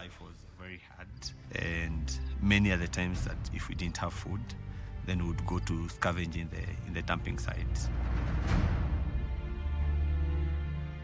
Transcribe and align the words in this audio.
Life 0.00 0.22
was 0.22 0.36
very 0.58 0.80
hard, 0.96 1.08
and 1.62 2.18
many 2.40 2.72
other 2.72 2.86
times 2.86 3.22
that 3.26 3.36
if 3.52 3.68
we 3.68 3.74
didn't 3.74 3.98
have 3.98 4.14
food, 4.14 4.40
then 5.04 5.18
we 5.18 5.28
would 5.28 5.46
go 5.46 5.58
to 5.58 5.88
scavenging 5.90 6.48
the 6.48 6.62
in 6.86 6.94
the 6.94 7.02
dumping 7.02 7.38
sites. 7.38 7.90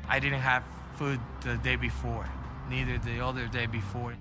I 0.09 0.19
didn't 0.19 0.41
have 0.41 0.63
food 0.95 1.21
the 1.43 1.57
day 1.59 1.77
before, 1.77 2.27
neither 2.71 2.97
the 2.97 3.21
other 3.21 3.49
day 3.49 3.67
before. 3.67 4.15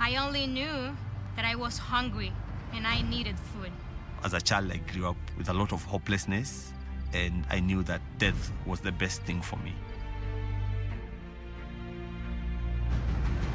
I 0.00 0.16
only 0.16 0.46
knew 0.46 0.96
that 1.36 1.44
I 1.44 1.54
was 1.54 1.76
hungry 1.76 2.32
and 2.72 2.86
I 2.86 3.02
needed 3.02 3.38
food. 3.38 3.72
As 4.24 4.32
a 4.32 4.40
child, 4.40 4.72
I 4.72 4.78
grew 4.90 5.06
up 5.06 5.18
with 5.36 5.50
a 5.50 5.52
lot 5.52 5.74
of 5.74 5.84
hopelessness, 5.84 6.72
and 7.12 7.44
I 7.50 7.60
knew 7.60 7.82
that 7.82 8.00
death 8.16 8.52
was 8.64 8.80
the 8.80 8.92
best 8.92 9.20
thing 9.24 9.42
for 9.42 9.56
me. 9.58 9.74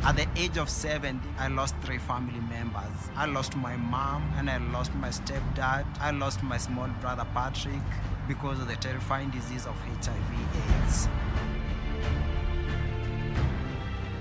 At 0.04 0.15
the 0.15 0.27
age 0.36 0.57
of 0.57 0.68
70, 0.68 1.20
I 1.38 1.47
lost 1.47 1.75
three 1.83 1.99
family 1.99 2.39
members. 2.50 2.91
I 3.15 3.28
lost 3.28 3.55
my 3.55 3.75
mom 3.78 4.33
and 4.36 4.50
I 4.50 4.57
lost 4.57 4.93
my 4.96 5.10
stepdad. 5.10 5.86
I 6.00 6.10
lost 6.10 6.41
my 6.41 6.57
small 6.57 6.87
brother 7.01 7.24
Patrick 7.36 7.79
because 8.27 8.60
of 8.60 8.68
the 8.68 8.75
terrifying 8.77 9.29
disease 9.29 9.68
of 9.68 9.75
HIV/AIDS. 9.79 11.07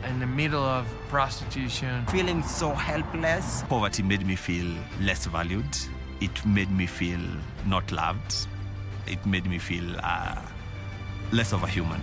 In 0.06 0.20
the 0.20 0.26
middle 0.26 0.62
of 0.62 0.86
prostitution, 1.08 2.04
Feeling 2.08 2.42
so 2.42 2.74
helpless, 2.74 3.62
Poverty 3.70 4.02
made 4.02 4.26
me 4.26 4.36
feel 4.36 4.70
less 5.00 5.24
valued. 5.24 5.78
It 6.20 6.44
made 6.44 6.70
me 6.70 6.84
feel 6.86 7.20
not 7.64 7.90
loved. 7.90 8.46
It 9.06 9.24
made 9.24 9.46
me 9.46 9.58
feel 9.58 9.96
uh, 10.02 10.42
less 11.32 11.54
of 11.54 11.62
a 11.62 11.66
human. 11.66 12.02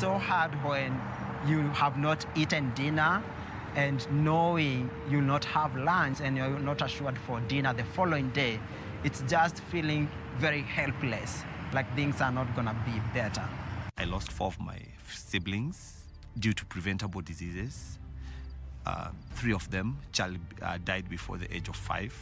So 0.00 0.16
hard 0.16 0.50
when 0.64 0.98
you 1.46 1.60
have 1.72 1.98
not 1.98 2.24
eaten 2.34 2.72
dinner 2.74 3.22
and 3.76 4.10
knowing 4.10 4.88
you'll 5.10 5.20
not 5.20 5.44
have 5.44 5.76
lunch 5.76 6.22
and 6.22 6.38
you're 6.38 6.58
not 6.58 6.80
assured 6.80 7.18
for 7.18 7.38
dinner 7.42 7.74
the 7.74 7.84
following 7.84 8.30
day. 8.30 8.58
It's 9.04 9.22
just 9.28 9.60
feeling 9.64 10.08
very 10.38 10.62
helpless, 10.62 11.42
like 11.74 11.94
things 11.94 12.22
are 12.22 12.32
not 12.32 12.56
gonna 12.56 12.74
be 12.86 12.98
better. 13.12 13.46
I 13.98 14.04
lost 14.04 14.32
four 14.32 14.46
of 14.46 14.58
my 14.58 14.78
siblings 15.12 16.06
due 16.38 16.54
to 16.54 16.64
preventable 16.64 17.20
diseases. 17.20 17.98
Uh, 18.86 19.10
three 19.34 19.52
of 19.52 19.70
them 19.70 19.98
child, 20.12 20.38
uh, 20.62 20.78
died 20.82 21.10
before 21.10 21.36
the 21.36 21.54
age 21.54 21.68
of 21.68 21.76
five. 21.76 22.14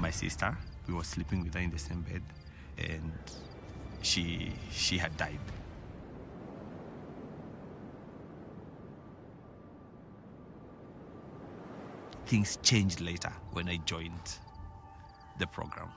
My 0.00 0.10
sister, 0.10 0.56
we 0.86 0.94
were 0.94 1.04
sleeping 1.04 1.44
with 1.44 1.52
her 1.52 1.60
in 1.60 1.70
the 1.70 1.78
same 1.78 2.00
bed, 2.00 2.22
and 2.78 3.12
she 4.02 4.52
she 4.70 4.98
had 4.98 5.16
died. 5.16 5.38
Things 12.26 12.58
changed 12.62 13.00
later 13.00 13.32
when 13.52 13.68
I 13.68 13.78
joined 13.86 14.38
the 15.38 15.46
program. 15.46 15.88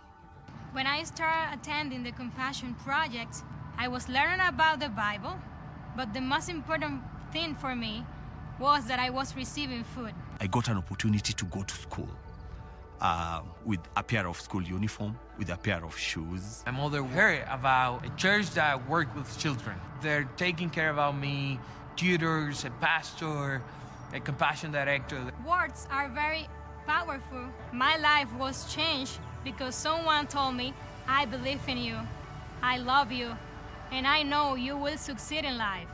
When 0.72 0.88
I 0.88 1.04
started 1.04 1.60
attending 1.60 2.04
the 2.04 2.14
Compassion 2.14 2.76
Project, 2.86 3.44
I 3.78 3.90
was 3.90 4.08
learning 4.08 4.40
about 4.48 4.80
the 4.80 4.88
Bible, 4.88 5.38
but 5.98 6.14
the 6.14 6.22
most 6.22 6.48
important 6.48 7.02
thing 7.34 7.56
for 7.56 7.76
me 7.76 8.06
was 8.60 8.86
that 8.86 9.00
I 9.00 9.10
was 9.10 9.36
receiving 9.36 9.84
food. 9.84 10.14
I 10.40 10.48
got 10.48 10.70
an 10.70 10.78
opportunity 10.78 11.34
to 11.34 11.46
go 11.46 11.64
to 11.64 11.76
school 11.76 12.08
uh, 13.02 13.42
with 13.66 13.80
a 13.98 14.04
pair 14.04 14.28
of 14.28 14.40
school 14.40 14.62
uniform, 14.62 15.18
with 15.38 15.50
a 15.50 15.58
pair 15.58 15.84
of 15.84 15.98
shoes. 15.98 16.64
my 16.66 16.72
mother 16.72 17.04
heard 17.04 17.44
about 17.50 18.06
a 18.06 18.10
church 18.12 18.52
that 18.52 18.88
worked 18.88 19.16
with 19.16 19.38
children. 19.40 19.76
They're 20.02 20.30
taking 20.38 20.70
care 20.70 20.92
about 20.92 21.18
me, 21.18 21.60
tutors, 21.96 22.64
a 22.64 22.70
pastor, 22.80 23.62
a 24.14 24.20
compassion 24.20 24.72
director. 24.72 25.20
Words 25.46 25.88
are 25.92 26.10
very 26.10 26.48
powerful. 26.86 27.46
My 27.74 27.98
life 27.98 28.32
was 28.36 28.72
changed 28.74 29.18
because 29.44 29.76
someone 29.76 30.28
told 30.28 30.56
me, 30.56 30.74
I 31.08 31.26
believe 31.26 31.62
in 31.68 31.78
you, 31.78 31.98
I 32.62 32.78
love 32.78 33.12
you, 33.12 33.36
and 33.92 34.06
I 34.06 34.24
know 34.24 34.56
you 34.56 34.78
will 34.78 34.98
succeed 34.98 35.44
in 35.44 35.58
life. 35.58 35.88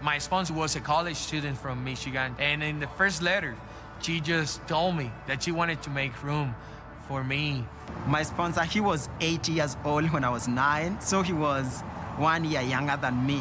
My 0.00 0.18
sponsor 0.18 0.54
was 0.54 0.76
a 0.76 0.80
college 0.80 1.16
student 1.16 1.58
from 1.58 1.84
Michigan, 1.84 2.34
and 2.38 2.62
in 2.62 2.80
the 2.80 2.88
first 2.88 3.22
letter, 3.22 3.54
she 4.02 4.20
just 4.20 4.66
told 4.66 4.96
me 4.96 5.12
that 5.26 5.42
she 5.42 5.52
wanted 5.52 5.80
to 5.82 5.90
make 5.90 6.22
room 6.22 6.54
for 7.06 7.22
me. 7.22 7.64
My 8.06 8.22
sponsor, 8.22 8.62
he 8.64 8.80
was 8.80 9.08
eight 9.20 9.48
years 9.48 9.76
old 9.84 10.10
when 10.10 10.24
I 10.24 10.30
was 10.30 10.48
nine, 10.48 11.00
so 11.00 11.22
he 11.22 11.32
was 11.32 11.82
one 12.16 12.44
year 12.44 12.62
younger 12.62 12.98
than 13.00 13.24
me. 13.24 13.38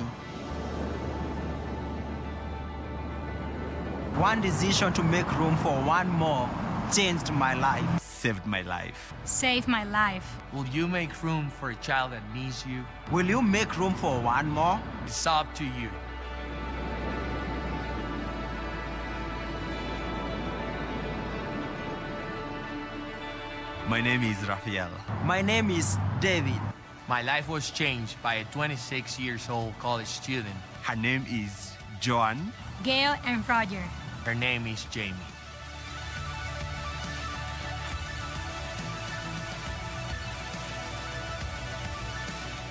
One 4.19 4.39
decision 4.41 4.93
to 4.93 5.03
make 5.03 5.25
room 5.39 5.55
for 5.57 5.73
one 5.81 6.07
more 6.09 6.49
changed 6.93 7.31
my 7.31 7.53
life. 7.53 7.99
Saved 8.01 8.45
my 8.45 8.61
life. 8.61 9.13
Save 9.23 9.67
my 9.67 9.83
life. 9.83 10.35
Will 10.53 10.67
you 10.67 10.87
make 10.87 11.23
room 11.23 11.49
for 11.49 11.71
a 11.71 11.75
child 11.75 12.11
that 12.11 12.21
needs 12.35 12.65
you? 12.67 12.83
Will 13.11 13.25
you 13.25 13.41
make 13.41 13.79
room 13.79 13.95
for 13.95 14.19
one 14.19 14.49
more? 14.49 14.79
It's 15.05 15.25
up 15.25 15.51
to 15.55 15.63
you. 15.63 15.89
My 23.91 23.99
name 23.99 24.23
is 24.23 24.37
Rafael. 24.47 24.87
My 25.25 25.41
name 25.41 25.69
is 25.69 25.97
David. 26.21 26.61
My 27.09 27.21
life 27.23 27.49
was 27.49 27.69
changed 27.71 28.15
by 28.23 28.35
a 28.35 28.45
26 28.45 29.19
years 29.19 29.49
old 29.49 29.77
college 29.79 30.07
student. 30.07 30.55
Her 30.83 30.95
name 30.95 31.25
is 31.27 31.73
Joan. 31.99 32.53
Gail 32.83 33.15
and 33.25 33.43
Roger. 33.49 33.83
Her 34.23 34.33
name 34.33 34.65
is 34.65 34.85
Jamie. 34.85 35.27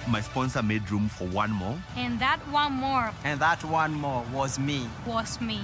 My 0.09 0.23
sponsor 0.23 0.63
made 0.63 0.91
room 0.91 1.11
for 1.11 1.27
one 1.29 1.51
more. 1.51 1.79
And 1.97 2.19
that 2.21 2.39
one 2.49 2.73
more 2.73 3.13
And 3.25 3.39
that 3.41 3.63
one 3.63 3.93
more 3.93 4.25
was 4.33 4.59
me. 4.59 4.89
was 5.07 5.39
me. 5.39 5.61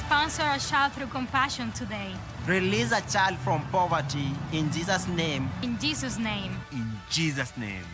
Sponsor 0.00 0.42
a 0.42 0.58
child 0.58 0.94
through 0.94 1.06
compassion 1.06 1.70
today. 1.70 2.12
Release 2.46 2.90
a 2.92 3.02
child 3.02 3.36
from 3.38 3.62
poverty 3.70 4.32
in 4.52 4.72
Jesus' 4.72 5.06
name. 5.08 5.50
In 5.62 5.78
Jesus' 5.78 6.18
name. 6.18 6.56
In 6.72 6.90
Jesus' 7.10 7.54
name. 7.58 7.84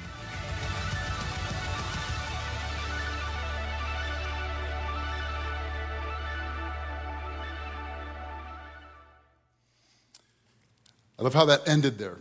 I 11.19 11.23
love 11.23 11.35
how 11.35 11.47
that 11.47 11.67
ended 11.69 11.99
there. 11.99 12.19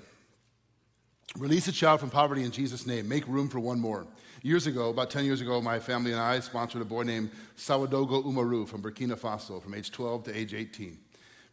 Release 1.37 1.67
a 1.67 1.71
child 1.71 1.99
from 1.99 2.09
poverty 2.09 2.43
in 2.43 2.51
Jesus' 2.51 2.87
name. 2.87 3.07
Make 3.07 3.27
room 3.27 3.49
for 3.49 3.59
one 3.59 3.79
more. 3.79 4.07
Years 4.41 4.65
ago, 4.65 4.89
about 4.89 5.11
10 5.11 5.25
years 5.25 5.41
ago, 5.41 5.61
my 5.61 5.79
family 5.79 6.11
and 6.11 6.19
I 6.19 6.39
sponsored 6.39 6.81
a 6.81 6.85
boy 6.85 7.03
named 7.03 7.29
Sawadogo 7.55 8.25
Umaru 8.25 8.67
from 8.67 8.81
Burkina 8.81 9.17
Faso 9.17 9.61
from 9.61 9.75
age 9.75 9.91
12 9.91 10.23
to 10.25 10.37
age 10.37 10.53
18. 10.53 10.97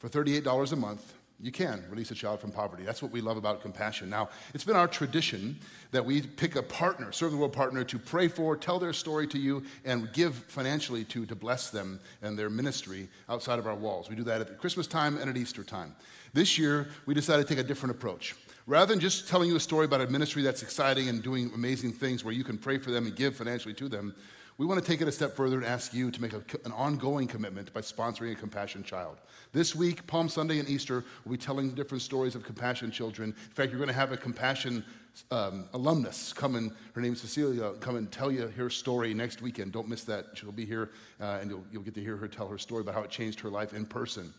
For 0.03 0.09
$38 0.09 0.73
a 0.73 0.75
month, 0.75 1.15
you 1.39 1.53
can 1.53 1.85
release 1.89 2.11
a 2.11 2.17
child 2.17 2.41
from 2.41 2.51
poverty. 2.51 2.83
That's 2.83 3.01
what 3.01 3.13
we 3.13 3.21
love 3.21 3.37
about 3.37 3.63
compassion. 3.63 4.11
Now, 4.11 4.31
it's 4.53 4.65
been 4.65 4.75
our 4.75 4.89
tradition 4.89 5.61
that 5.93 6.05
we 6.05 6.23
pick 6.23 6.57
a 6.57 6.63
partner, 6.63 7.13
serve 7.13 7.31
the 7.31 7.37
world 7.37 7.53
partner, 7.53 7.85
to 7.85 8.01
pray 8.01 8.27
for, 8.27 8.57
tell 8.57 8.81
their 8.81 8.93
story 8.93 9.29
to 9.29 9.39
you, 9.39 9.63
and 9.85 10.13
give 10.13 10.35
financially 10.35 11.05
to 11.05 11.25
to 11.27 11.37
bless 11.37 11.71
them 11.71 12.01
and 12.21 12.37
their 12.37 12.51
ministry 12.51 13.09
outside 13.29 13.61
of 13.61 13.69
our 13.69 13.77
walls. 13.77 14.11
We 14.11 14.17
do 14.17 14.25
that 14.25 14.41
at 14.41 14.59
Christmas 14.59 14.89
time 14.89 15.19
and 15.19 15.31
at 15.31 15.37
Easter 15.37 15.63
time. 15.63 15.95
This 16.33 16.59
year, 16.59 16.89
we 17.07 17.15
decided 17.15 17.47
to 17.47 17.55
take 17.55 17.65
a 17.65 17.69
different 17.69 17.95
approach. 17.95 18.35
Rather 18.67 18.93
than 18.93 18.99
just 18.99 19.29
telling 19.29 19.49
you 19.49 19.55
a 19.55 19.61
story 19.61 19.85
about 19.85 20.01
a 20.01 20.09
ministry 20.09 20.43
that's 20.43 20.65
exciting 20.65 21.09
and 21.09 21.23
doing 21.23 21.53
amazing 21.55 21.93
things 21.93 22.25
where 22.25 22.35
you 22.35 22.43
can 22.43 22.59
pray 22.59 22.79
for 22.79 22.91
them 22.91 23.07
and 23.07 23.15
give 23.15 23.37
financially 23.37 23.75
to 23.75 23.89
them, 23.89 24.17
we 24.59 24.67
want 24.67 24.83
to 24.83 24.87
take 24.87 25.01
it 25.01 25.09
a 25.09 25.13
step 25.13 25.35
further 25.35 25.57
and 25.57 25.67
ask 25.67 25.95
you 25.95 26.11
to 26.11 26.21
make 26.21 26.33
a, 26.33 26.43
an 26.65 26.73
ongoing 26.73 27.27
commitment 27.27 27.73
by 27.73 27.81
sponsoring 27.81 28.33
a 28.33 28.35
compassion 28.35 28.83
child. 28.83 29.19
This 29.53 29.75
week, 29.75 30.07
Palm 30.07 30.29
Sunday 30.29 30.59
and 30.59 30.69
Easter, 30.69 31.05
we'll 31.25 31.33
be 31.33 31.39
telling 31.39 31.71
different 31.71 32.03
stories 32.03 32.35
of 32.35 32.45
compassion 32.45 32.91
children. 32.91 33.31
In 33.31 33.55
fact, 33.55 33.71
you're 33.71 33.79
going 33.79 33.89
to 33.89 33.95
have 33.95 34.13
a 34.13 34.17
compassion 34.17 34.85
um, 35.31 35.69
alumnus 35.75 36.33
come 36.33 36.57
and 36.57 36.73
her 36.95 37.01
name's 37.01 37.21
Cecilia, 37.21 37.73
come 37.81 37.97
and 37.97 38.11
tell 38.11 38.31
you 38.31 38.49
her 38.49 38.71
story 38.71 39.13
next 39.13 39.43
weekend. 39.43 39.73
Don't 39.73 39.89
miss 39.89 40.05
that. 40.05 40.27
She'll 40.35 40.53
be 40.53 40.65
here 40.65 40.91
uh, 41.21 41.39
and 41.41 41.51
you'll, 41.51 41.65
you'll 41.71 41.83
get 41.83 41.95
to 41.95 42.01
hear 42.01 42.17
her 42.17 42.29
tell 42.29 42.49
her 42.49 42.59
story 42.59 42.81
about 42.81 42.95
how 42.95 43.03
it 43.03 43.11
changed 43.11 43.41
her 43.41 43.51
life 43.51 43.75
in 43.75 43.85
person. 43.85 44.33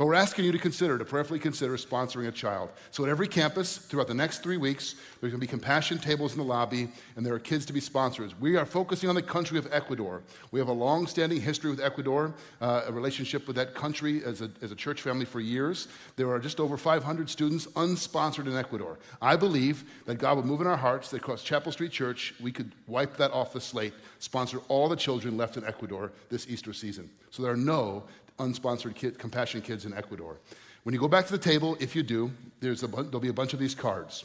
But 0.00 0.06
we're 0.06 0.14
asking 0.14 0.46
you 0.46 0.52
to 0.52 0.58
consider, 0.58 0.96
to 0.96 1.04
prayerfully 1.04 1.38
consider 1.38 1.76
sponsoring 1.76 2.26
a 2.26 2.32
child. 2.32 2.70
So 2.90 3.04
at 3.04 3.10
every 3.10 3.28
campus, 3.28 3.76
throughout 3.76 4.08
the 4.08 4.14
next 4.14 4.42
three 4.42 4.56
weeks, 4.56 4.94
there's 5.20 5.30
going 5.30 5.38
to 5.42 5.46
be 5.46 5.46
compassion 5.46 5.98
tables 5.98 6.32
in 6.32 6.38
the 6.38 6.44
lobby, 6.44 6.88
and 7.16 7.26
there 7.26 7.34
are 7.34 7.38
kids 7.38 7.66
to 7.66 7.74
be 7.74 7.80
sponsors. 7.80 8.32
We 8.40 8.56
are 8.56 8.64
focusing 8.64 9.10
on 9.10 9.14
the 9.14 9.20
country 9.20 9.58
of 9.58 9.68
Ecuador. 9.70 10.22
We 10.52 10.58
have 10.58 10.68
a 10.68 10.72
long 10.72 11.06
standing 11.06 11.38
history 11.38 11.68
with 11.68 11.80
Ecuador, 11.80 12.32
uh, 12.62 12.84
a 12.86 12.92
relationship 12.92 13.46
with 13.46 13.56
that 13.56 13.74
country 13.74 14.24
as 14.24 14.40
a, 14.40 14.50
as 14.62 14.72
a 14.72 14.74
church 14.74 15.02
family 15.02 15.26
for 15.26 15.38
years. 15.38 15.88
There 16.16 16.30
are 16.30 16.38
just 16.38 16.60
over 16.60 16.78
500 16.78 17.28
students 17.28 17.66
unsponsored 17.66 18.46
in 18.46 18.56
Ecuador. 18.56 18.98
I 19.20 19.36
believe 19.36 19.84
that 20.06 20.14
God 20.14 20.36
will 20.36 20.46
move 20.46 20.62
in 20.62 20.66
our 20.66 20.78
hearts 20.78 21.10
that 21.10 21.18
across 21.18 21.42
Chapel 21.42 21.72
Street 21.72 21.92
Church, 21.92 22.34
we 22.40 22.52
could 22.52 22.72
wipe 22.86 23.18
that 23.18 23.32
off 23.32 23.52
the 23.52 23.60
slate, 23.60 23.92
sponsor 24.18 24.60
all 24.68 24.88
the 24.88 24.96
children 24.96 25.36
left 25.36 25.58
in 25.58 25.66
Ecuador 25.66 26.10
this 26.30 26.48
Easter 26.48 26.72
season. 26.72 27.10
So 27.30 27.42
there 27.42 27.52
are 27.52 27.56
no 27.56 28.04
unsponsored 28.40 28.94
kid, 28.94 29.18
compassion 29.18 29.60
kids 29.60 29.84
in 29.84 29.94
Ecuador. 29.94 30.36
When 30.82 30.94
you 30.94 31.00
go 31.00 31.08
back 31.08 31.26
to 31.26 31.32
the 31.32 31.38
table, 31.38 31.76
if 31.80 31.94
you 31.94 32.02
do, 32.02 32.30
there's 32.60 32.82
a, 32.82 32.86
there'll 32.86 33.20
be 33.20 33.28
a 33.28 33.32
bunch 33.32 33.52
of 33.52 33.58
these 33.58 33.74
cards. 33.74 34.24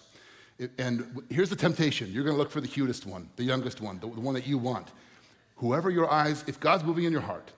And 0.77 1.21
here's 1.29 1.49
the 1.49 1.55
temptation 1.55 2.11
you're 2.11 2.23
going 2.23 2.35
to 2.35 2.41
look 2.41 2.51
for 2.51 2.61
the 2.61 2.67
cutest 2.67 3.05
one, 3.05 3.29
the 3.35 3.43
youngest 3.43 3.81
one, 3.81 3.99
the, 3.99 4.07
the 4.07 4.21
one 4.21 4.33
that 4.35 4.47
you 4.47 4.57
want. 4.57 4.87
Whoever 5.57 5.89
your 5.89 6.09
eyes, 6.09 6.43
if 6.47 6.59
God's 6.59 6.83
moving 6.83 7.03
in 7.03 7.11
your 7.11 7.21
heart, 7.21 7.51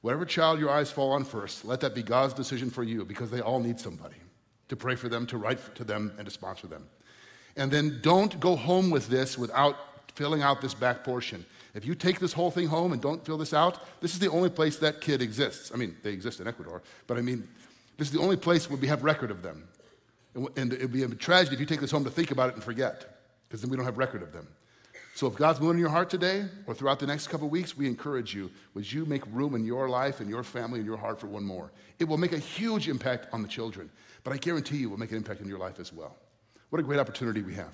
whatever 0.00 0.24
child 0.24 0.60
your 0.60 0.70
eyes 0.70 0.90
fall 0.90 1.12
on 1.12 1.24
first, 1.24 1.64
let 1.64 1.80
that 1.80 1.94
be 1.94 2.02
God's 2.02 2.34
decision 2.34 2.70
for 2.70 2.84
you 2.84 3.04
because 3.04 3.30
they 3.30 3.40
all 3.40 3.60
need 3.60 3.80
somebody 3.80 4.16
to 4.68 4.76
pray 4.76 4.94
for 4.96 5.08
them, 5.08 5.26
to 5.26 5.38
write 5.38 5.74
to 5.76 5.84
them, 5.84 6.12
and 6.18 6.26
to 6.26 6.30
sponsor 6.30 6.66
them. 6.66 6.86
And 7.56 7.70
then 7.70 8.00
don't 8.02 8.38
go 8.38 8.56
home 8.56 8.90
with 8.90 9.08
this 9.08 9.38
without 9.38 9.76
filling 10.14 10.42
out 10.42 10.60
this 10.60 10.74
back 10.74 11.04
portion. 11.04 11.44
If 11.76 11.84
you 11.84 11.94
take 11.94 12.18
this 12.18 12.32
whole 12.32 12.50
thing 12.50 12.68
home 12.68 12.92
and 12.94 13.02
don't 13.02 13.24
fill 13.24 13.36
this 13.36 13.52
out, 13.52 13.86
this 14.00 14.14
is 14.14 14.18
the 14.18 14.30
only 14.30 14.48
place 14.48 14.78
that 14.78 15.02
kid 15.02 15.20
exists. 15.20 15.70
I 15.72 15.76
mean, 15.76 15.94
they 16.02 16.10
exist 16.10 16.40
in 16.40 16.48
Ecuador, 16.48 16.82
but 17.06 17.18
I 17.18 17.20
mean, 17.20 17.46
this 17.98 18.08
is 18.08 18.14
the 18.14 18.20
only 18.20 18.36
place 18.36 18.70
where 18.70 18.78
we 18.78 18.86
have 18.88 19.04
record 19.04 19.30
of 19.30 19.42
them. 19.42 19.68
And 20.56 20.72
it 20.72 20.80
would 20.80 20.92
be 20.92 21.02
a 21.02 21.08
tragedy 21.08 21.54
if 21.54 21.60
you 21.60 21.66
take 21.66 21.80
this 21.80 21.90
home 21.90 22.04
to 22.04 22.10
think 22.10 22.30
about 22.30 22.48
it 22.48 22.54
and 22.54 22.64
forget, 22.64 23.20
because 23.46 23.60
then 23.60 23.70
we 23.70 23.76
don't 23.76 23.84
have 23.84 23.98
record 23.98 24.22
of 24.22 24.32
them. 24.32 24.48
So 25.14 25.26
if 25.26 25.34
God's 25.34 25.60
moving 25.60 25.76
in 25.76 25.80
your 25.80 25.90
heart 25.90 26.08
today 26.08 26.46
or 26.66 26.74
throughout 26.74 26.98
the 26.98 27.06
next 27.06 27.28
couple 27.28 27.48
weeks, 27.48 27.76
we 27.76 27.86
encourage 27.86 28.34
you, 28.34 28.50
would 28.74 28.90
you 28.90 29.04
make 29.04 29.22
room 29.26 29.54
in 29.54 29.64
your 29.64 29.88
life 29.88 30.20
and 30.20 30.30
your 30.30 30.42
family 30.42 30.78
and 30.78 30.86
your 30.86 30.98
heart 30.98 31.20
for 31.20 31.26
one 31.26 31.44
more? 31.44 31.72
It 31.98 32.04
will 32.04 32.18
make 32.18 32.32
a 32.32 32.38
huge 32.38 32.88
impact 32.88 33.28
on 33.32 33.42
the 33.42 33.48
children, 33.48 33.90
but 34.24 34.32
I 34.32 34.38
guarantee 34.38 34.78
you 34.78 34.88
it 34.88 34.90
will 34.90 34.98
make 34.98 35.10
an 35.10 35.16
impact 35.18 35.40
in 35.40 35.48
your 35.48 35.58
life 35.58 35.78
as 35.78 35.92
well. 35.92 36.16
What 36.70 36.80
a 36.80 36.82
great 36.82 37.00
opportunity 37.00 37.42
we 37.42 37.54
have. 37.54 37.72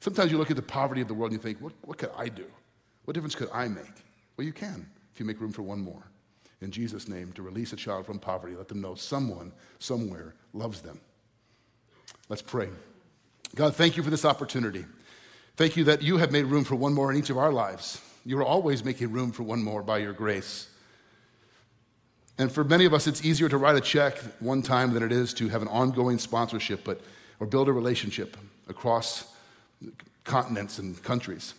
Sometimes 0.00 0.30
you 0.30 0.38
look 0.38 0.50
at 0.50 0.56
the 0.56 0.62
poverty 0.62 1.00
of 1.00 1.08
the 1.08 1.14
world 1.14 1.32
and 1.32 1.40
you 1.40 1.42
think, 1.42 1.62
what, 1.62 1.72
what 1.82 1.98
could 1.98 2.10
I 2.16 2.28
do? 2.28 2.46
What 3.04 3.14
difference 3.14 3.34
could 3.34 3.50
I 3.52 3.68
make? 3.68 3.92
Well, 4.36 4.46
you 4.46 4.52
can 4.52 4.86
if 5.12 5.20
you 5.20 5.26
make 5.26 5.40
room 5.40 5.52
for 5.52 5.62
one 5.62 5.80
more. 5.80 6.02
In 6.60 6.70
Jesus' 6.70 7.08
name, 7.08 7.32
to 7.32 7.42
release 7.42 7.72
a 7.72 7.76
child 7.76 8.06
from 8.06 8.18
poverty, 8.18 8.56
let 8.56 8.68
them 8.68 8.80
know 8.80 8.94
someone, 8.94 9.52
somewhere 9.78 10.34
loves 10.52 10.80
them. 10.80 10.98
Let's 12.28 12.42
pray. 12.42 12.68
God, 13.54 13.76
thank 13.76 13.96
you 13.96 14.02
for 14.02 14.10
this 14.10 14.24
opportunity. 14.24 14.84
Thank 15.56 15.76
you 15.76 15.84
that 15.84 16.02
you 16.02 16.16
have 16.16 16.32
made 16.32 16.46
room 16.46 16.64
for 16.64 16.74
one 16.74 16.94
more 16.94 17.12
in 17.12 17.18
each 17.18 17.30
of 17.30 17.38
our 17.38 17.52
lives. 17.52 18.00
You 18.24 18.38
are 18.38 18.44
always 18.44 18.84
making 18.84 19.12
room 19.12 19.30
for 19.30 19.42
one 19.42 19.62
more 19.62 19.82
by 19.82 19.98
your 19.98 20.12
grace. 20.12 20.68
And 22.38 22.50
for 22.50 22.64
many 22.64 22.84
of 22.84 22.94
us, 22.94 23.06
it's 23.06 23.24
easier 23.24 23.48
to 23.48 23.58
write 23.58 23.76
a 23.76 23.80
check 23.80 24.18
one 24.40 24.62
time 24.62 24.94
than 24.94 25.02
it 25.02 25.12
is 25.12 25.32
to 25.34 25.48
have 25.48 25.62
an 25.62 25.68
ongoing 25.68 26.18
sponsorship 26.18 26.82
but, 26.82 27.00
or 27.38 27.46
build 27.46 27.68
a 27.68 27.72
relationship 27.72 28.36
across 28.68 29.32
continents 30.24 30.78
and 30.78 31.00
countries. 31.02 31.54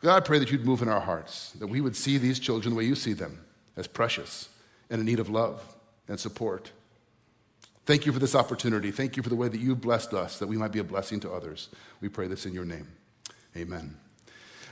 God, 0.00 0.16
I 0.16 0.20
pray 0.20 0.38
that 0.38 0.50
you'd 0.50 0.64
move 0.64 0.80
in 0.82 0.88
our 0.88 1.00
hearts, 1.00 1.52
that 1.52 1.66
we 1.66 1.80
would 1.80 1.94
see 1.94 2.16
these 2.16 2.38
children 2.38 2.72
the 2.72 2.78
way 2.78 2.84
you 2.84 2.94
see 2.94 3.12
them, 3.12 3.44
as 3.76 3.86
precious 3.86 4.48
and 4.88 5.00
in 5.00 5.06
need 5.06 5.20
of 5.20 5.28
love 5.28 5.62
and 6.08 6.18
support. 6.18 6.70
Thank 7.84 8.06
you 8.06 8.12
for 8.12 8.18
this 8.18 8.34
opportunity. 8.34 8.90
Thank 8.90 9.16
you 9.16 9.22
for 9.22 9.28
the 9.28 9.36
way 9.36 9.48
that 9.48 9.60
you've 9.60 9.80
blessed 9.80 10.14
us, 10.14 10.38
that 10.38 10.46
we 10.46 10.56
might 10.56 10.72
be 10.72 10.78
a 10.78 10.84
blessing 10.84 11.20
to 11.20 11.30
others. 11.32 11.68
We 12.00 12.08
pray 12.08 12.28
this 12.28 12.46
in 12.46 12.54
your 12.54 12.64
name. 12.64 12.88
Amen. 13.56 13.96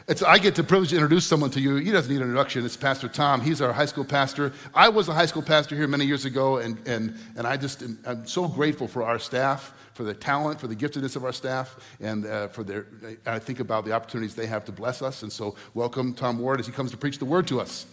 It's, 0.08 0.22
I 0.22 0.38
get 0.38 0.54
the 0.54 0.64
privilege 0.64 0.88
to 0.88 0.96
introduce 0.96 1.26
someone 1.26 1.50
to 1.50 1.60
you. 1.60 1.76
He 1.76 1.90
doesn't 1.90 2.10
need 2.10 2.22
an 2.22 2.28
introduction. 2.28 2.64
It's 2.64 2.78
Pastor 2.78 3.08
Tom. 3.08 3.42
He's 3.42 3.60
our 3.60 3.74
high 3.74 3.84
school 3.84 4.06
pastor. 4.06 4.54
I 4.74 4.88
was 4.88 5.10
a 5.10 5.12
high 5.12 5.26
school 5.26 5.42
pastor 5.42 5.76
here 5.76 5.86
many 5.86 6.06
years 6.06 6.24
ago, 6.24 6.56
and, 6.56 6.78
and, 6.88 7.14
and 7.36 7.46
I 7.46 7.58
just 7.58 7.82
am, 7.82 7.98
I'm 8.06 8.26
so 8.26 8.48
grateful 8.48 8.88
for 8.88 9.02
our 9.02 9.18
staff, 9.18 9.74
for 9.92 10.04
the 10.04 10.14
talent, 10.14 10.60
for 10.60 10.66
the 10.66 10.74
giftedness 10.74 11.14
of 11.14 11.26
our 11.26 11.32
staff, 11.32 11.76
and 12.00 12.24
uh, 12.24 12.48
for 12.48 12.64
their, 12.64 12.86
I 13.26 13.38
think 13.38 13.60
about 13.60 13.84
the 13.84 13.92
opportunities 13.92 14.34
they 14.34 14.46
have 14.46 14.64
to 14.64 14.72
bless 14.72 15.02
us. 15.02 15.22
And 15.24 15.30
so, 15.30 15.56
welcome 15.74 16.14
Tom 16.14 16.38
Ward 16.38 16.58
as 16.58 16.66
he 16.66 16.72
comes 16.72 16.90
to 16.92 16.96
preach 16.96 17.18
the 17.18 17.26
word 17.26 17.46
to 17.48 17.60
us. 17.60 17.84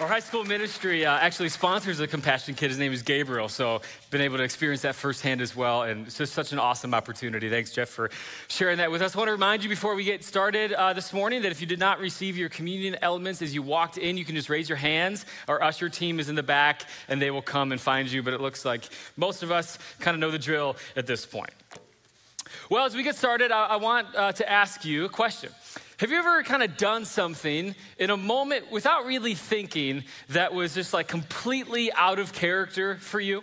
Our 0.00 0.08
high 0.08 0.20
school 0.20 0.44
ministry 0.44 1.04
uh, 1.04 1.18
actually 1.18 1.50
sponsors 1.50 2.00
a 2.00 2.06
compassion 2.06 2.54
kid. 2.54 2.70
His 2.70 2.78
name 2.78 2.90
is 2.90 3.02
Gabriel, 3.02 3.50
so 3.50 3.82
been 4.10 4.22
able 4.22 4.38
to 4.38 4.42
experience 4.42 4.80
that 4.80 4.94
firsthand 4.94 5.42
as 5.42 5.54
well, 5.54 5.82
and 5.82 6.06
it's 6.06 6.16
just 6.16 6.32
such 6.32 6.52
an 6.52 6.58
awesome 6.58 6.94
opportunity. 6.94 7.50
Thanks, 7.50 7.70
Jeff, 7.70 7.90
for 7.90 8.10
sharing 8.48 8.78
that 8.78 8.90
with 8.90 9.02
us. 9.02 9.14
I 9.14 9.18
want 9.18 9.28
to 9.28 9.32
remind 9.32 9.62
you 9.62 9.68
before 9.68 9.94
we 9.94 10.04
get 10.04 10.24
started 10.24 10.72
uh, 10.72 10.94
this 10.94 11.12
morning 11.12 11.42
that 11.42 11.52
if 11.52 11.60
you 11.60 11.66
did 11.66 11.78
not 11.78 12.00
receive 12.00 12.38
your 12.38 12.48
communion 12.48 12.96
elements 13.02 13.42
as 13.42 13.54
you 13.54 13.60
walked 13.60 13.98
in, 13.98 14.16
you 14.16 14.24
can 14.24 14.34
just 14.34 14.48
raise 14.48 14.70
your 14.70 14.78
hands. 14.78 15.26
Our 15.48 15.62
usher 15.62 15.90
team 15.90 16.18
is 16.18 16.30
in 16.30 16.34
the 16.34 16.42
back, 16.42 16.86
and 17.08 17.20
they 17.20 17.30
will 17.30 17.42
come 17.42 17.70
and 17.70 17.78
find 17.78 18.10
you. 18.10 18.22
But 18.22 18.32
it 18.32 18.40
looks 18.40 18.64
like 18.64 18.88
most 19.18 19.42
of 19.42 19.50
us 19.52 19.78
kind 19.98 20.14
of 20.14 20.18
know 20.18 20.30
the 20.30 20.38
drill 20.38 20.76
at 20.96 21.06
this 21.06 21.26
point. 21.26 21.52
Well, 22.70 22.86
as 22.86 22.94
we 22.94 23.02
get 23.02 23.16
started, 23.16 23.52
I, 23.52 23.66
I 23.66 23.76
want 23.76 24.08
uh, 24.16 24.32
to 24.32 24.50
ask 24.50 24.82
you 24.82 25.04
a 25.04 25.10
question. 25.10 25.50
Have 26.00 26.10
you 26.10 26.16
ever 26.16 26.42
kind 26.44 26.62
of 26.62 26.78
done 26.78 27.04
something 27.04 27.74
in 27.98 28.08
a 28.08 28.16
moment 28.16 28.72
without 28.72 29.04
really 29.04 29.34
thinking 29.34 30.04
that 30.30 30.54
was 30.54 30.72
just 30.72 30.94
like 30.94 31.08
completely 31.08 31.92
out 31.92 32.18
of 32.18 32.32
character 32.32 32.96
for 32.96 33.20
you? 33.20 33.42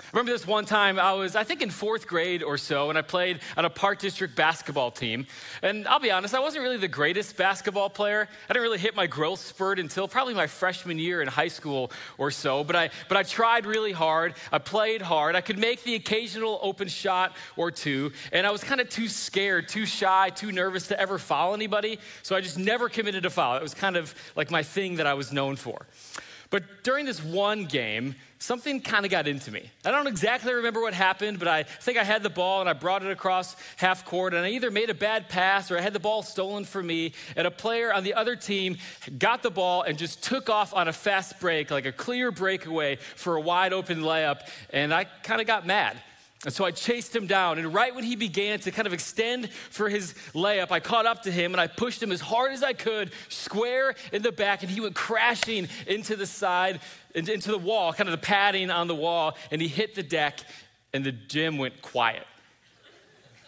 I 0.00 0.04
remember 0.12 0.32
this 0.32 0.44
one 0.44 0.64
time 0.64 0.98
I 0.98 1.12
was, 1.12 1.36
I 1.36 1.44
think, 1.44 1.62
in 1.62 1.70
fourth 1.70 2.08
grade 2.08 2.42
or 2.42 2.58
so, 2.58 2.88
and 2.88 2.98
I 2.98 3.02
played 3.02 3.38
on 3.56 3.64
a 3.64 3.70
Park 3.70 4.00
District 4.00 4.34
basketball 4.34 4.90
team. 4.90 5.24
And 5.62 5.86
I'll 5.86 6.00
be 6.00 6.10
honest, 6.10 6.34
I 6.34 6.40
wasn't 6.40 6.64
really 6.64 6.78
the 6.78 6.88
greatest 6.88 7.36
basketball 7.36 7.88
player. 7.88 8.28
I 8.48 8.52
didn't 8.52 8.64
really 8.64 8.78
hit 8.78 8.96
my 8.96 9.06
growth 9.06 9.38
spurt 9.38 9.78
until 9.78 10.08
probably 10.08 10.34
my 10.34 10.48
freshman 10.48 10.98
year 10.98 11.22
in 11.22 11.28
high 11.28 11.46
school 11.46 11.92
or 12.18 12.32
so. 12.32 12.64
But 12.64 12.74
I, 12.74 12.90
but 13.08 13.16
I 13.16 13.22
tried 13.22 13.66
really 13.66 13.92
hard. 13.92 14.34
I 14.50 14.58
played 14.58 15.00
hard. 15.00 15.36
I 15.36 15.40
could 15.40 15.58
make 15.58 15.84
the 15.84 15.94
occasional 15.94 16.58
open 16.60 16.88
shot 16.88 17.36
or 17.56 17.70
two. 17.70 18.10
And 18.32 18.48
I 18.48 18.50
was 18.50 18.64
kind 18.64 18.80
of 18.80 18.88
too 18.88 19.06
scared, 19.06 19.68
too 19.68 19.86
shy, 19.86 20.30
too 20.30 20.50
nervous 20.50 20.88
to 20.88 20.98
ever 20.98 21.18
foul 21.20 21.54
anybody. 21.54 22.00
So 22.24 22.34
I 22.34 22.40
just 22.40 22.58
never 22.58 22.88
committed 22.88 23.26
a 23.26 23.30
foul. 23.30 23.58
It 23.58 23.62
was 23.62 23.74
kind 23.74 23.96
of 23.96 24.12
like 24.34 24.50
my 24.50 24.64
thing 24.64 24.96
that 24.96 25.06
I 25.06 25.14
was 25.14 25.32
known 25.32 25.54
for. 25.54 25.86
But 26.50 26.84
during 26.84 27.04
this 27.04 27.22
one 27.22 27.64
game, 27.64 28.14
something 28.44 28.78
kind 28.78 29.06
of 29.06 29.10
got 29.10 29.26
into 29.26 29.50
me. 29.50 29.70
I 29.86 29.90
don't 29.90 30.06
exactly 30.06 30.52
remember 30.52 30.82
what 30.82 30.92
happened, 30.92 31.38
but 31.38 31.48
I 31.48 31.62
think 31.62 31.96
I 31.96 32.04
had 32.04 32.22
the 32.22 32.28
ball 32.28 32.60
and 32.60 32.68
I 32.68 32.74
brought 32.74 33.02
it 33.02 33.10
across 33.10 33.56
half 33.76 34.04
court, 34.04 34.34
and 34.34 34.44
I 34.44 34.50
either 34.50 34.70
made 34.70 34.90
a 34.90 34.94
bad 34.94 35.30
pass 35.30 35.70
or 35.70 35.78
I 35.78 35.80
had 35.80 35.94
the 35.94 35.98
ball 35.98 36.22
stolen 36.22 36.66
from 36.66 36.86
me, 36.86 37.14
and 37.36 37.46
a 37.46 37.50
player 37.50 37.92
on 37.92 38.04
the 38.04 38.12
other 38.12 38.36
team 38.36 38.76
got 39.18 39.42
the 39.42 39.50
ball 39.50 39.82
and 39.82 39.96
just 39.96 40.22
took 40.22 40.50
off 40.50 40.74
on 40.74 40.88
a 40.88 40.92
fast 40.92 41.40
break, 41.40 41.70
like 41.70 41.86
a 41.86 41.92
clear 41.92 42.30
breakaway 42.30 42.96
for 42.96 43.36
a 43.36 43.40
wide 43.40 43.72
open 43.72 44.00
layup, 44.00 44.40
and 44.70 44.92
I 44.92 45.04
kind 45.04 45.40
of 45.40 45.46
got 45.46 45.66
mad. 45.66 45.96
And 46.44 46.52
so 46.52 46.64
I 46.64 46.70
chased 46.72 47.14
him 47.14 47.26
down. 47.26 47.58
And 47.58 47.72
right 47.72 47.94
when 47.94 48.04
he 48.04 48.16
began 48.16 48.60
to 48.60 48.70
kind 48.70 48.86
of 48.86 48.92
extend 48.92 49.50
for 49.50 49.88
his 49.88 50.14
layup, 50.34 50.70
I 50.70 50.80
caught 50.80 51.06
up 51.06 51.22
to 51.22 51.30
him 51.30 51.52
and 51.52 51.60
I 51.60 51.66
pushed 51.66 52.02
him 52.02 52.12
as 52.12 52.20
hard 52.20 52.52
as 52.52 52.62
I 52.62 52.74
could, 52.74 53.12
square 53.28 53.94
in 54.12 54.22
the 54.22 54.32
back, 54.32 54.62
and 54.62 54.70
he 54.70 54.80
went 54.80 54.94
crashing 54.94 55.68
into 55.86 56.16
the 56.16 56.26
side, 56.26 56.80
into 57.14 57.50
the 57.50 57.58
wall, 57.58 57.92
kind 57.92 58.08
of 58.08 58.12
the 58.12 58.26
padding 58.26 58.70
on 58.70 58.88
the 58.88 58.94
wall, 58.94 59.36
and 59.50 59.62
he 59.62 59.68
hit 59.68 59.94
the 59.94 60.02
deck, 60.02 60.40
and 60.92 61.04
the 61.04 61.12
gym 61.12 61.56
went 61.58 61.80
quiet. 61.80 62.26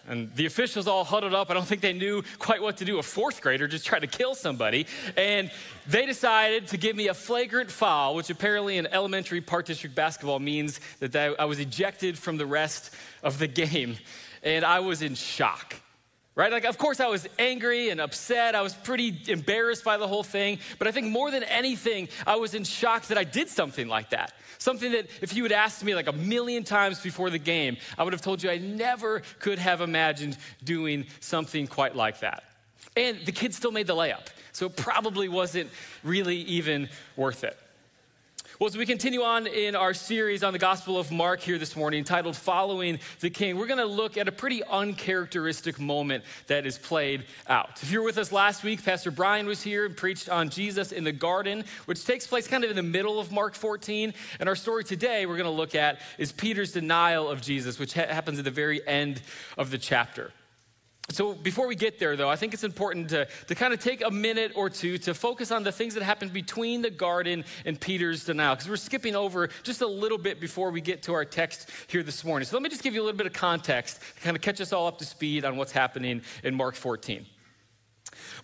And 0.09 0.35
the 0.35 0.47
officials 0.47 0.87
all 0.87 1.05
huddled 1.05 1.35
up. 1.35 1.51
I 1.51 1.55
don't 1.55 1.67
think 1.67 1.81
they 1.81 1.93
knew 1.93 2.23
quite 2.39 2.63
what 2.63 2.77
to 2.79 2.85
do. 2.85 2.99
A 2.99 3.03
fourth 3.03 3.41
grader 3.41 3.67
just 3.67 3.85
tried 3.85 4.01
to 4.01 4.07
kill 4.07 4.35
somebody. 4.35 4.87
And 5.17 5.51
they 5.87 6.07
decided 6.07 6.69
to 6.69 6.77
give 6.77 6.95
me 6.97 7.09
a 7.09 7.15
flagrant 7.15 7.71
foul, 7.71 8.15
which 8.15 8.31
apparently 8.31 8.79
in 8.79 8.87
elementary 8.87 9.41
Park 9.41 9.67
District 9.67 9.95
basketball 9.95 10.39
means 10.39 10.81
that 11.01 11.17
I 11.17 11.45
was 11.45 11.59
ejected 11.59 12.19
from 12.19 12.37
the 12.37 12.47
rest 12.47 12.95
of 13.23 13.39
the 13.39 13.47
game. 13.65 13.97
And 14.43 14.65
I 14.65 14.81
was 14.81 15.03
in 15.03 15.15
shock 15.15 15.77
right? 16.37 16.53
Like, 16.53 16.67
of 16.67 16.79
course, 16.79 17.01
I 17.01 17.07
was 17.07 17.27
angry 17.39 17.89
and 17.89 18.01
upset. 18.01 18.55
I 18.55 18.61
was 18.61 18.75
pretty 18.75 19.19
embarrassed 19.27 19.83
by 19.83 19.97
the 19.97 20.07
whole 20.07 20.23
thing. 20.23 20.59
But 20.79 20.87
I 20.87 20.93
think 20.93 21.09
more 21.09 21.31
than 21.31 21.43
anything, 21.43 22.09
I 22.27 22.37
was 22.37 22.55
in 22.55 22.63
shock 22.63 23.07
that 23.07 23.19
I 23.19 23.25
did 23.25 23.49
something 23.49 23.89
like 23.89 24.11
that. 24.11 24.35
Something 24.59 24.93
that 24.93 25.09
if 25.23 25.35
you 25.35 25.43
had 25.43 25.53
asked 25.53 25.83
me 25.83 25.95
like 25.95 26.07
a 26.07 26.13
million 26.13 26.63
times 26.63 27.01
before 27.01 27.31
the 27.31 27.39
game, 27.39 27.79
I 27.99 28.05
would 28.05 28.13
have 28.13 28.23
told 28.23 28.43
you 28.43 28.51
I 28.51 28.59
never 28.59 29.23
could 29.41 29.59
have 29.59 29.81
imagined 29.81 30.37
doing 30.63 31.07
something 31.21 31.67
quite 31.67 31.97
like 31.97 32.21
that. 32.21 32.45
And 32.97 33.19
the 33.25 33.33
kid 33.33 33.55
still 33.55 33.73
made 33.73 33.87
the 33.87 33.97
layup. 33.97 34.27
So 34.53 34.67
it 34.67 34.77
probably 34.77 35.29
wasn't 35.29 35.71
really 36.05 36.37
even 36.37 36.89
worth 37.17 37.45
it. 37.45 37.59
Well, 38.59 38.69
as 38.69 38.75
we 38.75 38.87
continue 38.87 39.21
on 39.21 39.47
in 39.47 39.77
our 39.77 39.93
series 39.93 40.43
on 40.43 40.55
the 40.55 40.59
Gospel 40.59 40.99
of 40.99 41.13
Mark 41.13 41.41
here 41.41 41.59
this 41.59 41.77
morning, 41.77 42.05
titled 42.05 42.37
Following 42.37 43.01
the 43.21 43.29
King, 43.29 43.59
we're 43.59 43.67
going 43.67 43.81
to 43.81 43.85
look 43.85 44.17
at 44.17 44.29
a 44.29 44.33
pretty 44.33 44.65
uncharacteristic 44.65 45.79
moment 45.79 46.25
that 46.47 46.65
is 46.65 46.79
played 46.79 47.25
out. 47.49 47.83
If 47.83 47.93
you 47.93 48.01
were 48.01 48.07
with 48.07 48.17
us 48.17 48.33
last 48.33 48.65
week, 48.65 48.83
Pastor 48.83 49.11
Brian 49.11 49.47
was 49.47 49.63
here 49.63 49.85
and 49.85 49.95
preached 49.95 50.31
on 50.31 50.49
Jesus 50.49 50.91
in 50.91 51.05
the 51.05 51.13
garden, 51.13 51.67
which 51.85 52.07
takes 52.07 52.27
place 52.27 52.49
kind 52.49 52.65
of 52.65 52.71
in 52.71 52.77
the 52.77 52.83
middle 52.83 53.21
of 53.21 53.31
Mark 53.31 53.55
14. 53.55 54.15
And 54.41 54.49
our 54.49 54.57
story 54.57 54.85
today 54.85 55.27
we're 55.27 55.37
going 55.37 55.45
to 55.45 55.51
look 55.51 55.75
at 55.75 56.01
is 56.17 56.33
Peter's 56.33 56.73
denial 56.73 57.29
of 57.29 57.43
Jesus, 57.43 57.79
which 57.79 57.93
ha- 57.93 58.07
happens 58.07 58.39
at 58.39 58.47
the 58.47 58.51
very 58.51 58.81
end 58.89 59.21
of 59.59 59.71
the 59.71 59.77
chapter. 59.77 60.33
So, 61.11 61.35
before 61.35 61.69
we 61.69 61.77
get 61.77 62.01
there, 62.01 62.17
though, 62.17 62.29
I 62.29 62.35
think 62.35 62.53
it's 62.53 62.65
important 62.65 63.11
to, 63.11 63.29
to 63.47 63.55
kind 63.55 63.73
of 63.73 63.79
take 63.79 64.05
a 64.05 64.11
minute 64.11 64.53
or 64.57 64.69
two 64.69 64.99
to 64.99 65.15
focus 65.15 65.53
on 65.53 65.63
the 65.63 65.71
things 65.71 65.95
that 65.95 66.03
happened 66.03 66.33
between 66.33 66.83
the 66.83 66.91
garden 66.91 67.45
and 67.65 67.81
Peter's 67.81 68.25
denial, 68.25 68.57
because 68.57 68.69
we're 68.69 68.77
skipping 68.77 69.15
over 69.15 69.49
just 69.63 69.83
a 69.83 69.87
little 69.87 70.19
bit 70.19 70.41
before 70.41 70.71
we 70.71 70.81
get 70.81 71.05
to 71.05 71.13
our 71.13 71.25
text 71.25 71.71
here 71.87 72.03
this 72.03 72.25
morning. 72.25 72.45
So, 72.47 72.57
let 72.57 72.63
me 72.63 72.71
just 72.71 72.83
give 72.83 72.93
you 72.93 73.03
a 73.03 73.05
little 73.05 73.17
bit 73.17 73.27
of 73.27 73.33
context 73.33 74.01
to 74.17 74.21
kind 74.21 74.37
of 74.37 74.43
catch 74.43 74.61
us 74.61 74.73
all 74.73 74.89
up 74.89 74.99
to 74.99 75.05
speed 75.05 75.45
on 75.45 75.57
what's 75.57 75.73
happening 75.73 76.23
in 76.43 76.55
Mark 76.55 76.75
14. 76.75 77.25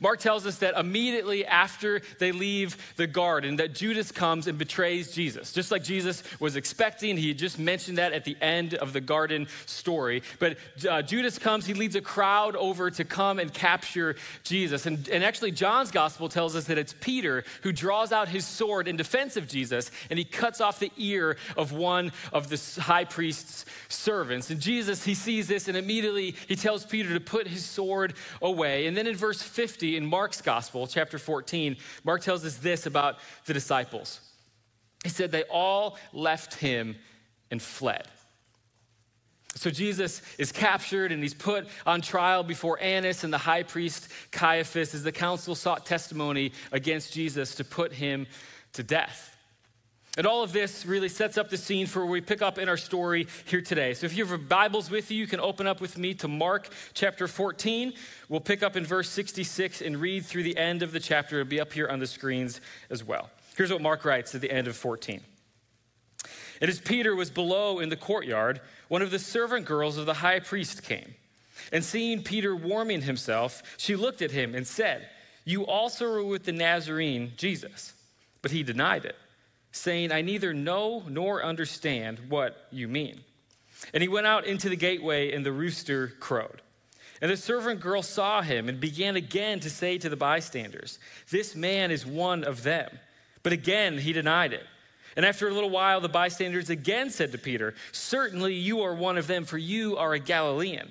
Mark 0.01 0.21
tells 0.21 0.47
us 0.47 0.59
that 0.59 0.77
immediately 0.77 1.45
after 1.47 2.03
they 2.19 2.33
leave 2.33 2.77
the 2.97 3.07
garden, 3.07 3.57
that 3.57 3.75
Judas 3.75 4.13
comes 4.13 4.47
and 4.47 4.59
betrays 4.59 5.13
Jesus. 5.13 5.53
Just 5.53 5.71
like 5.71 5.83
Jesus 5.83 6.23
was 6.41 6.57
expecting, 6.57 7.17
he 7.17 7.35
just 7.35 7.59
mentioned 7.59 7.99
that 7.99 8.13
at 8.13 8.25
the 8.25 8.37
end 8.41 8.75
of 8.75 8.93
the 8.93 9.01
garden 9.01 9.47
story. 9.67 10.23
But 10.39 10.57
uh, 10.89 11.03
Judas 11.03 11.39
comes, 11.39 11.67
he 11.67 11.75
leads 11.75 11.97
a 11.97 12.01
crowd 12.01 12.57
over 12.57 12.91
to 12.91 13.05
come 13.05 13.39
and 13.39 13.53
capture 13.53 14.17
Jesus. 14.45 14.87
And, 14.87 15.09
and 15.09 15.25
actually, 15.25 15.51
John's 15.53 15.91
gospel 15.91 16.29
tells 16.29 16.57
us 16.57 16.65
that 16.65 16.79
it's 16.79 16.95
Peter 17.01 17.45
who 17.63 17.73
draws 17.73 18.13
out 18.13 18.29
his 18.29 18.47
sword 18.47 18.89
in 18.89 18.97
defense 18.97 19.37
of 19.37 19.49
Jesus, 19.49 19.91
and 20.11 20.19
he 20.19 20.25
cuts 20.25 20.61
off 20.61 20.79
the 20.79 20.93
ear 20.97 21.37
of 21.57 21.73
one 21.73 22.13
of 22.33 22.49
the 22.49 22.81
high 22.81 23.05
priest's 23.05 23.65
servants. 23.89 24.51
And 24.51 24.61
Jesus, 24.61 25.05
he 25.05 25.15
sees 25.15 25.49
this, 25.49 25.69
and 25.69 25.77
immediately 25.77 26.35
he 26.49 26.57
tells 26.57 26.85
Peter 26.85 27.13
to 27.15 27.21
put 27.21 27.47
his 27.47 27.65
sword 27.65 28.15
away. 28.41 28.87
And 28.87 28.97
then 28.97 29.07
in 29.07 29.17
verse 29.17 29.43
15, 29.43 29.62
50 29.63 29.97
in 29.97 30.05
Mark's 30.05 30.43
gospel, 30.43 30.89
chapter 30.89 31.19
14, 31.19 31.77
Mark 32.03 32.21
tells 32.21 32.45
us 32.45 32.57
this 32.57 32.85
about 32.85 33.19
the 33.45 33.55
disciples. 33.55 34.21
He 35.05 35.09
said, 35.09 35.31
They 35.31 35.45
all 35.45 35.99
left 36.13 36.55
him 36.55 36.97
and 37.49 37.63
fled. 37.63 38.09
So 39.55 39.71
Jesus 39.71 40.21
is 40.37 40.51
captured 40.51 41.13
and 41.13 41.23
he's 41.23 41.33
put 41.33 41.69
on 41.87 42.01
trial 42.01 42.43
before 42.43 42.77
Annas 42.83 43.23
and 43.23 43.33
the 43.33 43.39
high 43.39 43.63
priest 43.63 44.09
Caiaphas 44.33 44.97
as 44.97 45.05
the 45.05 45.13
council 45.13 45.55
sought 45.55 45.87
testimony 45.87 46.51
against 46.73 47.13
Jesus 47.13 47.55
to 47.55 47.63
put 47.63 47.93
him 47.93 48.27
to 48.73 48.83
death. 48.83 49.32
And 50.19 50.27
all 50.27 50.43
of 50.43 50.53
this 50.53 50.85
really 50.85 51.09
sets 51.09 51.39
up 51.39 51.49
the 51.49 51.57
scene 51.57 51.87
for 51.87 52.01
where 52.01 52.13
we 52.13 52.21
pick 52.21 52.43
up 52.43 52.59
in 52.59 52.69
our 52.69 52.77
story 52.77 53.29
here 53.47 53.63
today. 53.63 53.95
So 53.95 54.05
if 54.05 54.15
you 54.15 54.27
have 54.27 54.47
Bibles 54.47 54.91
with 54.91 55.11
you, 55.11 55.17
you 55.17 55.27
can 55.27 55.41
open 55.41 55.67
up 55.67 55.81
with 55.81 55.97
me 55.97 56.13
to 56.15 56.29
Mark 56.29 56.69
chapter 56.93 57.27
14. 57.27 57.95
We'll 58.29 58.41
pick 58.41 58.63
up 58.63 58.77
in 58.77 58.85
verse 58.85 59.09
66 59.09 59.81
and 59.81 59.97
read 59.97 60.27
through 60.27 60.43
the 60.43 60.57
end 60.59 60.83
of 60.83 60.93
the 60.93 61.01
chapter. 61.01 61.41
It'll 61.41 61.49
be 61.49 61.61
up 61.61 61.73
here 61.73 61.89
on 61.89 61.99
the 61.99 62.07
screens 62.07 62.61
as 62.91 63.03
well. 63.03 63.31
Here's 63.57 63.73
what 63.73 63.81
Mark 63.81 64.05
writes 64.05 64.35
at 64.35 64.43
the 64.43 64.51
end 64.51 64.69
of 64.69 64.77
14. 64.77 65.23
And 66.61 66.69
as 66.69 66.79
Peter 66.79 67.17
was 67.17 67.31
below 67.31 67.79
in 67.79 67.89
the 67.89 67.97
courtyard, 67.97 68.61
one 68.89 69.01
of 69.01 69.11
the 69.11 69.19
servant 69.19 69.65
girls 69.65 69.97
of 69.97 70.05
the 70.05 70.15
high 70.15 70.41
priest 70.41 70.83
came. 70.83 71.15
And 71.73 71.83
seeing 71.83 72.23
Peter 72.23 72.55
warming 72.55 73.01
himself, 73.01 73.63
she 73.79 73.97
looked 73.97 74.21
at 74.21 74.31
him 74.31 74.55
and 74.55 74.67
said, 74.67 75.09
You 75.47 75.65
also 75.65 76.05
were 76.05 76.23
with 76.25 76.45
the 76.45 76.53
Nazarene, 76.53 77.33
Jesus. 77.39 77.95
But 78.43 78.51
he 78.51 78.63
denied 78.63 79.07
it 79.07 79.17
saying, 79.73 80.13
I 80.13 80.21
neither 80.21 80.55
know 80.55 81.03
nor 81.09 81.43
understand 81.43 82.21
what 82.29 82.69
you 82.71 82.87
mean. 82.87 83.21
And 83.93 84.03
he 84.03 84.09
went 84.09 84.27
out 84.27 84.47
into 84.47 84.69
the 84.69 84.77
gateway, 84.77 85.33
and 85.33 85.45
the 85.45 85.53
rooster 85.53 86.09
crowed. 86.21 86.63
And 87.21 87.31
the 87.31 87.37
servant 87.37 87.81
girl 87.81 88.03
saw 88.03 88.43
him 88.43 88.69
and 88.69 88.81
began 88.81 89.17
again 89.17 89.61
to 89.61 89.71
say 89.71 89.97
to 89.99 90.09
the 90.09 90.17
bystanders, 90.17 90.99
This 91.31 91.55
man 91.55 91.91
is 91.91 92.05
one 92.05 92.45
of 92.45 92.63
them. 92.63 92.99
But 93.43 93.53
again 93.53 93.99
he 93.99 94.13
denied 94.13 94.53
it. 94.53 94.67
And 95.17 95.27
after 95.27 95.49
a 95.49 95.53
little 95.53 95.71
while, 95.71 96.01
the 96.01 96.09
bystanders 96.09 96.71
again 96.71 97.11
said 97.11 97.33
to 97.33 97.39
Peter, 97.39 97.75
Certainly 97.93 98.55
you 98.55 98.81
are 98.81 98.95
one 98.95 99.19
of 99.19 99.27
them, 99.27 99.45
for 99.45 99.59
you 99.59 99.97
are 99.97 100.15
a 100.15 100.19
Galilean. 100.19 100.91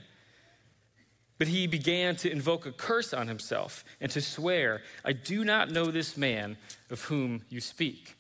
But 1.37 1.47
he 1.47 1.67
began 1.67 2.15
to 2.17 2.31
invoke 2.31 2.65
a 2.65 2.71
curse 2.71 3.13
on 3.13 3.27
himself 3.27 3.83
and 3.99 4.11
to 4.11 4.21
swear, 4.21 4.83
I 5.03 5.13
do 5.13 5.43
not 5.43 5.71
know 5.71 5.85
this 5.85 6.15
man 6.15 6.55
of 6.89 7.01
whom 7.05 7.41
you 7.49 7.59
speak. 7.59 8.15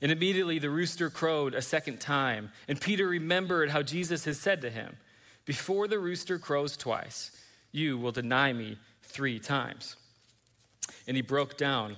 And 0.00 0.12
immediately 0.12 0.58
the 0.58 0.70
rooster 0.70 1.10
crowed 1.10 1.54
a 1.54 1.62
second 1.62 2.00
time. 2.00 2.52
And 2.68 2.80
Peter 2.80 3.08
remembered 3.08 3.70
how 3.70 3.82
Jesus 3.82 4.24
had 4.24 4.36
said 4.36 4.60
to 4.62 4.70
him, 4.70 4.96
Before 5.44 5.88
the 5.88 5.98
rooster 5.98 6.38
crows 6.38 6.76
twice, 6.76 7.32
you 7.72 7.98
will 7.98 8.12
deny 8.12 8.52
me 8.52 8.78
three 9.02 9.38
times. 9.38 9.96
And 11.06 11.16
he 11.16 11.22
broke 11.22 11.56
down 11.56 11.96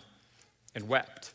and 0.74 0.88
wept. 0.88 1.34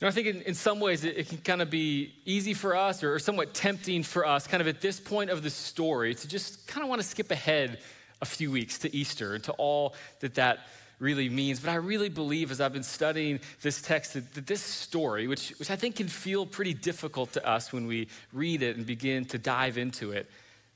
You 0.00 0.06
know, 0.06 0.08
I 0.08 0.10
think 0.10 0.26
in, 0.26 0.42
in 0.42 0.54
some 0.54 0.80
ways 0.80 1.04
it, 1.04 1.16
it, 1.16 1.28
can 1.28 1.38
kind 1.38 1.62
of 1.62 1.70
be 1.70 2.12
easy 2.26 2.52
for 2.52 2.76
us 2.76 3.02
or, 3.02 3.14
or 3.14 3.18
somewhat 3.18 3.54
tempting 3.54 4.02
for 4.02 4.26
us, 4.26 4.46
kind 4.46 4.60
of 4.60 4.66
at 4.66 4.80
this 4.80 5.00
point 5.00 5.30
of 5.30 5.42
the 5.42 5.50
story, 5.50 6.14
to 6.14 6.28
just 6.28 6.66
kind 6.66 6.82
of 6.82 6.90
want 6.90 7.00
to 7.00 7.06
skip 7.06 7.30
ahead 7.30 7.78
a 8.20 8.26
few 8.26 8.50
weeks 8.50 8.78
to 8.80 8.94
Easter 8.94 9.34
and 9.34 9.44
to 9.44 9.52
all 9.52 9.94
that 10.20 10.34
that 10.34 10.66
really 10.98 11.28
means. 11.28 11.60
But 11.60 11.70
I 11.70 11.76
really 11.76 12.08
believe, 12.08 12.50
as 12.50 12.60
I've 12.60 12.72
been 12.72 12.82
studying 12.82 13.40
this 13.62 13.82
text, 13.82 14.14
that, 14.14 14.34
that, 14.34 14.46
this 14.46 14.62
story, 14.62 15.26
which, 15.26 15.50
which 15.58 15.70
I 15.70 15.76
think 15.76 15.96
can 15.96 16.08
feel 16.08 16.46
pretty 16.46 16.74
difficult 16.74 17.32
to 17.32 17.46
us 17.46 17.72
when 17.72 17.86
we 17.86 18.08
read 18.32 18.62
it 18.62 18.76
and 18.76 18.86
begin 18.86 19.24
to 19.26 19.38
dive 19.38 19.78
into 19.78 20.12
it, 20.12 20.30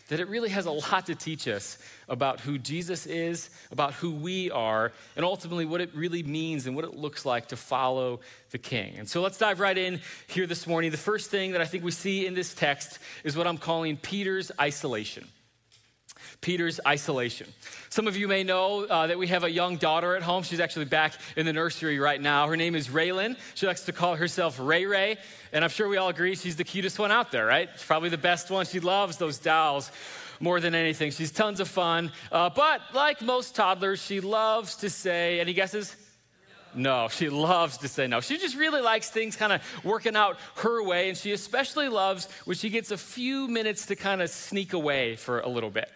that 0.08 0.20
it 0.20 0.28
really 0.28 0.48
has 0.48 0.66
a 0.66 0.70
lot 0.70 1.06
to 1.06 1.14
teach 1.14 1.46
us 1.46 1.78
about 2.08 2.40
who 2.40 2.58
Jesus 2.58 3.06
is, 3.06 3.50
about 3.70 3.92
who 3.94 4.10
we 4.10 4.50
are, 4.50 4.92
and 5.16 5.24
ultimately 5.24 5.66
what 5.66 5.80
it 5.80 5.94
really 5.94 6.22
means 6.22 6.66
and 6.66 6.74
what 6.74 6.84
it 6.84 6.96
looks 6.96 7.26
like 7.26 7.48
to 7.48 7.56
follow 7.56 8.20
the 8.50 8.58
King. 8.58 8.94
And 8.98 9.08
so 9.08 9.20
let's 9.20 9.36
dive 9.36 9.60
right 9.60 9.76
in 9.76 10.00
here 10.26 10.46
this 10.46 10.66
morning. 10.66 10.90
The 10.90 10.96
first 10.96 11.30
thing 11.30 11.52
that 11.52 11.60
I 11.60 11.66
think 11.66 11.84
we 11.84 11.90
see 11.90 12.26
in 12.26 12.34
this 12.34 12.54
text 12.54 12.98
is 13.22 13.36
what 13.36 13.46
I'm 13.46 13.58
calling 13.58 13.98
Peter's 13.98 14.50
isolation. 14.58 15.28
Peter's 16.40 16.80
isolation. 16.86 17.46
Some 17.90 18.06
of 18.06 18.16
you 18.16 18.28
may 18.28 18.44
know 18.44 18.84
uh, 18.84 19.06
that 19.06 19.18
we 19.18 19.26
have 19.28 19.44
a 19.44 19.50
young 19.50 19.76
daughter 19.76 20.14
at 20.14 20.22
home. 20.22 20.42
She's 20.42 20.60
actually 20.60 20.84
back 20.84 21.14
in 21.36 21.46
the 21.46 21.52
nursery 21.52 21.98
right 21.98 22.20
now. 22.20 22.46
Her 22.48 22.56
name 22.56 22.74
is 22.74 22.88
Raylan. 22.88 23.36
She 23.54 23.66
likes 23.66 23.82
to 23.82 23.92
call 23.92 24.16
herself 24.16 24.58
Ray 24.60 24.86
Ray, 24.86 25.16
and 25.52 25.64
I'm 25.64 25.70
sure 25.70 25.88
we 25.88 25.96
all 25.96 26.08
agree 26.08 26.34
she's 26.34 26.56
the 26.56 26.64
cutest 26.64 26.98
one 26.98 27.10
out 27.10 27.32
there, 27.32 27.46
right? 27.46 27.68
She's 27.74 27.84
probably 27.84 28.08
the 28.08 28.18
best 28.18 28.50
one. 28.50 28.66
She 28.66 28.80
loves 28.80 29.16
those 29.16 29.38
dolls 29.38 29.90
more 30.40 30.60
than 30.60 30.74
anything. 30.74 31.10
She's 31.10 31.32
tons 31.32 31.60
of 31.60 31.68
fun. 31.68 32.12
Uh, 32.30 32.50
but 32.50 32.80
like 32.94 33.22
most 33.22 33.54
toddlers, 33.54 34.00
she 34.00 34.20
loves 34.20 34.76
to 34.76 34.90
say, 34.90 35.40
any 35.40 35.52
guesses? 35.52 35.96
No, 36.74 37.08
she 37.08 37.28
loves 37.28 37.78
to 37.78 37.88
say 37.88 38.06
no. 38.06 38.20
She 38.20 38.38
just 38.38 38.56
really 38.56 38.80
likes 38.80 39.10
things 39.10 39.36
kind 39.36 39.52
of 39.52 39.62
working 39.84 40.14
out 40.14 40.36
her 40.56 40.82
way, 40.82 41.08
and 41.08 41.16
she 41.16 41.32
especially 41.32 41.88
loves 41.88 42.28
when 42.44 42.56
she 42.56 42.70
gets 42.70 42.90
a 42.90 42.98
few 42.98 43.48
minutes 43.48 43.86
to 43.86 43.96
kind 43.96 44.22
of 44.22 44.30
sneak 44.30 44.74
away 44.74 45.16
for 45.16 45.40
a 45.40 45.48
little 45.48 45.70
bit. 45.70 45.90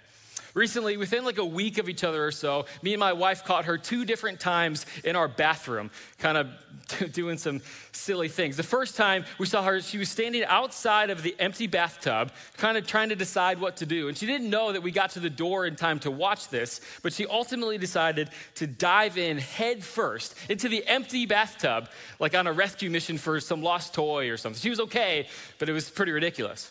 Recently, 0.54 0.98
within 0.98 1.24
like 1.24 1.38
a 1.38 1.44
week 1.44 1.78
of 1.78 1.88
each 1.88 2.04
other 2.04 2.26
or 2.26 2.30
so, 2.30 2.66
me 2.82 2.92
and 2.92 3.00
my 3.00 3.14
wife 3.14 3.44
caught 3.44 3.64
her 3.64 3.78
two 3.78 4.04
different 4.04 4.38
times 4.38 4.84
in 5.02 5.16
our 5.16 5.28
bathroom, 5.28 5.90
kind 6.18 6.36
of 6.36 6.48
doing 7.12 7.38
some 7.38 7.62
silly 7.92 8.28
things. 8.28 8.56
The 8.58 8.62
first 8.62 8.96
time 8.96 9.24
we 9.38 9.46
saw 9.46 9.62
her, 9.62 9.80
she 9.80 9.96
was 9.96 10.10
standing 10.10 10.44
outside 10.44 11.08
of 11.08 11.22
the 11.22 11.34
empty 11.38 11.66
bathtub, 11.66 12.32
kind 12.58 12.76
of 12.76 12.86
trying 12.86 13.08
to 13.08 13.16
decide 13.16 13.60
what 13.60 13.76
to 13.78 13.86
do. 13.86 14.08
And 14.08 14.16
she 14.16 14.26
didn't 14.26 14.50
know 14.50 14.72
that 14.72 14.82
we 14.82 14.90
got 14.90 15.10
to 15.10 15.20
the 15.20 15.30
door 15.30 15.64
in 15.64 15.74
time 15.74 15.98
to 16.00 16.10
watch 16.10 16.48
this, 16.48 16.80
but 17.02 17.14
she 17.14 17.26
ultimately 17.26 17.78
decided 17.78 18.28
to 18.56 18.66
dive 18.66 19.16
in 19.16 19.38
head 19.38 19.82
first 19.82 20.34
into 20.50 20.68
the 20.68 20.86
empty 20.86 21.24
bathtub, 21.24 21.88
like 22.18 22.34
on 22.34 22.46
a 22.46 22.52
rescue 22.52 22.90
mission 22.90 23.16
for 23.16 23.40
some 23.40 23.62
lost 23.62 23.94
toy 23.94 24.28
or 24.28 24.36
something. 24.36 24.60
She 24.60 24.70
was 24.70 24.80
okay, 24.80 25.28
but 25.58 25.68
it 25.68 25.72
was 25.72 25.88
pretty 25.88 26.12
ridiculous. 26.12 26.70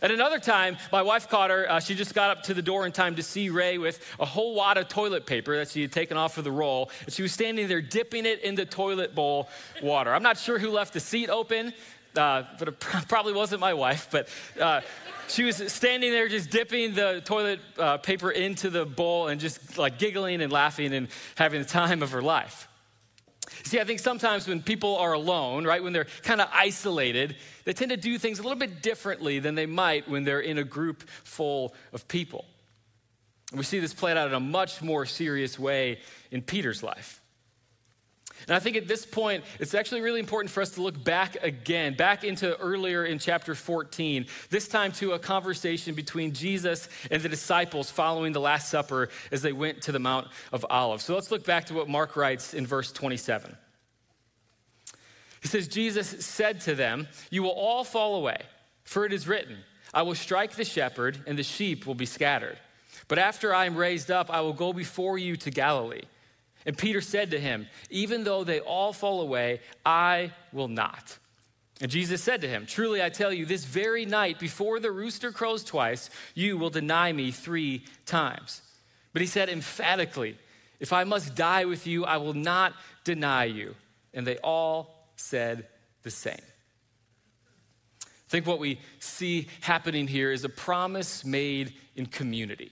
At 0.00 0.10
another 0.10 0.38
time, 0.38 0.76
my 0.90 1.02
wife 1.02 1.28
caught 1.28 1.50
her. 1.50 1.70
Uh, 1.70 1.80
she 1.80 1.94
just 1.94 2.14
got 2.14 2.30
up 2.30 2.44
to 2.44 2.54
the 2.54 2.62
door 2.62 2.86
in 2.86 2.92
time 2.92 3.16
to 3.16 3.22
see 3.22 3.50
Ray 3.50 3.78
with 3.78 4.04
a 4.18 4.24
whole 4.24 4.54
wad 4.54 4.78
of 4.78 4.88
toilet 4.88 5.26
paper 5.26 5.56
that 5.56 5.70
she 5.70 5.82
had 5.82 5.92
taken 5.92 6.16
off 6.16 6.38
of 6.38 6.44
the 6.44 6.52
roll. 6.52 6.90
And 7.04 7.12
she 7.12 7.22
was 7.22 7.32
standing 7.32 7.68
there 7.68 7.82
dipping 7.82 8.26
it 8.26 8.40
in 8.40 8.54
the 8.54 8.64
toilet 8.64 9.14
bowl 9.14 9.48
water. 9.82 10.14
I'm 10.14 10.22
not 10.22 10.38
sure 10.38 10.58
who 10.58 10.70
left 10.70 10.92
the 10.92 11.00
seat 11.00 11.28
open, 11.28 11.72
uh, 12.16 12.44
but 12.58 12.68
it 12.68 12.80
probably 12.80 13.32
wasn't 13.32 13.60
my 13.60 13.74
wife. 13.74 14.08
But 14.10 14.28
uh, 14.60 14.82
she 15.28 15.44
was 15.44 15.56
standing 15.72 16.10
there 16.10 16.28
just 16.28 16.50
dipping 16.50 16.94
the 16.94 17.22
toilet 17.24 17.60
uh, 17.78 17.98
paper 17.98 18.30
into 18.30 18.70
the 18.70 18.84
bowl 18.84 19.28
and 19.28 19.40
just 19.40 19.78
like 19.78 19.98
giggling 19.98 20.42
and 20.42 20.52
laughing 20.52 20.92
and 20.94 21.08
having 21.36 21.60
the 21.60 21.68
time 21.68 22.02
of 22.02 22.12
her 22.12 22.22
life. 22.22 22.68
See, 23.64 23.80
I 23.80 23.84
think 23.84 24.00
sometimes 24.00 24.46
when 24.46 24.62
people 24.62 24.96
are 24.96 25.12
alone, 25.12 25.64
right, 25.64 25.82
when 25.82 25.92
they're 25.92 26.06
kind 26.22 26.40
of 26.40 26.48
isolated, 26.52 27.36
they 27.64 27.72
tend 27.72 27.90
to 27.90 27.96
do 27.96 28.18
things 28.18 28.38
a 28.38 28.42
little 28.42 28.58
bit 28.58 28.82
differently 28.82 29.38
than 29.38 29.54
they 29.54 29.66
might 29.66 30.08
when 30.08 30.24
they're 30.24 30.40
in 30.40 30.58
a 30.58 30.64
group 30.64 31.08
full 31.24 31.74
of 31.92 32.06
people. 32.08 32.44
We 33.54 33.64
see 33.64 33.80
this 33.80 33.94
played 33.94 34.16
out 34.16 34.28
in 34.28 34.34
a 34.34 34.40
much 34.40 34.82
more 34.82 35.06
serious 35.06 35.58
way 35.58 36.00
in 36.30 36.42
Peter's 36.42 36.82
life. 36.82 37.21
And 38.46 38.56
I 38.56 38.58
think 38.58 38.76
at 38.76 38.88
this 38.88 39.06
point, 39.06 39.44
it's 39.60 39.74
actually 39.74 40.00
really 40.00 40.20
important 40.20 40.50
for 40.50 40.60
us 40.60 40.70
to 40.70 40.82
look 40.82 41.02
back 41.02 41.36
again, 41.42 41.94
back 41.94 42.24
into 42.24 42.58
earlier 42.58 43.04
in 43.04 43.18
chapter 43.18 43.54
14, 43.54 44.26
this 44.50 44.68
time 44.68 44.92
to 44.92 45.12
a 45.12 45.18
conversation 45.18 45.94
between 45.94 46.32
Jesus 46.32 46.88
and 47.10 47.22
the 47.22 47.28
disciples 47.28 47.90
following 47.90 48.32
the 48.32 48.40
Last 48.40 48.68
Supper 48.68 49.08
as 49.30 49.42
they 49.42 49.52
went 49.52 49.82
to 49.82 49.92
the 49.92 49.98
Mount 49.98 50.28
of 50.52 50.66
Olives. 50.68 51.04
So 51.04 51.14
let's 51.14 51.30
look 51.30 51.44
back 51.44 51.66
to 51.66 51.74
what 51.74 51.88
Mark 51.88 52.16
writes 52.16 52.54
in 52.54 52.66
verse 52.66 52.92
27. 52.92 53.56
He 55.42 55.48
says, 55.48 55.66
Jesus 55.66 56.24
said 56.24 56.60
to 56.62 56.74
them, 56.74 57.08
You 57.30 57.42
will 57.42 57.50
all 57.50 57.84
fall 57.84 58.14
away, 58.16 58.38
for 58.84 59.04
it 59.04 59.12
is 59.12 59.26
written, 59.26 59.58
I 59.92 60.02
will 60.02 60.14
strike 60.14 60.52
the 60.52 60.64
shepherd, 60.64 61.20
and 61.26 61.38
the 61.38 61.42
sheep 61.42 61.86
will 61.86 61.94
be 61.94 62.06
scattered. 62.06 62.58
But 63.08 63.18
after 63.18 63.54
I 63.54 63.66
am 63.66 63.76
raised 63.76 64.10
up, 64.10 64.30
I 64.30 64.40
will 64.40 64.52
go 64.52 64.72
before 64.72 65.18
you 65.18 65.36
to 65.36 65.50
Galilee. 65.50 66.02
And 66.64 66.78
Peter 66.78 67.00
said 67.00 67.30
to 67.32 67.40
him, 67.40 67.66
Even 67.90 68.24
though 68.24 68.44
they 68.44 68.60
all 68.60 68.92
fall 68.92 69.20
away, 69.20 69.60
I 69.84 70.32
will 70.52 70.68
not. 70.68 71.18
And 71.80 71.90
Jesus 71.90 72.22
said 72.22 72.40
to 72.42 72.48
him, 72.48 72.66
Truly 72.66 73.02
I 73.02 73.08
tell 73.08 73.32
you, 73.32 73.44
this 73.44 73.64
very 73.64 74.06
night, 74.06 74.38
before 74.38 74.78
the 74.78 74.92
rooster 74.92 75.32
crows 75.32 75.64
twice, 75.64 76.10
you 76.34 76.56
will 76.56 76.70
deny 76.70 77.12
me 77.12 77.32
three 77.32 77.84
times. 78.06 78.62
But 79.12 79.22
he 79.22 79.26
said 79.26 79.48
emphatically, 79.48 80.38
If 80.78 80.92
I 80.92 81.04
must 81.04 81.34
die 81.34 81.64
with 81.64 81.86
you, 81.86 82.04
I 82.04 82.18
will 82.18 82.34
not 82.34 82.74
deny 83.04 83.44
you. 83.44 83.74
And 84.14 84.26
they 84.26 84.38
all 84.38 85.08
said 85.16 85.66
the 86.02 86.10
same. 86.10 86.34
I 88.04 88.28
think 88.28 88.46
what 88.46 88.60
we 88.60 88.80
see 88.98 89.48
happening 89.60 90.06
here 90.06 90.30
is 90.30 90.44
a 90.44 90.48
promise 90.48 91.24
made 91.24 91.74
in 91.96 92.06
community. 92.06 92.70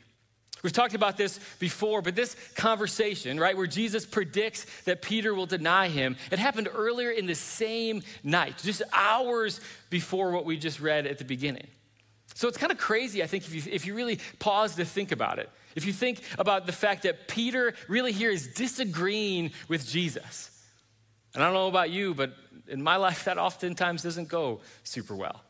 We've 0.62 0.72
talked 0.72 0.94
about 0.94 1.16
this 1.16 1.40
before, 1.58 2.02
but 2.02 2.14
this 2.14 2.36
conversation, 2.54 3.40
right, 3.40 3.56
where 3.56 3.66
Jesus 3.66 4.04
predicts 4.04 4.66
that 4.84 5.00
Peter 5.00 5.34
will 5.34 5.46
deny 5.46 5.88
him, 5.88 6.16
it 6.30 6.38
happened 6.38 6.68
earlier 6.74 7.10
in 7.10 7.26
the 7.26 7.34
same 7.34 8.02
night, 8.22 8.58
just 8.62 8.82
hours 8.92 9.60
before 9.88 10.32
what 10.32 10.44
we 10.44 10.58
just 10.58 10.80
read 10.80 11.06
at 11.06 11.18
the 11.18 11.24
beginning. 11.24 11.66
So 12.34 12.46
it's 12.46 12.58
kind 12.58 12.72
of 12.72 12.78
crazy, 12.78 13.22
I 13.22 13.26
think, 13.26 13.44
if 13.44 13.54
you, 13.54 13.72
if 13.72 13.86
you 13.86 13.94
really 13.94 14.18
pause 14.38 14.76
to 14.76 14.84
think 14.84 15.12
about 15.12 15.38
it. 15.38 15.50
If 15.74 15.86
you 15.86 15.92
think 15.92 16.20
about 16.38 16.66
the 16.66 16.72
fact 16.72 17.04
that 17.04 17.28
Peter 17.28 17.74
really 17.88 18.12
here 18.12 18.30
is 18.30 18.48
disagreeing 18.48 19.52
with 19.68 19.88
Jesus. 19.88 20.50
And 21.32 21.42
I 21.42 21.46
don't 21.46 21.54
know 21.54 21.68
about 21.68 21.90
you, 21.90 22.12
but 22.12 22.34
in 22.68 22.82
my 22.82 22.96
life, 22.96 23.24
that 23.24 23.38
oftentimes 23.38 24.02
doesn't 24.02 24.28
go 24.28 24.60
super 24.84 25.14
well. 25.14 25.42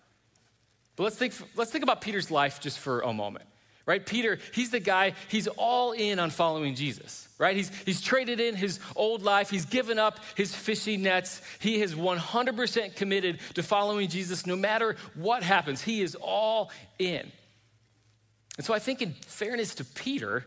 But 0.94 1.04
let's 1.04 1.16
think, 1.16 1.34
let's 1.56 1.72
think 1.72 1.82
about 1.82 2.00
Peter's 2.00 2.30
life 2.30 2.60
just 2.60 2.78
for 2.78 3.00
a 3.00 3.12
moment 3.12 3.46
right? 3.90 4.06
Peter, 4.06 4.38
he's 4.54 4.70
the 4.70 4.78
guy, 4.78 5.14
he's 5.26 5.48
all 5.48 5.90
in 5.90 6.20
on 6.20 6.30
following 6.30 6.76
Jesus, 6.76 7.26
right? 7.38 7.56
He's, 7.56 7.72
he's 7.84 8.00
traded 8.00 8.38
in 8.38 8.54
his 8.54 8.78
old 8.94 9.24
life, 9.24 9.50
he's 9.50 9.64
given 9.64 9.98
up 9.98 10.20
his 10.36 10.54
fishing 10.54 11.02
nets, 11.02 11.42
he 11.58 11.82
is 11.82 11.96
100% 11.96 12.94
committed 12.94 13.40
to 13.54 13.64
following 13.64 14.08
Jesus 14.08 14.46
no 14.46 14.54
matter 14.54 14.94
what 15.16 15.42
happens. 15.42 15.82
He 15.82 16.02
is 16.02 16.14
all 16.14 16.70
in. 17.00 17.32
And 18.58 18.64
so 18.64 18.72
I 18.74 18.78
think, 18.78 19.02
in 19.02 19.12
fairness 19.26 19.74
to 19.76 19.84
Peter, 19.84 20.44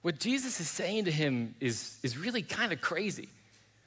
what 0.00 0.18
Jesus 0.18 0.58
is 0.58 0.70
saying 0.70 1.04
to 1.04 1.10
him 1.10 1.54
is, 1.60 1.98
is 2.02 2.16
really 2.16 2.40
kind 2.40 2.72
of 2.72 2.80
crazy. 2.80 3.28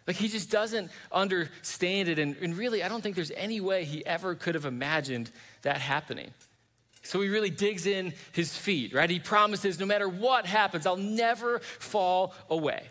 Like 0.05 0.17
he 0.17 0.27
just 0.27 0.51
doesn't 0.51 0.91
understand 1.11 2.09
it. 2.09 2.19
And, 2.19 2.35
and 2.43 2.55
really, 2.55 2.83
I 2.83 2.89
don't 2.89 3.01
think 3.01 3.15
there's 3.15 3.31
any 3.31 3.59
way 3.59 3.85
he 3.85 4.05
ever 4.05 4.35
could 4.35 4.53
have 4.53 4.65
imagined 4.65 5.31
that 5.63 5.77
happening. 5.77 6.29
So 7.03 7.21
he 7.21 7.29
really 7.29 7.49
digs 7.49 7.85
in 7.85 8.13
his 8.33 8.55
feet, 8.55 8.93
right? 8.93 9.09
He 9.09 9.19
promises 9.19 9.79
no 9.79 9.85
matter 9.85 10.09
what 10.09 10.45
happens, 10.45 10.85
I'll 10.85 10.97
never 10.97 11.59
fall 11.59 12.33
away. 12.49 12.83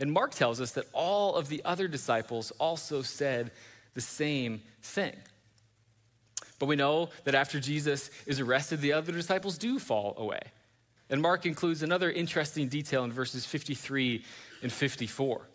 And 0.00 0.12
Mark 0.12 0.34
tells 0.34 0.60
us 0.60 0.72
that 0.72 0.86
all 0.92 1.34
of 1.36 1.48
the 1.48 1.62
other 1.64 1.86
disciples 1.86 2.50
also 2.58 3.02
said 3.02 3.50
the 3.94 4.00
same 4.00 4.62
thing. 4.82 5.14
But 6.58 6.66
we 6.66 6.76
know 6.76 7.10
that 7.24 7.34
after 7.34 7.60
Jesus 7.60 8.10
is 8.26 8.40
arrested, 8.40 8.80
the 8.80 8.92
other 8.92 9.12
disciples 9.12 9.58
do 9.58 9.78
fall 9.78 10.14
away. 10.16 10.40
And 11.10 11.20
Mark 11.20 11.46
includes 11.46 11.82
another 11.82 12.10
interesting 12.10 12.68
detail 12.68 13.04
in 13.04 13.12
verses 13.12 13.44
53 13.44 14.24
and 14.62 14.72
54. 14.72 15.48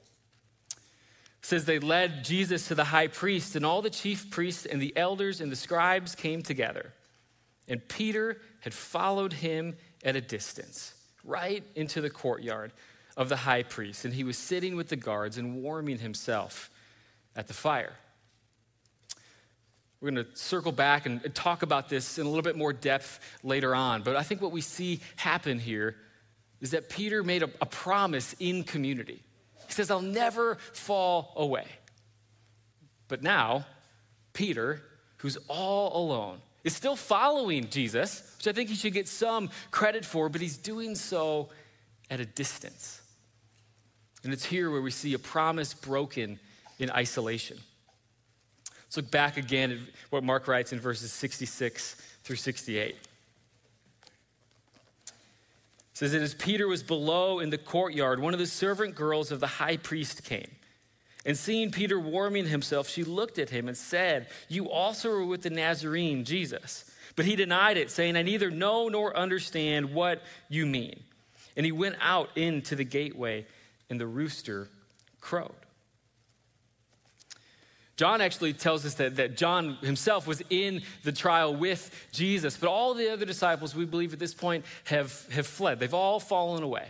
It 0.72 1.46
says 1.46 1.66
they 1.66 1.80
led 1.80 2.24
Jesus 2.24 2.68
to 2.68 2.76
the 2.76 2.84
high 2.84 3.08
priest, 3.08 3.56
and 3.56 3.66
all 3.66 3.82
the 3.82 3.90
chief 3.90 4.30
priests 4.30 4.66
and 4.66 4.82
the 4.82 4.96
elders 4.96 5.42
and 5.42 5.52
the 5.52 5.56
scribes 5.56 6.16
came 6.16 6.42
together. 6.42 6.94
And 7.70 7.88
Peter 7.88 8.42
had 8.62 8.74
followed 8.74 9.32
him 9.32 9.78
at 10.04 10.16
a 10.16 10.22
distance, 10.22 10.94
right 11.24 11.64
into 11.76 12.02
the 12.02 12.10
courtyard 12.10 12.74
of 13.16 13.30
the 13.30 13.36
high 13.36 13.64
priest. 13.64 14.06
And 14.06 14.14
he 14.14 14.24
was 14.24 14.38
sitting 14.38 14.76
with 14.76 14.90
the 14.90 14.96
guards 14.96 15.38
and 15.38 15.62
warming 15.62 16.00
himself 16.00 16.70
at 17.36 17.48
the 17.48 17.54
fire. 17.54 17.94
We're 20.02 20.12
going 20.12 20.26
to 20.26 20.36
circle 20.36 20.72
back 20.72 21.06
and 21.06 21.34
talk 21.36 21.62
about 21.62 21.90
this 21.90 22.18
in 22.18 22.26
a 22.26 22.30
little 22.30 22.44
bit 22.44 22.56
more 22.56 22.74
depth 22.74 23.20
later 23.44 23.76
on. 23.76 24.02
But 24.02 24.16
I 24.16 24.24
think 24.24 24.42
what 24.42 24.52
we 24.52 24.62
see 24.62 25.02
happen 25.18 25.60
here 25.60 25.96
is 26.62 26.72
that 26.72 26.90
Peter 26.90 27.24
made 27.24 27.44
a, 27.44 27.50
a 27.62 27.66
promise 27.66 28.34
in 28.40 28.64
community. 28.64 29.22
He 29.68 29.74
says, 29.74 29.92
I'll 29.92 30.02
never 30.02 30.56
fall 30.74 31.34
away. 31.36 31.66
But 33.10 33.22
now, 33.22 33.66
Peter, 34.34 34.82
who's 35.18 35.38
all 35.48 36.06
alone, 36.06 36.40
is 36.70 36.76
still 36.76 36.96
following 36.96 37.68
Jesus, 37.70 38.22
which 38.38 38.48
I 38.48 38.52
think 38.52 38.70
he 38.70 38.76
should 38.76 38.94
get 38.94 39.08
some 39.08 39.50
credit 39.72 40.06
for, 40.06 40.30
but 40.30 40.40
he's 40.40 40.56
doing 40.56 40.94
so 40.94 41.50
at 42.12 42.20
a 42.20 42.26
distance. 42.26 43.02
And 44.24 44.32
it's 44.32 44.46
here 44.46 44.70
where 44.70 44.82
we 44.82 44.92
see 44.92 45.16
a 45.16 45.20
promise 45.20 45.74
broken 45.74 46.40
in 46.78 46.92
isolation. 46.92 47.58
Let's 48.86 48.98
look 48.98 49.10
back 49.10 49.38
again 49.38 49.72
at 49.72 49.80
what 50.12 50.24
Mark 50.24 50.48
writes 50.48 50.72
in 50.72 50.80
verses 50.80 51.12
66 51.12 51.96
through 52.24 52.36
68. 52.36 52.90
It 52.90 53.00
says 55.94 56.12
that 56.12 56.22
as 56.22 56.36
Peter 56.36 56.68
was 56.68 56.84
below 56.84 57.40
in 57.40 57.50
the 57.50 57.58
courtyard, 57.58 58.20
one 58.20 58.34
of 58.34 58.40
the 58.40 58.46
servant 58.46 58.94
girls 58.94 59.32
of 59.32 59.40
the 59.40 59.48
high 59.48 59.78
priest 59.78 60.24
came. 60.24 60.52
And 61.30 61.38
seeing 61.38 61.70
Peter 61.70 62.00
warming 62.00 62.48
himself, 62.48 62.90
she 62.90 63.04
looked 63.04 63.38
at 63.38 63.52
him 63.52 63.68
and 63.68 63.78
said, 63.78 64.30
You 64.48 64.72
also 64.72 65.12
are 65.12 65.24
with 65.24 65.44
the 65.44 65.52
Nazarene, 65.52 66.26
Jesus. 66.26 66.90
But 67.16 67.26
he 67.26 67.36
denied 67.36 67.78
it, 67.78 67.92
saying, 67.92 68.16
I 68.16 68.24
neither 68.24 68.50
know 68.50 68.90
nor 68.90 69.16
understand 69.16 69.94
what 69.94 70.24
you 70.48 70.66
mean. 70.66 71.04
And 71.56 71.68
he 71.68 71.72
went 71.72 71.98
out 72.02 72.36
into 72.36 72.76
the 72.76 72.84
gateway, 72.84 73.46
and 73.92 74.00
the 74.00 74.08
rooster 74.08 74.70
crowed. 75.22 75.54
John 77.96 78.22
actually 78.22 78.54
tells 78.54 78.84
us 78.84 78.96
that, 78.96 79.18
that 79.18 79.38
John 79.38 79.76
himself 79.84 80.26
was 80.26 80.42
in 80.50 80.82
the 81.04 81.12
trial 81.12 81.56
with 81.56 82.08
Jesus, 82.12 82.58
but 82.58 82.70
all 82.70 82.96
the 82.96 83.14
other 83.14 83.28
disciples, 83.28 83.76
we 83.76 83.86
believe 83.86 84.14
at 84.14 84.20
this 84.20 84.34
point, 84.34 84.66
have, 84.86 85.28
have 85.32 85.46
fled. 85.46 85.80
They've 85.80 85.94
all 85.94 86.20
fallen 86.20 86.64
away. 86.64 86.88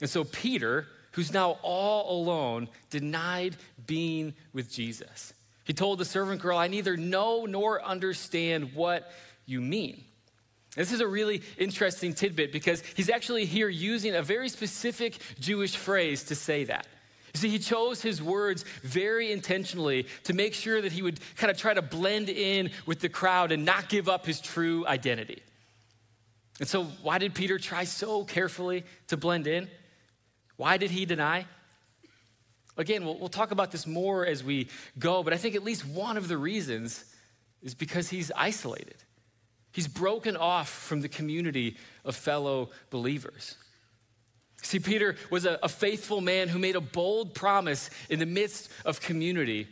And 0.00 0.10
so 0.10 0.24
Peter, 0.24 0.88
who's 1.12 1.32
now 1.32 1.58
all 1.62 2.20
alone, 2.20 2.68
denied 2.90 3.56
being 3.86 4.34
with 4.52 4.70
Jesus. 4.70 5.32
He 5.64 5.72
told 5.72 5.98
the 5.98 6.04
servant 6.04 6.40
girl, 6.40 6.58
I 6.58 6.68
neither 6.68 6.96
know 6.96 7.46
nor 7.46 7.82
understand 7.82 8.74
what 8.74 9.10
you 9.46 9.60
mean. 9.60 10.04
This 10.76 10.92
is 10.92 11.00
a 11.00 11.06
really 11.06 11.42
interesting 11.58 12.14
tidbit 12.14 12.52
because 12.52 12.82
he's 12.96 13.10
actually 13.10 13.44
here 13.44 13.68
using 13.68 14.14
a 14.14 14.22
very 14.22 14.48
specific 14.48 15.18
Jewish 15.40 15.76
phrase 15.76 16.24
to 16.24 16.34
say 16.34 16.64
that. 16.64 16.86
You 17.34 17.40
see, 17.40 17.48
he 17.48 17.58
chose 17.58 18.02
his 18.02 18.22
words 18.22 18.64
very 18.82 19.30
intentionally 19.30 20.06
to 20.24 20.32
make 20.32 20.54
sure 20.54 20.80
that 20.80 20.92
he 20.92 21.02
would 21.02 21.20
kind 21.36 21.50
of 21.50 21.56
try 21.56 21.74
to 21.74 21.82
blend 21.82 22.28
in 22.28 22.70
with 22.86 23.00
the 23.00 23.08
crowd 23.08 23.52
and 23.52 23.64
not 23.64 23.88
give 23.88 24.08
up 24.08 24.26
his 24.26 24.40
true 24.40 24.86
identity. 24.86 25.42
And 26.58 26.68
so, 26.68 26.84
why 27.02 27.18
did 27.18 27.34
Peter 27.34 27.58
try 27.58 27.84
so 27.84 28.24
carefully 28.24 28.84
to 29.08 29.16
blend 29.16 29.46
in? 29.46 29.68
Why 30.60 30.76
did 30.76 30.90
he 30.90 31.06
deny? 31.06 31.46
Again, 32.76 33.06
we'll, 33.06 33.16
we'll 33.16 33.30
talk 33.30 33.50
about 33.50 33.70
this 33.70 33.86
more 33.86 34.26
as 34.26 34.44
we 34.44 34.68
go, 34.98 35.22
but 35.22 35.32
I 35.32 35.38
think 35.38 35.54
at 35.54 35.64
least 35.64 35.86
one 35.86 36.18
of 36.18 36.28
the 36.28 36.36
reasons 36.36 37.02
is 37.62 37.74
because 37.74 38.10
he's 38.10 38.30
isolated. 38.36 38.96
He's 39.72 39.88
broken 39.88 40.36
off 40.36 40.68
from 40.68 41.00
the 41.00 41.08
community 41.08 41.78
of 42.04 42.14
fellow 42.14 42.68
believers. 42.90 43.56
See, 44.60 44.80
Peter 44.80 45.16
was 45.30 45.46
a, 45.46 45.58
a, 45.62 45.68
faithful 45.70 46.20
man 46.20 46.48
who 46.48 46.58
made 46.58 46.76
a 46.76 46.82
bold 46.82 47.34
promise 47.34 47.88
in 48.10 48.18
the 48.18 48.26
midst 48.26 48.68
of 48.84 49.00
community, 49.00 49.66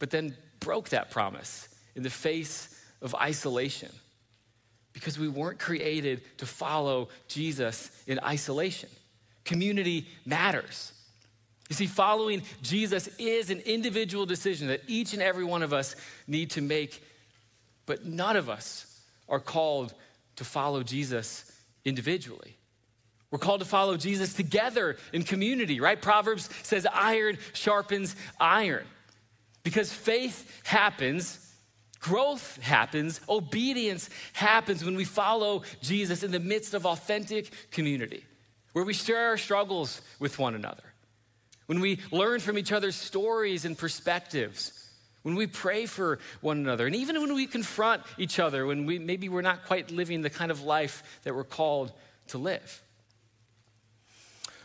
but 0.00 0.10
then 0.10 0.36
broke 0.58 0.88
that 0.88 1.12
promise 1.12 1.68
in 1.94 2.02
the 2.02 2.10
face 2.10 2.76
of 3.00 3.14
isolation 3.14 3.92
because 4.92 5.16
we 5.16 5.28
weren't 5.28 5.60
created 5.60 6.22
to 6.38 6.44
follow 6.44 7.08
Jesus 7.28 7.92
in 8.08 8.18
isolation. 8.24 8.88
Community 9.46 10.06
matters. 10.26 10.92
You 11.70 11.74
see, 11.74 11.86
following 11.86 12.42
Jesus 12.62 13.08
is 13.18 13.48
an 13.50 13.60
individual 13.60 14.26
decision 14.26 14.68
that 14.68 14.82
each 14.86 15.14
and 15.14 15.22
every 15.22 15.44
one 15.44 15.62
of 15.62 15.72
us 15.72 15.96
need 16.26 16.50
to 16.50 16.60
make, 16.60 17.02
but 17.86 18.04
none 18.04 18.36
of 18.36 18.50
us 18.50 19.00
are 19.28 19.40
called 19.40 19.94
to 20.36 20.44
follow 20.44 20.82
Jesus 20.82 21.50
individually. 21.84 22.56
We're 23.30 23.38
called 23.38 23.60
to 23.60 23.66
follow 23.66 23.96
Jesus 23.96 24.34
together 24.34 24.96
in 25.12 25.24
community, 25.24 25.80
right? 25.80 26.00
Proverbs 26.00 26.48
says 26.62 26.86
iron 26.92 27.38
sharpens 27.52 28.14
iron. 28.40 28.86
Because 29.64 29.92
faith 29.92 30.60
happens, 30.64 31.52
growth 31.98 32.62
happens, 32.62 33.20
obedience 33.28 34.08
happens 34.32 34.84
when 34.84 34.94
we 34.94 35.04
follow 35.04 35.62
Jesus 35.82 36.22
in 36.22 36.30
the 36.30 36.38
midst 36.38 36.72
of 36.74 36.86
authentic 36.86 37.50
community, 37.72 38.24
where 38.76 38.84
we 38.84 38.92
share 38.92 39.28
our 39.28 39.38
struggles 39.38 40.02
with 40.18 40.38
one 40.38 40.54
another, 40.54 40.82
when 41.64 41.80
we 41.80 41.98
learn 42.10 42.40
from 42.40 42.58
each 42.58 42.72
other's 42.72 42.94
stories 42.94 43.64
and 43.64 43.78
perspectives. 43.78 44.70
When 45.22 45.34
we 45.34 45.46
pray 45.46 45.86
for 45.86 46.18
one 46.42 46.58
another, 46.58 46.86
and 46.86 46.94
even 46.94 47.18
when 47.22 47.34
we 47.34 47.46
confront 47.46 48.02
each 48.18 48.38
other, 48.38 48.66
when 48.66 48.84
we 48.84 48.98
maybe 48.98 49.30
we're 49.30 49.40
not 49.40 49.64
quite 49.64 49.90
living 49.90 50.20
the 50.20 50.28
kind 50.28 50.50
of 50.50 50.60
life 50.60 51.20
that 51.22 51.34
we're 51.34 51.42
called 51.42 51.90
to 52.28 52.38
live. 52.38 52.82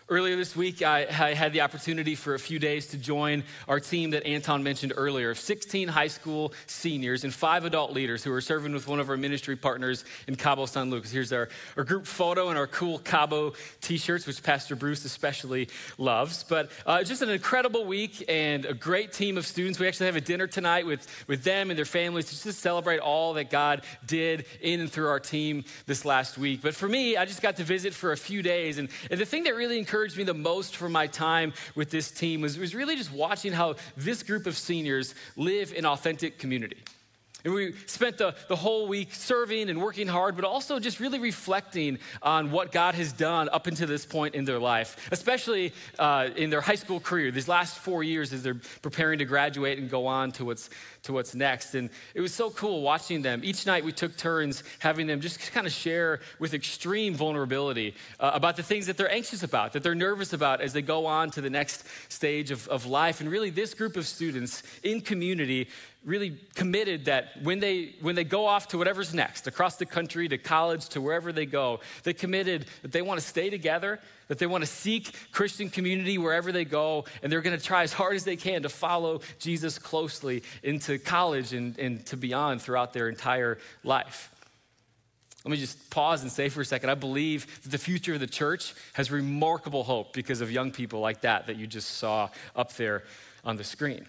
Earlier 0.09 0.35
this 0.35 0.55
week, 0.55 0.81
I, 0.81 1.05
I, 1.09 1.33
had 1.33 1.53
the 1.53 1.61
opportunity 1.61 2.15
for 2.15 2.33
a 2.33 2.39
few 2.39 2.59
days 2.59 2.87
to 2.87 2.97
join 2.97 3.43
our 3.67 3.79
team 3.79 4.09
that 4.09 4.25
Anton 4.25 4.61
mentioned 4.61 4.91
earlier 4.97 5.29
of 5.29 5.39
16 5.39 5.87
high 5.87 6.07
school 6.07 6.53
seniors 6.65 7.23
and 7.23 7.33
five 7.33 7.63
adult 7.63 7.93
leaders 7.93 8.21
who 8.23 8.33
are 8.33 8.41
serving 8.41 8.73
with 8.73 8.87
one 8.87 8.99
of 8.99 9.09
our 9.09 9.15
ministry 9.15 9.55
partners 9.55 10.03
in 10.27 10.35
Cabo 10.35 10.65
San 10.65 10.89
Lucas. 10.89 11.11
Here's 11.11 11.31
our, 11.31 11.47
our 11.77 11.85
group 11.85 12.05
photo 12.05 12.49
and 12.49 12.57
our 12.57 12.67
cool 12.67 12.99
Cabo 12.99 13.53
t 13.79 13.97
shirts, 13.97 14.27
which 14.27 14.43
Pastor 14.43 14.75
Bruce 14.75 15.05
especially 15.05 15.69
loves. 15.97 16.43
But 16.43 16.71
uh, 16.85 17.03
just 17.03 17.21
an 17.21 17.29
incredible 17.29 17.85
week 17.85 18.25
and 18.27 18.65
a 18.65 18.73
great 18.73 19.13
team 19.13 19.37
of 19.37 19.47
students. 19.47 19.79
We 19.79 19.87
actually 19.87 20.07
have 20.07 20.17
a 20.17 20.21
dinner 20.21 20.47
tonight 20.47 20.85
with, 20.85 21.07
with 21.27 21.43
them 21.43 21.69
and 21.69 21.77
their 21.77 21.85
families 21.85 22.29
just 22.29 22.43
to 22.43 22.53
celebrate 22.53 22.99
all 22.99 23.33
that 23.35 23.49
God 23.49 23.83
did 24.05 24.45
in 24.59 24.81
and 24.81 24.91
through 24.91 25.07
our 25.07 25.19
team 25.21 25.63
this 25.85 26.03
last 26.03 26.37
week. 26.37 26.61
But 26.61 26.75
for 26.75 26.89
me, 26.89 27.15
I 27.15 27.23
just 27.23 27.41
got 27.41 27.55
to 27.57 27.63
visit 27.63 27.93
for 27.93 28.11
a 28.11 28.17
few 28.17 28.41
days. 28.41 28.77
And, 28.77 28.89
and 29.09 29.19
the 29.19 29.25
thing 29.25 29.43
that 29.43 29.55
really 29.55 29.79
encouraged 29.79 30.00
encouraged 30.01 30.17
me 30.17 30.23
the 30.23 30.33
most 30.33 30.75
from 30.75 30.91
my 30.91 31.05
time 31.05 31.53
with 31.75 31.91
this 31.91 32.09
team 32.09 32.41
was, 32.41 32.57
was 32.57 32.73
really 32.73 32.95
just 32.95 33.13
watching 33.13 33.53
how 33.53 33.75
this 33.95 34.23
group 34.23 34.47
of 34.47 34.57
seniors 34.57 35.13
live 35.35 35.71
in 35.73 35.85
authentic 35.85 36.39
community. 36.39 36.77
And 37.45 37.53
we 37.53 37.73
spent 37.85 38.17
the, 38.17 38.33
the 38.47 38.55
whole 38.55 38.87
week 38.87 39.13
serving 39.13 39.69
and 39.69 39.79
working 39.79 40.07
hard, 40.07 40.35
but 40.35 40.43
also 40.43 40.79
just 40.79 40.99
really 40.99 41.19
reflecting 41.19 41.99
on 42.23 42.49
what 42.49 42.71
God 42.71 42.95
has 42.95 43.13
done 43.13 43.47
up 43.49 43.67
until 43.67 43.87
this 43.87 44.03
point 44.03 44.33
in 44.33 44.43
their 44.43 44.57
life, 44.57 45.07
especially 45.11 45.71
uh, 45.99 46.29
in 46.35 46.49
their 46.49 46.61
high 46.61 46.75
school 46.75 46.99
career, 46.99 47.29
these 47.29 47.47
last 47.47 47.77
four 47.77 48.01
years 48.01 48.33
as 48.33 48.41
they're 48.41 48.59
preparing 48.81 49.19
to 49.19 49.25
graduate 49.25 49.77
and 49.77 49.87
go 49.87 50.07
on 50.07 50.31
to 50.33 50.45
what's, 50.45 50.71
to 51.03 51.13
what's 51.13 51.33
next. 51.33 51.73
And 51.73 51.89
it 52.13 52.21
was 52.21 52.33
so 52.33 52.49
cool 52.51 52.81
watching 52.81 53.21
them. 53.21 53.41
Each 53.43 53.65
night 53.65 53.83
we 53.83 53.91
took 53.91 54.15
turns 54.17 54.63
having 54.79 55.07
them 55.07 55.19
just 55.19 55.39
kind 55.51 55.65
of 55.65 55.73
share 55.73 56.19
with 56.39 56.53
extreme 56.53 57.15
vulnerability 57.15 57.95
uh, 58.19 58.31
about 58.33 58.55
the 58.55 58.63
things 58.63 58.85
that 58.87 58.97
they're 58.97 59.11
anxious 59.11 59.43
about, 59.43 59.73
that 59.73 59.83
they're 59.83 59.95
nervous 59.95 60.33
about 60.33 60.61
as 60.61 60.73
they 60.73 60.81
go 60.81 61.05
on 61.05 61.31
to 61.31 61.41
the 61.41 61.49
next 61.49 61.85
stage 62.09 62.51
of, 62.51 62.67
of 62.67 62.85
life. 62.85 63.21
And 63.21 63.29
really, 63.29 63.49
this 63.49 63.73
group 63.73 63.97
of 63.97 64.05
students 64.05 64.63
in 64.83 65.01
community 65.01 65.69
really 66.03 66.37
committed 66.55 67.05
that 67.05 67.29
when 67.43 67.59
they 67.59 67.93
when 68.01 68.15
they 68.15 68.23
go 68.23 68.47
off 68.47 68.67
to 68.67 68.77
whatever's 68.77 69.13
next 69.13 69.45
across 69.45 69.75
the 69.75 69.85
country 69.85 70.27
to 70.27 70.37
college 70.37 70.89
to 70.89 70.99
wherever 70.99 71.31
they 71.31 71.45
go 71.45 71.79
they 72.01 72.13
committed 72.13 72.65
that 72.81 72.91
they 72.91 73.03
want 73.03 73.19
to 73.19 73.25
stay 73.25 73.51
together 73.51 73.99
that 74.31 74.39
they 74.39 74.47
want 74.47 74.63
to 74.63 74.69
seek 74.69 75.13
christian 75.33 75.69
community 75.69 76.17
wherever 76.17 76.53
they 76.53 76.63
go 76.63 77.03
and 77.21 77.29
they're 77.29 77.41
going 77.41 77.57
to 77.57 77.63
try 77.63 77.83
as 77.83 77.91
hard 77.91 78.15
as 78.15 78.23
they 78.23 78.37
can 78.37 78.63
to 78.63 78.69
follow 78.69 79.19
jesus 79.39 79.77
closely 79.77 80.41
into 80.63 80.97
college 80.97 81.51
and, 81.51 81.77
and 81.77 82.05
to 82.05 82.15
beyond 82.15 82.61
throughout 82.61 82.93
their 82.93 83.09
entire 83.09 83.57
life 83.83 84.29
let 85.43 85.51
me 85.51 85.57
just 85.57 85.89
pause 85.89 86.21
and 86.21 86.31
say 86.31 86.47
for 86.47 86.61
a 86.61 86.65
second 86.65 86.89
i 86.89 86.95
believe 86.95 87.45
that 87.63 87.69
the 87.71 87.77
future 87.77 88.13
of 88.13 88.21
the 88.21 88.27
church 88.27 88.73
has 88.93 89.11
remarkable 89.11 89.83
hope 89.83 90.13
because 90.13 90.39
of 90.39 90.49
young 90.49 90.71
people 90.71 91.01
like 91.01 91.19
that 91.21 91.47
that 91.47 91.57
you 91.57 91.67
just 91.67 91.97
saw 91.97 92.29
up 92.55 92.73
there 92.77 93.03
on 93.43 93.57
the 93.57 93.63
screen 93.63 94.07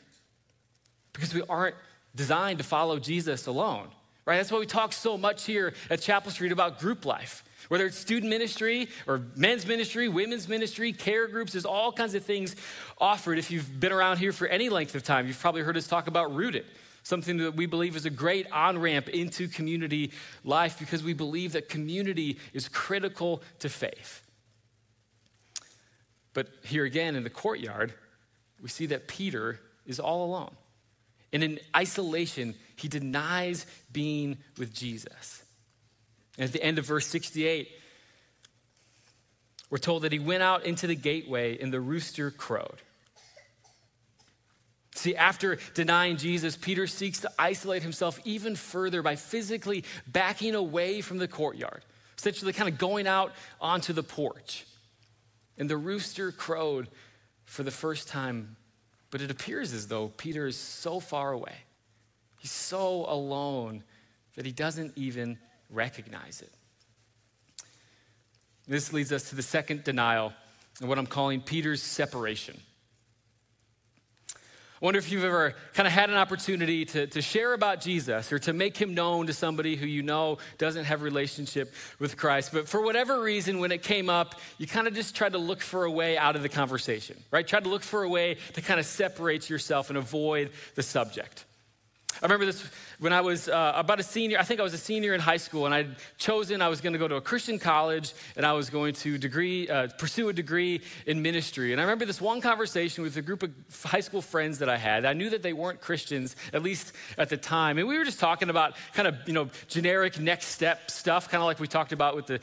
because 1.12 1.34
we 1.34 1.42
aren't 1.48 1.74
designed 2.14 2.58
to 2.58 2.64
follow 2.64 2.98
Jesus 2.98 3.46
alone, 3.46 3.88
right? 4.26 4.36
That's 4.36 4.52
why 4.52 4.58
we 4.58 4.66
talk 4.66 4.92
so 4.92 5.16
much 5.16 5.44
here 5.44 5.74
at 5.90 6.00
Chapel 6.00 6.30
Street 6.30 6.52
about 6.52 6.78
group 6.78 7.04
life. 7.04 7.44
Whether 7.68 7.86
it's 7.86 7.98
student 7.98 8.30
ministry 8.30 8.88
or 9.06 9.22
men's 9.36 9.66
ministry, 9.66 10.08
women's 10.08 10.48
ministry, 10.48 10.92
care 10.92 11.28
groups, 11.28 11.52
there's 11.52 11.64
all 11.64 11.92
kinds 11.92 12.14
of 12.14 12.24
things 12.24 12.56
offered. 12.98 13.38
If 13.38 13.50
you've 13.50 13.80
been 13.80 13.92
around 13.92 14.18
here 14.18 14.32
for 14.32 14.46
any 14.46 14.68
length 14.68 14.94
of 14.94 15.02
time, 15.02 15.26
you've 15.26 15.38
probably 15.38 15.62
heard 15.62 15.76
us 15.76 15.86
talk 15.86 16.06
about 16.06 16.34
Rooted, 16.34 16.66
something 17.02 17.36
that 17.38 17.54
we 17.54 17.66
believe 17.66 17.96
is 17.96 18.06
a 18.06 18.10
great 18.10 18.50
on 18.52 18.78
ramp 18.78 19.08
into 19.08 19.48
community 19.48 20.12
life 20.44 20.78
because 20.78 21.02
we 21.02 21.12
believe 21.12 21.52
that 21.52 21.68
community 21.68 22.38
is 22.52 22.68
critical 22.68 23.42
to 23.60 23.68
faith. 23.68 24.22
But 26.34 26.48
here 26.64 26.84
again 26.84 27.14
in 27.14 27.22
the 27.22 27.30
courtyard, 27.30 27.94
we 28.60 28.68
see 28.68 28.86
that 28.86 29.08
Peter 29.08 29.60
is 29.86 29.98
all 30.00 30.24
alone. 30.24 30.54
And 31.32 31.42
in 31.42 31.60
isolation, 31.74 32.54
he 32.76 32.88
denies 32.88 33.66
being 33.92 34.38
with 34.58 34.74
Jesus. 34.74 35.42
And 36.42 36.48
at 36.48 36.52
the 36.52 36.60
end 36.60 36.80
of 36.80 36.84
verse 36.84 37.06
68, 37.06 37.68
we're 39.70 39.78
told 39.78 40.02
that 40.02 40.10
he 40.10 40.18
went 40.18 40.42
out 40.42 40.64
into 40.64 40.88
the 40.88 40.96
gateway 40.96 41.56
and 41.56 41.72
the 41.72 41.80
rooster 41.80 42.32
crowed. 42.32 42.82
See, 44.96 45.14
after 45.14 45.58
denying 45.74 46.16
Jesus, 46.16 46.56
Peter 46.56 46.88
seeks 46.88 47.20
to 47.20 47.30
isolate 47.38 47.84
himself 47.84 48.18
even 48.24 48.56
further 48.56 49.02
by 49.02 49.14
physically 49.14 49.84
backing 50.08 50.56
away 50.56 51.00
from 51.00 51.18
the 51.18 51.28
courtyard, 51.28 51.84
essentially 52.18 52.52
kind 52.52 52.68
of 52.68 52.76
going 52.76 53.06
out 53.06 53.30
onto 53.60 53.92
the 53.92 54.02
porch. 54.02 54.66
And 55.58 55.70
the 55.70 55.76
rooster 55.76 56.32
crowed 56.32 56.88
for 57.44 57.62
the 57.62 57.70
first 57.70 58.08
time 58.08 58.56
but 59.12 59.20
it 59.20 59.30
appears 59.30 59.72
as 59.72 59.86
though 59.86 60.08
Peter 60.08 60.46
is 60.46 60.56
so 60.56 60.98
far 60.98 61.30
away, 61.30 61.54
he's 62.38 62.50
so 62.50 63.04
alone 63.06 63.84
that 64.34 64.44
he 64.46 64.50
doesn't 64.50 64.94
even 64.96 65.38
recognize 65.72 66.42
it. 66.42 66.52
This 68.68 68.92
leads 68.92 69.12
us 69.12 69.30
to 69.30 69.36
the 69.36 69.42
second 69.42 69.84
denial, 69.84 70.32
and 70.80 70.88
what 70.88 70.98
I'm 70.98 71.06
calling 71.06 71.40
Peter's 71.40 71.82
separation. 71.82 72.60
I 74.82 74.84
wonder 74.84 74.98
if 74.98 75.12
you've 75.12 75.22
ever 75.22 75.54
kind 75.74 75.86
of 75.86 75.92
had 75.92 76.10
an 76.10 76.16
opportunity 76.16 76.84
to, 76.86 77.06
to 77.06 77.22
share 77.22 77.52
about 77.52 77.80
Jesus 77.80 78.32
or 78.32 78.40
to 78.40 78.52
make 78.52 78.76
him 78.76 78.94
known 78.94 79.28
to 79.28 79.32
somebody 79.32 79.76
who 79.76 79.86
you 79.86 80.02
know 80.02 80.38
doesn't 80.58 80.86
have 80.86 81.02
a 81.02 81.04
relationship 81.04 81.72
with 82.00 82.16
Christ. 82.16 82.50
But 82.52 82.66
for 82.66 82.82
whatever 82.82 83.22
reason, 83.22 83.60
when 83.60 83.70
it 83.70 83.84
came 83.84 84.10
up, 84.10 84.40
you 84.58 84.66
kind 84.66 84.88
of 84.88 84.94
just 84.94 85.14
tried 85.14 85.32
to 85.32 85.38
look 85.38 85.60
for 85.60 85.84
a 85.84 85.90
way 85.90 86.18
out 86.18 86.34
of 86.34 86.42
the 86.42 86.48
conversation, 86.48 87.16
right? 87.30 87.46
Tried 87.46 87.62
to 87.62 87.70
look 87.70 87.84
for 87.84 88.02
a 88.02 88.08
way 88.08 88.38
to 88.54 88.60
kind 88.60 88.80
of 88.80 88.86
separate 88.86 89.48
yourself 89.48 89.88
and 89.88 89.96
avoid 89.96 90.50
the 90.74 90.82
subject. 90.82 91.44
I 92.20 92.26
remember 92.26 92.44
this 92.44 92.62
when 92.98 93.12
I 93.12 93.20
was 93.20 93.48
uh, 93.48 93.72
about 93.74 93.98
a 93.98 94.02
senior. 94.02 94.38
I 94.38 94.42
think 94.42 94.60
I 94.60 94.62
was 94.62 94.74
a 94.74 94.78
senior 94.78 95.14
in 95.14 95.20
high 95.20 95.38
school, 95.38 95.66
and 95.66 95.74
I'd 95.74 95.96
chosen 96.18 96.60
I 96.60 96.68
was 96.68 96.80
going 96.80 96.92
to 96.92 96.98
go 96.98 97.08
to 97.08 97.16
a 97.16 97.20
Christian 97.20 97.58
college, 97.58 98.12
and 98.36 98.44
I 98.44 98.52
was 98.52 98.70
going 98.70 98.94
to 98.94 99.18
degree 99.18 99.68
uh, 99.68 99.88
pursue 99.98 100.28
a 100.28 100.32
degree 100.32 100.82
in 101.06 101.22
ministry. 101.22 101.72
And 101.72 101.80
I 101.80 101.84
remember 101.84 102.04
this 102.04 102.20
one 102.20 102.40
conversation 102.40 103.02
with 103.02 103.16
a 103.16 103.22
group 103.22 103.42
of 103.42 103.50
high 103.84 104.00
school 104.00 104.22
friends 104.22 104.58
that 104.58 104.68
I 104.68 104.76
had. 104.76 105.04
I 105.04 105.14
knew 105.14 105.30
that 105.30 105.42
they 105.42 105.52
weren't 105.52 105.80
Christians, 105.80 106.36
at 106.52 106.62
least 106.62 106.92
at 107.16 107.28
the 107.28 107.36
time, 107.36 107.78
and 107.78 107.88
we 107.88 107.96
were 107.96 108.04
just 108.04 108.20
talking 108.20 108.50
about 108.50 108.76
kind 108.92 109.08
of 109.08 109.16
you 109.26 109.32
know 109.32 109.48
generic 109.68 110.20
next 110.20 110.48
step 110.48 110.90
stuff, 110.90 111.28
kind 111.28 111.40
of 111.40 111.46
like 111.46 111.60
we 111.60 111.68
talked 111.68 111.92
about 111.92 112.14
with 112.14 112.26
the 112.26 112.40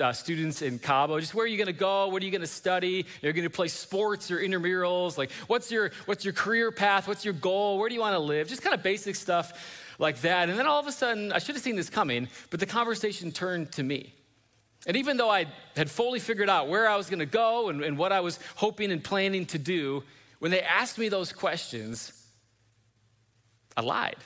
uh, 0.00 0.12
students 0.12 0.62
in 0.62 0.78
Cabo. 0.78 1.18
Just 1.20 1.34
where 1.34 1.44
are 1.44 1.48
you 1.48 1.56
going 1.56 1.66
to 1.66 1.72
go? 1.72 2.08
What 2.08 2.22
are 2.22 2.24
you 2.24 2.32
going 2.32 2.40
to 2.40 2.46
study? 2.46 3.06
You're 3.22 3.32
going 3.32 3.44
to 3.44 3.50
play 3.50 3.68
sports 3.68 4.30
or 4.30 4.38
intramurals? 4.38 5.18
Like, 5.18 5.30
what's 5.46 5.70
your 5.70 5.90
what's 6.06 6.24
your 6.24 6.34
career 6.34 6.70
path? 6.70 7.06
What's 7.08 7.24
your 7.24 7.34
goal? 7.34 7.78
Where 7.78 7.88
do 7.88 7.94
you 7.94 8.00
want 8.00 8.14
to 8.14 8.20
live? 8.20 8.48
Just 8.48 8.62
kind 8.62 8.74
of 8.74 8.82
basic 8.82 9.16
stuff 9.16 9.52
like 9.98 10.20
that. 10.22 10.48
And 10.48 10.58
then 10.58 10.66
all 10.66 10.80
of 10.80 10.86
a 10.86 10.92
sudden, 10.92 11.32
I 11.32 11.38
should 11.38 11.54
have 11.54 11.62
seen 11.62 11.76
this 11.76 11.90
coming, 11.90 12.28
but 12.50 12.58
the 12.58 12.66
conversation 12.66 13.32
turned 13.32 13.72
to 13.72 13.82
me. 13.82 14.14
And 14.86 14.96
even 14.96 15.18
though 15.18 15.30
I 15.30 15.46
had 15.76 15.90
fully 15.90 16.18
figured 16.18 16.48
out 16.48 16.68
where 16.68 16.88
I 16.88 16.96
was 16.96 17.10
going 17.10 17.18
to 17.18 17.26
go 17.26 17.68
and, 17.68 17.82
and 17.82 17.98
what 17.98 18.12
I 18.12 18.20
was 18.20 18.38
hoping 18.56 18.90
and 18.90 19.04
planning 19.04 19.44
to 19.46 19.58
do, 19.58 20.02
when 20.38 20.50
they 20.50 20.62
asked 20.62 20.98
me 20.98 21.10
those 21.10 21.32
questions, 21.32 22.12
I 23.76 23.82
lied. 23.82 24.16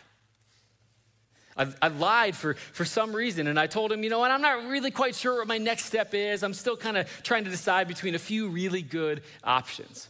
I, 1.56 1.68
I 1.80 1.88
lied 1.88 2.36
for, 2.36 2.54
for 2.54 2.84
some 2.84 3.14
reason, 3.14 3.46
and 3.46 3.58
I 3.58 3.66
told 3.66 3.92
him, 3.92 4.02
you 4.02 4.10
know 4.10 4.18
what, 4.18 4.30
I'm 4.30 4.42
not 4.42 4.66
really 4.68 4.90
quite 4.90 5.14
sure 5.14 5.38
what 5.38 5.48
my 5.48 5.58
next 5.58 5.84
step 5.84 6.14
is. 6.14 6.42
I'm 6.42 6.54
still 6.54 6.76
kind 6.76 6.96
of 6.96 7.08
trying 7.22 7.44
to 7.44 7.50
decide 7.50 7.88
between 7.88 8.14
a 8.14 8.18
few 8.18 8.48
really 8.48 8.82
good 8.82 9.22
options. 9.42 10.08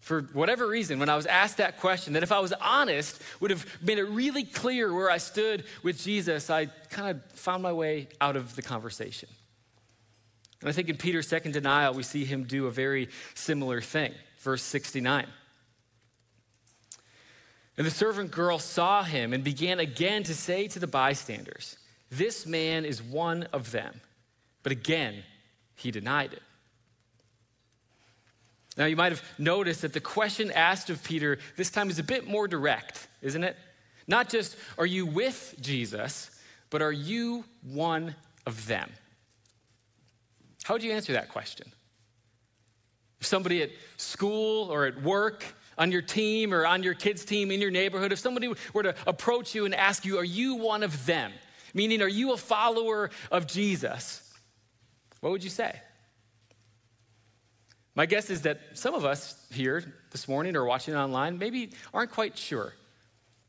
For 0.00 0.22
whatever 0.34 0.66
reason, 0.66 0.98
when 0.98 1.08
I 1.08 1.16
was 1.16 1.24
asked 1.24 1.56
that 1.56 1.80
question, 1.80 2.12
that 2.12 2.22
if 2.22 2.30
I 2.30 2.40
was 2.40 2.52
honest, 2.52 3.22
would 3.40 3.50
have 3.50 3.64
made 3.80 3.98
it 3.98 4.04
really 4.04 4.44
clear 4.44 4.92
where 4.92 5.10
I 5.10 5.16
stood 5.16 5.64
with 5.82 5.98
Jesus, 6.02 6.50
I 6.50 6.66
kind 6.90 7.10
of 7.10 7.24
found 7.32 7.62
my 7.62 7.72
way 7.72 8.08
out 8.20 8.36
of 8.36 8.54
the 8.54 8.60
conversation. 8.60 9.30
And 10.60 10.68
I 10.68 10.72
think 10.72 10.90
in 10.90 10.98
Peter's 10.98 11.26
second 11.26 11.52
denial, 11.52 11.94
we 11.94 12.02
see 12.02 12.26
him 12.26 12.44
do 12.44 12.66
a 12.66 12.70
very 12.70 13.08
similar 13.34 13.80
thing. 13.80 14.12
Verse 14.40 14.62
69. 14.62 15.26
And 17.76 17.86
the 17.86 17.90
servant 17.90 18.30
girl 18.30 18.58
saw 18.58 19.02
him 19.02 19.32
and 19.32 19.42
began 19.42 19.80
again 19.80 20.22
to 20.24 20.34
say 20.34 20.68
to 20.68 20.78
the 20.78 20.86
bystanders, 20.86 21.76
This 22.10 22.46
man 22.46 22.84
is 22.84 23.02
one 23.02 23.44
of 23.52 23.72
them. 23.72 24.00
But 24.62 24.72
again, 24.72 25.24
he 25.74 25.90
denied 25.90 26.32
it. 26.32 26.42
Now, 28.76 28.86
you 28.86 28.96
might 28.96 29.12
have 29.12 29.22
noticed 29.38 29.82
that 29.82 29.92
the 29.92 30.00
question 30.00 30.50
asked 30.50 30.90
of 30.90 31.02
Peter 31.04 31.38
this 31.56 31.70
time 31.70 31.90
is 31.90 31.98
a 31.98 32.04
bit 32.04 32.26
more 32.26 32.48
direct, 32.48 33.06
isn't 33.22 33.44
it? 33.44 33.56
Not 34.06 34.28
just, 34.28 34.56
are 34.78 34.86
you 34.86 35.06
with 35.06 35.54
Jesus, 35.60 36.30
but 36.70 36.82
are 36.82 36.92
you 36.92 37.44
one 37.62 38.16
of 38.46 38.66
them? 38.66 38.90
How 40.64 40.74
would 40.74 40.82
you 40.82 40.92
answer 40.92 41.12
that 41.12 41.28
question? 41.28 41.70
If 43.20 43.26
somebody 43.26 43.62
at 43.62 43.70
school 43.96 44.72
or 44.72 44.86
at 44.86 45.00
work, 45.02 45.44
on 45.78 45.92
your 45.92 46.02
team 46.02 46.52
or 46.52 46.66
on 46.66 46.82
your 46.82 46.94
kids' 46.94 47.24
team 47.24 47.50
in 47.50 47.60
your 47.60 47.70
neighborhood, 47.70 48.12
if 48.12 48.18
somebody 48.18 48.52
were 48.72 48.82
to 48.82 48.94
approach 49.06 49.54
you 49.54 49.64
and 49.64 49.74
ask 49.74 50.04
you, 50.04 50.18
Are 50.18 50.24
you 50.24 50.56
one 50.56 50.82
of 50.82 51.06
them? 51.06 51.32
Meaning, 51.74 52.02
are 52.02 52.08
you 52.08 52.32
a 52.32 52.36
follower 52.36 53.10
of 53.32 53.46
Jesus? 53.46 54.32
What 55.20 55.30
would 55.30 55.42
you 55.42 55.50
say? 55.50 55.80
My 57.96 58.06
guess 58.06 58.30
is 58.30 58.42
that 58.42 58.60
some 58.74 58.94
of 58.94 59.04
us 59.04 59.36
here 59.52 59.94
this 60.10 60.28
morning 60.28 60.56
or 60.56 60.64
watching 60.64 60.94
online 60.94 61.38
maybe 61.38 61.70
aren't 61.92 62.10
quite 62.10 62.36
sure. 62.36 62.74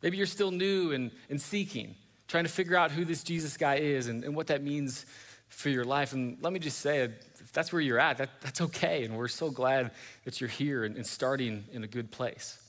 Maybe 0.02 0.18
you're 0.18 0.26
still 0.26 0.52
new 0.52 0.92
and, 0.92 1.12
and 1.30 1.42
seeking, 1.42 1.96
trying 2.28 2.44
to 2.44 2.50
figure 2.50 2.76
out 2.76 2.92
who 2.92 3.06
this 3.06 3.24
Jesus 3.24 3.58
guy 3.58 3.76
is 3.76 4.08
and, 4.08 4.24
and 4.24 4.36
what 4.36 4.48
that 4.48 4.64
means 4.64 5.06
for 5.48 5.70
your 5.70 5.84
life. 5.84 6.14
And 6.14 6.38
let 6.42 6.54
me 6.54 6.60
just 6.60 6.80
say, 6.80 7.10
that's 7.56 7.74
where 7.74 7.82
you're 7.82 8.00
at, 8.00 8.20
that, 8.20 8.30
that's 8.42 8.62
okay. 8.62 9.04
And 9.04 9.18
we're 9.18 9.28
so 9.28 9.50
glad 9.50 9.92
that 10.26 10.40
you're 10.40 10.50
here 10.50 10.84
and, 10.84 10.96
and 10.96 11.08
starting 11.08 11.64
in 11.72 11.84
a 11.84 11.88
good 11.88 12.12
place. 12.12 12.62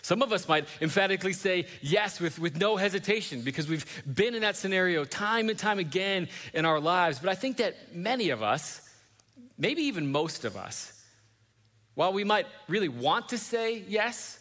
Some 0.00 0.22
of 0.22 0.32
us 0.32 0.48
might 0.48 0.66
emphatically 0.80 1.32
say 1.32 1.66
yes 1.80 2.18
with, 2.18 2.38
with 2.40 2.56
no 2.56 2.76
hesitation 2.76 3.42
because 3.42 3.68
we've 3.68 3.86
been 4.12 4.34
in 4.34 4.40
that 4.40 4.56
scenario 4.56 5.04
time 5.04 5.48
and 5.48 5.58
time 5.58 5.78
again 5.78 6.28
in 6.54 6.64
our 6.64 6.80
lives. 6.80 7.20
But 7.20 7.28
I 7.28 7.34
think 7.36 7.58
that 7.58 7.94
many 7.94 8.30
of 8.30 8.42
us, 8.42 8.80
maybe 9.58 9.82
even 9.82 10.10
most 10.10 10.44
of 10.44 10.56
us, 10.56 11.00
while 11.94 12.12
we 12.12 12.24
might 12.24 12.46
really 12.68 12.88
want 12.88 13.28
to 13.28 13.38
say 13.38 13.84
yes, 13.86 14.38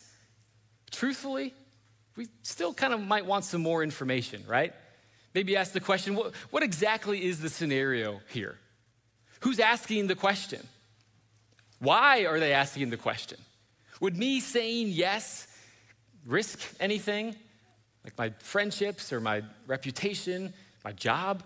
truthfully, 0.90 1.54
we 2.16 2.28
still 2.44 2.74
kind 2.74 2.94
of 2.94 3.06
might 3.06 3.26
want 3.26 3.46
some 3.46 3.62
more 3.62 3.84
information, 3.84 4.44
right? 4.48 4.74
Maybe 5.34 5.56
ask 5.56 5.74
the 5.74 5.80
question 5.80 6.16
what, 6.16 6.34
what 6.50 6.64
exactly 6.64 7.24
is 7.24 7.40
the 7.40 7.50
scenario 7.50 8.20
here? 8.30 8.58
Who's 9.42 9.60
asking 9.60 10.08
the 10.08 10.16
question? 10.16 10.66
Why 11.80 12.26
are 12.26 12.40
they 12.40 12.54
asking 12.54 12.90
the 12.92 12.98
question? 12.98 13.40
Would 14.00 14.18
me 14.18 14.40
saying 14.40 14.90
yes 14.90 15.48
risk 16.26 16.60
anything? 16.80 17.36
Like 18.04 18.18
my 18.18 18.30
friendships 18.40 19.12
or 19.12 19.20
my 19.20 19.44
reputation, 19.68 20.54
my 20.84 20.92
job? 20.92 21.44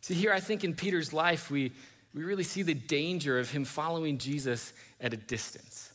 See, 0.00 0.14
here 0.14 0.32
I 0.32 0.40
think 0.40 0.64
in 0.64 0.74
Peter's 0.74 1.12
life, 1.12 1.50
we, 1.50 1.72
we 2.14 2.22
really 2.22 2.44
see 2.44 2.62
the 2.62 2.74
danger 2.74 3.38
of 3.38 3.50
him 3.50 3.64
following 3.64 4.18
Jesus 4.18 4.72
at 5.00 5.12
a 5.12 5.16
distance. 5.16 5.92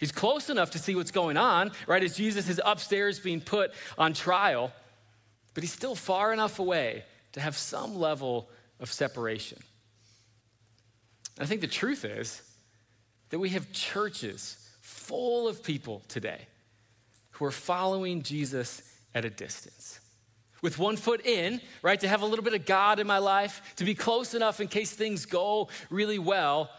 He's 0.00 0.12
close 0.12 0.50
enough 0.50 0.72
to 0.72 0.78
see 0.78 0.94
what's 0.94 1.10
going 1.12 1.36
on, 1.36 1.70
right, 1.86 2.02
as 2.02 2.16
Jesus 2.16 2.48
is 2.48 2.60
upstairs 2.64 3.20
being 3.20 3.40
put 3.40 3.72
on 3.96 4.14
trial, 4.14 4.72
but 5.54 5.62
he's 5.62 5.72
still 5.72 5.94
far 5.94 6.32
enough 6.32 6.58
away 6.58 7.04
to 7.32 7.40
have 7.40 7.56
some 7.56 7.96
level 7.96 8.50
of 8.80 8.92
separation. 8.92 9.58
I 11.38 11.46
think 11.46 11.60
the 11.60 11.66
truth 11.66 12.04
is 12.04 12.42
that 13.30 13.38
we 13.38 13.50
have 13.50 13.72
churches 13.72 14.56
full 14.80 15.48
of 15.48 15.62
people 15.62 16.02
today 16.08 16.46
who 17.32 17.44
are 17.44 17.50
following 17.50 18.22
Jesus 18.22 18.82
at 19.14 19.24
a 19.24 19.30
distance. 19.30 20.00
With 20.60 20.78
one 20.78 20.96
foot 20.96 21.26
in, 21.26 21.60
right, 21.82 21.98
to 21.98 22.08
have 22.08 22.22
a 22.22 22.26
little 22.26 22.44
bit 22.44 22.54
of 22.54 22.64
God 22.66 23.00
in 23.00 23.06
my 23.06 23.18
life, 23.18 23.74
to 23.76 23.84
be 23.84 23.94
close 23.94 24.34
enough 24.34 24.60
in 24.60 24.68
case 24.68 24.92
things 24.92 25.26
go 25.26 25.68
really 25.90 26.18
well, 26.18 26.70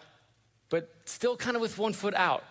but 0.69 0.89
still 1.05 1.35
kind 1.35 1.55
of 1.55 1.61
with 1.61 1.77
one 1.77 1.91
foot 1.91 2.13
out, 2.13 2.43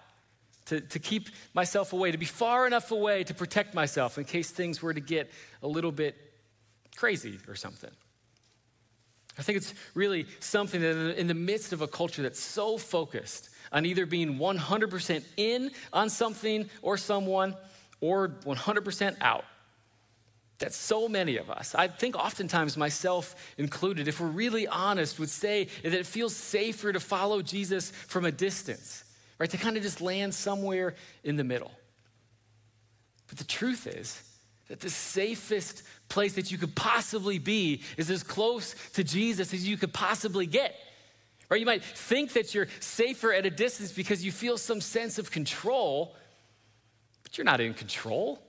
to, 0.67 0.81
to 0.81 0.99
keep 0.99 1.31
myself 1.55 1.93
away, 1.93 2.13
to 2.13 2.19
be 2.19 2.27
far 2.27 2.67
enough 2.67 2.91
away 2.91 3.25
to 3.25 3.35
protect 3.35 3.75
myself 3.75 4.19
in 4.19 4.25
case 4.25 4.51
things 4.51 4.83
were 4.83 4.93
to 4.93 5.01
get 5.01 5.31
a 5.63 5.67
little 5.67 5.93
bit 5.93 6.17
crazy 6.97 7.39
or 7.49 7.55
something. 7.55 7.91
I 9.39 9.43
think 9.43 9.57
it's 9.57 9.75
really 9.95 10.27
something 10.41 10.81
that 10.81 11.19
in 11.19 11.27
the 11.27 11.35
midst 11.35 11.73
of 11.73 11.81
a 11.81 11.89
culture 11.89 12.23
that's 12.23 12.41
so 12.41 12.77
focused 12.77 13.49
on 13.73 13.87
either 13.87 14.05
being 14.05 14.39
100% 14.39 15.25
in 15.37 15.71
on 15.93 16.11
something 16.11 16.69
or 16.83 16.97
someone 16.99 17.57
or 18.01 18.29
100% 18.29 19.17
out, 19.21 19.45
that 20.59 20.75
so 20.75 21.09
many 21.09 21.39
of 21.39 21.51
us, 21.51 21.75
I 21.75 21.89
think 21.89 22.15
oftentimes 22.15 22.77
myself 22.77 23.35
included, 23.59 24.07
if 24.07 24.21
we're 24.21 24.29
really 24.29 24.69
honest, 24.69 25.19
would 25.19 25.31
say 25.31 25.69
that 25.83 25.93
it 25.93 26.07
feels 26.07 26.37
safer 26.37 26.93
to 26.93 27.01
follow 27.01 27.43
Jesus 27.43 27.91
from 27.91 28.25
a 28.27 28.33
distance, 28.33 29.05
right? 29.39 29.51
To 29.51 29.57
kind 29.57 29.77
of 29.77 29.83
just 29.83 30.01
land 30.01 30.35
somewhere 30.35 30.95
in 31.25 31.37
the 31.37 31.45
middle. 31.45 31.73
But 33.29 33.39
the 33.39 33.45
truth 33.45 33.87
is 33.87 34.23
that 34.73 34.81
the 34.81 34.89
safest 34.89 35.83
place 36.09 36.33
that 36.37 36.51
you 36.51 36.57
could 36.57 36.75
possibly 36.75 37.39
be 37.39 37.83
is 37.99 38.11
as 38.11 38.23
close 38.23 38.75
to 38.95 39.05
Jesus 39.05 39.53
as 39.53 39.69
you 39.69 39.77
could 39.77 39.93
possibly 39.93 40.47
get. 40.47 40.75
Or 41.51 41.59
you 41.59 41.67
might 41.67 41.85
think 41.85 42.33
that 42.33 42.55
you're 42.55 42.69
safer 42.81 43.35
at 43.35 43.45
a 43.45 43.51
distance 43.51 43.93
because 43.93 44.25
you 44.25 44.33
feel 44.33 44.57
some 44.57 44.81
sense 44.81 45.19
of 45.19 45.31
control, 45.31 46.17
but 47.23 47.37
you're 47.37 47.45
not 47.45 47.61
in 47.61 47.75
control. 47.75 48.41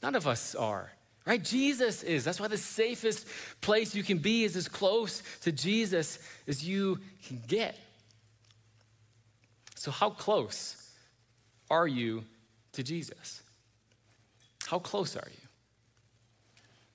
None 0.00 0.14
of 0.14 0.28
us 0.28 0.54
are, 0.54 0.92
right? 1.26 1.42
Jesus 1.42 2.04
is. 2.04 2.22
That's 2.22 2.38
why 2.38 2.46
the 2.46 2.56
safest 2.56 3.26
place 3.60 3.96
you 3.96 4.04
can 4.04 4.18
be 4.18 4.44
is 4.44 4.54
as 4.54 4.68
close 4.68 5.24
to 5.40 5.50
Jesus 5.50 6.20
as 6.46 6.62
you 6.62 7.00
can 7.26 7.42
get. 7.48 7.76
So, 9.74 9.90
how 9.90 10.10
close 10.10 10.88
are 11.68 11.88
you 11.88 12.22
to 12.74 12.84
Jesus? 12.84 13.41
How 14.72 14.78
close 14.78 15.16
are 15.16 15.28
you? 15.30 15.48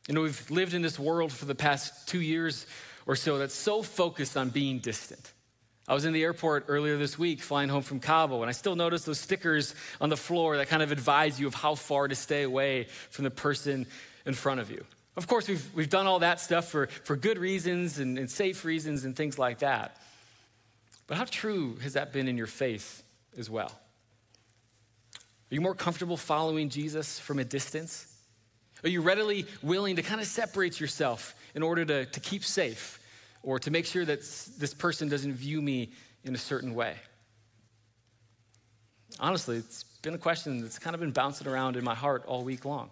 You 0.07 0.15
know, 0.15 0.21
we've 0.21 0.49
lived 0.49 0.73
in 0.73 0.81
this 0.81 0.97
world 0.97 1.31
for 1.31 1.45
the 1.45 1.53
past 1.53 2.07
two 2.07 2.21
years 2.21 2.65
or 3.05 3.15
so 3.15 3.37
that's 3.37 3.53
so 3.53 3.83
focused 3.83 4.35
on 4.35 4.49
being 4.49 4.79
distant. 4.79 5.31
I 5.87 5.93
was 5.93 6.03
in 6.03 6.11
the 6.11 6.23
airport 6.23 6.65
earlier 6.69 6.97
this 6.97 7.19
week 7.19 7.39
flying 7.39 7.69
home 7.69 7.83
from 7.83 7.99
Cabo, 7.99 8.41
and 8.41 8.49
I 8.49 8.53
still 8.53 8.75
notice 8.75 9.03
those 9.03 9.19
stickers 9.19 9.75
on 10.01 10.09
the 10.09 10.17
floor 10.17 10.57
that 10.57 10.69
kind 10.69 10.81
of 10.81 10.91
advise 10.91 11.39
you 11.39 11.45
of 11.45 11.53
how 11.53 11.75
far 11.75 12.07
to 12.07 12.15
stay 12.15 12.41
away 12.41 12.87
from 13.11 13.25
the 13.25 13.29
person 13.29 13.85
in 14.25 14.33
front 14.33 14.59
of 14.59 14.71
you. 14.71 14.83
Of 15.15 15.27
course, 15.27 15.47
we've, 15.47 15.69
we've 15.75 15.87
done 15.87 16.07
all 16.07 16.17
that 16.17 16.39
stuff 16.39 16.69
for, 16.69 16.87
for 16.87 17.15
good 17.15 17.37
reasons 17.37 17.99
and, 17.99 18.17
and 18.17 18.27
safe 18.27 18.65
reasons 18.65 19.05
and 19.05 19.15
things 19.15 19.37
like 19.37 19.59
that. 19.59 19.97
But 21.05 21.17
how 21.17 21.25
true 21.25 21.75
has 21.83 21.93
that 21.93 22.11
been 22.11 22.27
in 22.27 22.37
your 22.37 22.47
faith 22.47 23.03
as 23.37 23.51
well? 23.51 23.71
Are 25.49 25.55
you 25.55 25.61
more 25.61 25.75
comfortable 25.75 26.17
following 26.17 26.69
Jesus 26.69 27.19
from 27.19 27.39
a 27.39 27.43
distance? 27.43 28.13
Are 28.83 28.89
you 28.89 29.01
readily 29.01 29.45
willing 29.63 29.95
to 29.95 30.01
kind 30.01 30.19
of 30.19 30.27
separate 30.27 30.79
yourself 30.79 31.35
in 31.55 31.63
order 31.63 31.85
to, 31.85 32.05
to 32.05 32.19
keep 32.19 32.43
safe 32.43 32.99
or 33.43 33.59
to 33.59 33.71
make 33.71 33.85
sure 33.85 34.03
that 34.03 34.19
this 34.57 34.73
person 34.73 35.07
doesn't 35.07 35.33
view 35.33 35.61
me 35.61 35.91
in 36.23 36.35
a 36.35 36.37
certain 36.37 36.75
way? 36.75 36.95
Honestly, 39.19 39.57
it's 39.57 39.83
been 39.83 40.13
a 40.13 40.17
question 40.17 40.61
that's 40.61 40.77
kind 40.79 40.93
of 40.93 40.99
been 40.99 41.11
bouncing 41.11 41.47
around 41.47 41.75
in 41.77 41.83
my 41.83 41.95
heart 41.95 42.23
all 42.27 42.43
week 42.43 42.65
long. 42.65 42.89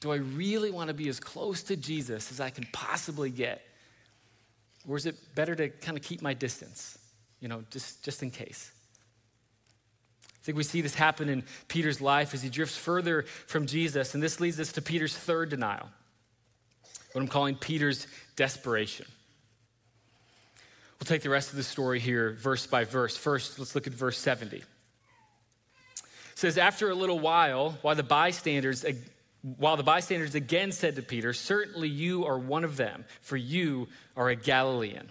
Do 0.00 0.12
I 0.12 0.16
really 0.16 0.70
want 0.70 0.88
to 0.88 0.94
be 0.94 1.08
as 1.08 1.18
close 1.18 1.62
to 1.64 1.76
Jesus 1.76 2.30
as 2.30 2.40
I 2.40 2.50
can 2.50 2.66
possibly 2.72 3.30
get? 3.30 3.62
Or 4.86 4.96
is 4.96 5.06
it 5.06 5.16
better 5.34 5.54
to 5.54 5.70
kind 5.70 5.96
of 5.96 6.04
keep 6.04 6.20
my 6.20 6.34
distance, 6.34 6.98
you 7.40 7.48
know, 7.48 7.64
just, 7.70 8.04
just 8.04 8.22
in 8.22 8.30
case? 8.30 8.70
I 10.44 10.46
think 10.46 10.58
we 10.58 10.62
see 10.64 10.82
this 10.82 10.94
happen 10.94 11.30
in 11.30 11.42
Peter's 11.68 12.02
life 12.02 12.34
as 12.34 12.42
he 12.42 12.50
drifts 12.50 12.76
further 12.76 13.22
from 13.46 13.64
Jesus, 13.64 14.12
and 14.12 14.22
this 14.22 14.40
leads 14.40 14.60
us 14.60 14.72
to 14.72 14.82
Peter's 14.82 15.16
third 15.16 15.48
denial, 15.48 15.88
what 17.12 17.22
I'm 17.22 17.28
calling 17.28 17.56
Peter's 17.56 18.06
desperation. 18.36 19.06
We'll 21.00 21.06
take 21.06 21.22
the 21.22 21.30
rest 21.30 21.48
of 21.48 21.56
the 21.56 21.62
story 21.62 21.98
here, 21.98 22.32
verse 22.32 22.66
by 22.66 22.84
verse. 22.84 23.16
First, 23.16 23.58
let's 23.58 23.74
look 23.74 23.86
at 23.86 23.94
verse 23.94 24.18
70. 24.18 24.58
It 24.58 24.64
says, 26.34 26.58
After 26.58 26.90
a 26.90 26.94
little 26.94 27.20
while, 27.20 27.78
while 27.80 27.94
the 27.94 28.02
bystanders 28.02 28.84
while 29.58 29.78
the 29.78 29.82
bystanders 29.82 30.34
again 30.34 30.72
said 30.72 30.96
to 30.96 31.02
Peter, 31.02 31.32
Certainly 31.32 31.88
you 31.88 32.26
are 32.26 32.38
one 32.38 32.64
of 32.64 32.76
them, 32.76 33.06
for 33.22 33.38
you 33.38 33.88
are 34.14 34.28
a 34.28 34.36
Galilean. 34.36 35.10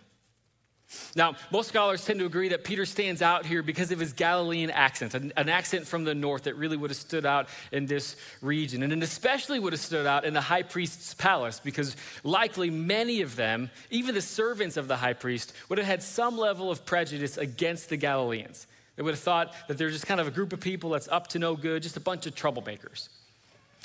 Now, 1.15 1.35
most 1.51 1.69
scholars 1.69 2.03
tend 2.03 2.19
to 2.19 2.25
agree 2.25 2.49
that 2.49 2.63
Peter 2.63 2.85
stands 2.85 3.21
out 3.21 3.45
here 3.45 3.61
because 3.61 3.91
of 3.91 3.99
his 3.99 4.13
Galilean 4.13 4.71
accent, 4.71 5.13
an, 5.13 5.31
an, 5.37 5.49
accent 5.49 5.85
from 5.85 6.03
the 6.03 6.15
north 6.15 6.43
that 6.43 6.55
really 6.55 6.77
would 6.77 6.89
have 6.89 6.97
stood 6.97 7.25
out 7.25 7.49
in 7.71 7.85
this 7.85 8.15
region. 8.41 8.81
And 8.83 8.91
it 8.91 9.03
especially 9.03 9.59
would 9.59 9.73
have 9.73 9.79
stood 9.79 10.07
out 10.07 10.25
in 10.25 10.33
the 10.33 10.41
high 10.41 10.63
priest's 10.63 11.13
palace 11.13 11.59
because 11.59 11.95
likely 12.23 12.69
many 12.69 13.21
of 13.21 13.35
them, 13.35 13.69
even 13.91 14.15
the 14.15 14.21
servants 14.21 14.77
of 14.77 14.87
the 14.87 14.97
high 14.97 15.13
priest, 15.13 15.53
would 15.69 15.77
have 15.77 15.87
had 15.87 16.01
some 16.01 16.37
level 16.37 16.71
of 16.71 16.85
prejudice 16.85 17.37
against 17.37 17.89
the 17.89 17.97
Galileans. 17.97 18.67
They 18.95 19.03
would 19.03 19.13
have 19.13 19.19
thought 19.19 19.53
that 19.67 19.77
they're 19.77 19.89
just 19.89 20.07
kind 20.07 20.19
of 20.19 20.27
a 20.27 20.31
group 20.31 20.53
of 20.53 20.59
people 20.59 20.91
that's 20.91 21.07
up 21.07 21.27
to 21.29 21.39
no 21.39 21.55
good, 21.55 21.83
just 21.83 21.97
a 21.97 22.01
bunch 22.01 22.25
of 22.25 22.35
troublemakers. 22.35 23.09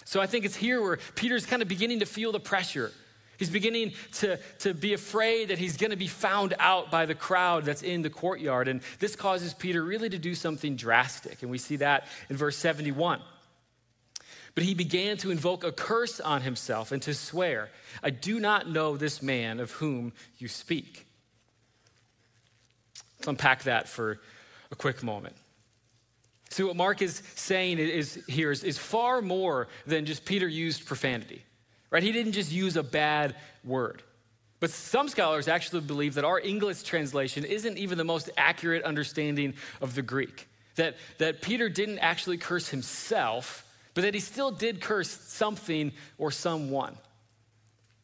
So 0.05 0.21
I 0.21 0.27
think 0.27 0.45
it's 0.45 0.57
here 0.57 0.81
where 0.81 0.99
Peter's 1.15 1.45
kind 1.45 1.61
of 1.61 1.69
beginning 1.69 2.01
to 2.01 2.07
feel 2.07 2.33
the 2.33 2.41
pressure 2.41 2.93
He's 3.39 3.51
beginning 3.51 3.93
to, 4.15 4.39
to 4.61 4.75
be 4.75 4.93
afraid 4.93 5.49
that 5.49 5.59
he's 5.59 5.77
going 5.77 5.93
to 5.93 5.97
be 5.97 6.09
found 6.09 6.55
out 6.59 6.91
by 6.91 7.07
the 7.07 7.15
crowd 7.15 7.65
that's 7.65 7.83
in 7.83 8.03
the 8.03 8.11
courtyard. 8.11 8.67
And 8.67 8.81
this 8.99 9.15
causes 9.15 9.55
Peter 9.55 9.83
really 9.83 10.11
to 10.11 10.19
do 10.19 10.35
something 10.35 10.75
drastic. 10.75 11.43
And 11.43 11.51
we 11.51 11.59
see 11.59 11.77
that 11.77 12.09
in 12.29 12.37
verse 12.37 12.57
71. 12.57 13.21
But 14.57 14.65
he 14.65 14.75
began 14.75 15.17
to 15.19 15.31
invoke 15.31 15.63
a 15.63 15.71
curse 15.71 16.19
on 16.19 16.43
himself 16.43 16.91
and 16.91 17.01
to 17.03 17.15
swear, 17.15 17.71
I 18.03 18.11
do 18.11 18.41
not 18.41 18.69
know 18.69 18.97
this 18.97 19.23
man 19.23 19.61
of 19.61 19.71
whom 19.71 20.13
you 20.39 20.49
speak. 20.49 21.07
Let's 23.19 23.29
unpack 23.29 23.63
that 23.65 23.89
for 23.89 24.19
a 24.73 24.77
quick 24.77 25.05
moment. 25.05 25.37
See, 26.51 26.65
what 26.65 26.75
Mark 26.75 27.03
is 27.03 27.23
saying 27.37 27.79
is, 27.79 28.21
here 28.27 28.51
is, 28.51 28.65
is 28.65 28.79
far 28.79 29.23
more 29.23 29.69
than 29.87 30.07
just 30.07 30.25
Peter 30.25 30.49
used 30.49 30.87
profanity, 30.87 31.45
right? 31.91 32.03
He 32.03 32.13
didn't 32.13 32.33
just 32.33 32.53
use 32.53 32.77
a 32.77 32.83
bad 32.83 33.35
word. 33.65 34.03
But 34.61 34.71
some 34.71 35.09
scholars 35.09 35.47
actually 35.47 35.83
believe 35.83 36.15
that 36.15 36.25
our 36.25 36.41
English 36.41 36.83
translation 36.83 37.45
isn't 37.45 37.79
even 37.79 37.97
the 37.97 38.05
most 38.05 38.31
accurate 38.37 38.83
understanding 38.83 39.55
of 39.81 39.95
the 39.95 40.03
Greek. 40.03 40.49
That, 40.75 40.97
that 41.19 41.43
Peter 41.43 41.69
didn't 41.69 41.99
actually 41.99 42.39
curse 42.39 42.69
himself, 42.69 43.65
but 43.95 44.03
that 44.03 44.15
he 44.15 44.21
still 44.21 44.51
did 44.51 44.81
curse 44.81 45.11
something 45.11 45.93
or 46.19 46.31
someone. 46.31 46.97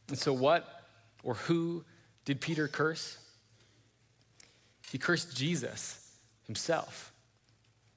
And 0.09 0.19
so, 0.19 0.33
what 0.33 0.83
or 1.23 1.35
who 1.35 1.85
did 2.25 2.41
Peter 2.41 2.69
curse? 2.69 3.19
He 4.91 4.99
cursed 4.99 5.37
Jesus 5.37 6.01
himself. 6.47 7.13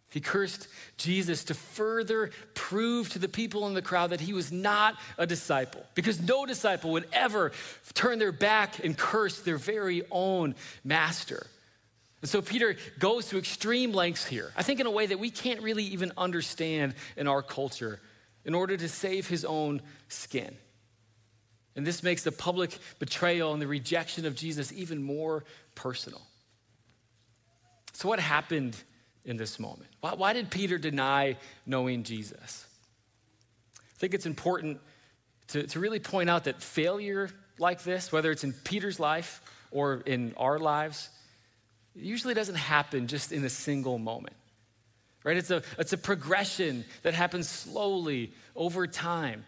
He 0.09 0.21
cursed 0.21 0.67
Jesus 0.97 1.43
to 1.45 1.53
further 1.53 2.31
prove 2.53 3.09
to 3.09 3.19
the 3.19 3.27
people 3.27 3.67
in 3.67 3.73
the 3.73 3.81
crowd 3.81 4.11
that 4.11 4.21
he 4.21 4.33
was 4.33 4.51
not 4.51 4.95
a 5.17 5.27
disciple, 5.27 5.85
because 5.95 6.21
no 6.21 6.45
disciple 6.45 6.91
would 6.91 7.07
ever 7.11 7.51
turn 7.93 8.17
their 8.17 8.31
back 8.31 8.83
and 8.83 8.97
curse 8.97 9.41
their 9.41 9.57
very 9.57 10.03
own 10.09 10.55
master. 10.83 11.47
And 12.21 12.29
so 12.29 12.41
Peter 12.41 12.77
goes 12.99 13.27
to 13.29 13.37
extreme 13.37 13.91
lengths 13.91 14.25
here, 14.25 14.51
I 14.55 14.63
think 14.63 14.79
in 14.79 14.85
a 14.85 14.91
way 14.91 15.05
that 15.07 15.19
we 15.19 15.29
can't 15.29 15.61
really 15.61 15.83
even 15.83 16.13
understand 16.17 16.95
in 17.17 17.27
our 17.27 17.43
culture, 17.43 17.99
in 18.45 18.55
order 18.55 18.77
to 18.77 18.87
save 18.87 19.27
his 19.27 19.43
own 19.43 19.81
skin. 20.07 20.55
And 21.75 21.85
this 21.85 22.01
makes 22.01 22.23
the 22.23 22.31
public 22.31 22.75
betrayal 22.97 23.53
and 23.53 23.61
the 23.61 23.67
rejection 23.67 24.25
of 24.25 24.35
Jesus 24.35 24.71
even 24.71 25.03
more 25.03 25.43
personal. 25.75 26.21
So, 27.93 28.07
what 28.07 28.19
happened 28.19 28.75
in 29.27 29.37
this 29.37 29.59
moment? 29.59 29.89
Why, 29.99 30.15
why 30.15 30.33
did 30.33 30.49
Peter 30.49 30.79
deny 30.79 31.37
knowing 31.65 32.01
Jesus? 32.03 32.65
I 33.77 33.99
think 33.99 34.15
it's 34.15 34.25
important 34.25 34.79
to, 35.49 35.67
to 35.67 35.79
really 35.79 35.99
point 35.99 36.29
out 36.29 36.45
that 36.45 36.63
failure 36.63 37.29
like 37.59 37.83
this, 37.83 38.11
whether 38.11 38.31
it's 38.31 38.43
in 38.43 38.53
Peter's 38.53 38.99
life 38.99 39.41
or 39.69 40.01
in 40.05 40.33
our 40.37 40.57
lives, 40.57 41.09
usually 41.95 42.33
doesn't 42.33 42.55
happen 42.55 43.07
just 43.07 43.31
in 43.31 43.43
a 43.43 43.49
single 43.49 43.99
moment. 43.99 44.35
Right? 45.23 45.37
It's 45.37 45.51
a, 45.51 45.61
it's 45.77 45.93
a 45.93 45.97
progression 45.97 46.85
that 47.03 47.13
happens 47.13 47.49
slowly 47.49 48.31
over 48.55 48.87
time 48.87 49.45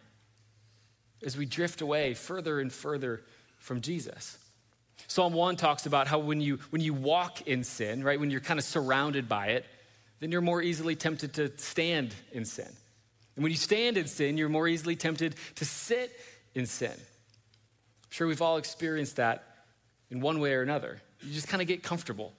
as 1.24 1.38
we 1.38 1.46
drift 1.46 1.82
away 1.82 2.16
further 2.16 2.60
and 2.60 2.72
further 2.72 3.22
from 3.58 3.82
Jesus. 3.82 4.38
Psalm 5.08 5.34
1 5.34 5.56
talks 5.56 5.86
about 5.86 6.08
how 6.08 6.20
when 6.20 6.42
you, 6.42 6.58
when 6.70 6.82
you 6.82 6.94
walk 6.94 7.48
in 7.48 7.64
sin, 7.64 8.04
right, 8.04 8.20
when 8.20 8.30
you're 8.30 8.42
kind 8.42 8.60
of 8.60 8.66
surrounded 8.66 9.28
by 9.28 9.48
it, 9.48 9.66
then 10.20 10.32
you're 10.32 10.42
more 10.42 10.62
easily 10.62 10.96
tempted 10.96 11.34
to 11.36 11.58
stand 11.58 12.14
in 12.32 12.46
sin. 12.46 12.70
And 13.36 13.44
when 13.44 13.52
you 13.52 13.58
stand 13.58 13.98
in 13.98 14.08
sin, 14.08 14.38
you're 14.38 14.50
more 14.50 14.68
easily 14.68 14.96
tempted 14.96 15.36
to 15.56 15.66
sit 15.66 16.12
in 16.54 16.66
sin. 16.66 16.92
I'm 16.92 18.10
sure 18.10 18.28
we've 18.28 18.42
all 18.42 18.58
experienced 18.58 19.16
that 19.16 19.44
in 20.10 20.20
one 20.20 20.40
way 20.40 20.54
or 20.54 20.62
another. 20.62 21.02
You 21.22 21.34
just 21.34 21.48
kind 21.48 21.62
of 21.62 21.68
get 21.68 21.84
comfortable. 21.84 22.34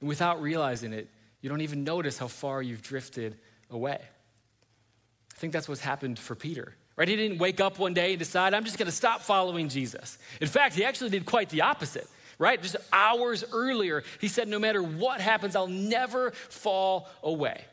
And 0.00 0.08
without 0.08 0.42
realizing 0.42 0.92
it, 0.92 1.08
you 1.40 1.48
don't 1.48 1.62
even 1.62 1.84
notice 1.84 2.18
how 2.18 2.28
far 2.28 2.62
you've 2.62 2.82
drifted 2.82 3.38
away. 3.70 3.98
I 4.00 5.38
think 5.38 5.52
that's 5.52 5.68
what's 5.68 5.80
happened 5.80 6.18
for 6.18 6.34
Peter. 6.34 6.76
Right? 6.96 7.08
He 7.08 7.16
didn't 7.16 7.38
wake 7.38 7.60
up 7.60 7.78
one 7.78 7.92
day 7.92 8.10
and 8.10 8.18
decide, 8.18 8.54
I'm 8.54 8.64
just 8.64 8.78
going 8.78 8.86
to 8.86 8.92
stop 8.92 9.20
following 9.20 9.68
Jesus. 9.68 10.16
In 10.40 10.48
fact, 10.48 10.74
he 10.74 10.84
actually 10.84 11.10
did 11.10 11.26
quite 11.26 11.50
the 11.50 11.62
opposite 11.62 12.08
right? 12.38 12.60
Just 12.60 12.76
hours 12.92 13.44
earlier, 13.52 14.02
he 14.20 14.28
said, 14.28 14.48
No 14.48 14.58
matter 14.58 14.82
what 14.82 15.20
happens, 15.20 15.56
I'll 15.56 15.66
never 15.66 16.32
fall 16.32 17.08
away. 17.22 17.64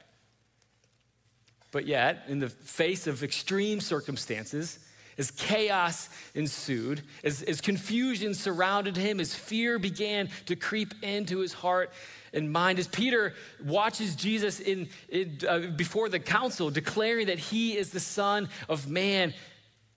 But 1.72 1.88
yet, 1.88 2.26
in 2.28 2.40
the 2.40 2.50
face 2.50 3.08
of 3.08 3.24
extreme 3.24 3.80
circumstances, 3.80 4.80
as 5.18 5.32
chaos 5.32 6.10
ensued, 6.34 7.02
as, 7.24 7.42
as 7.44 7.62
confusion 7.62 8.34
surrounded 8.34 8.98
him, 8.98 9.20
as 9.20 9.34
fear 9.34 9.80
began 9.80 10.30
to 10.46 10.56
creep 10.56 10.94
into 11.04 11.40
his 11.40 11.54
heart 11.54 11.92
and 12.34 12.52
mind, 12.52 12.80
as 12.80 12.88
Peter 12.88 13.34
watches 13.64 14.16
Jesus 14.16 14.60
in, 14.60 14.90
in 15.10 15.40
uh, 15.48 15.60
before 15.76 16.08
the 16.10 16.20
council 16.20 16.70
declaring 16.70 17.28
that 17.28 17.40
he 17.40 17.78
is 17.78 17.92
the 17.92 18.00
Son 18.00 18.50
of 18.70 18.90
Man, 18.90 19.34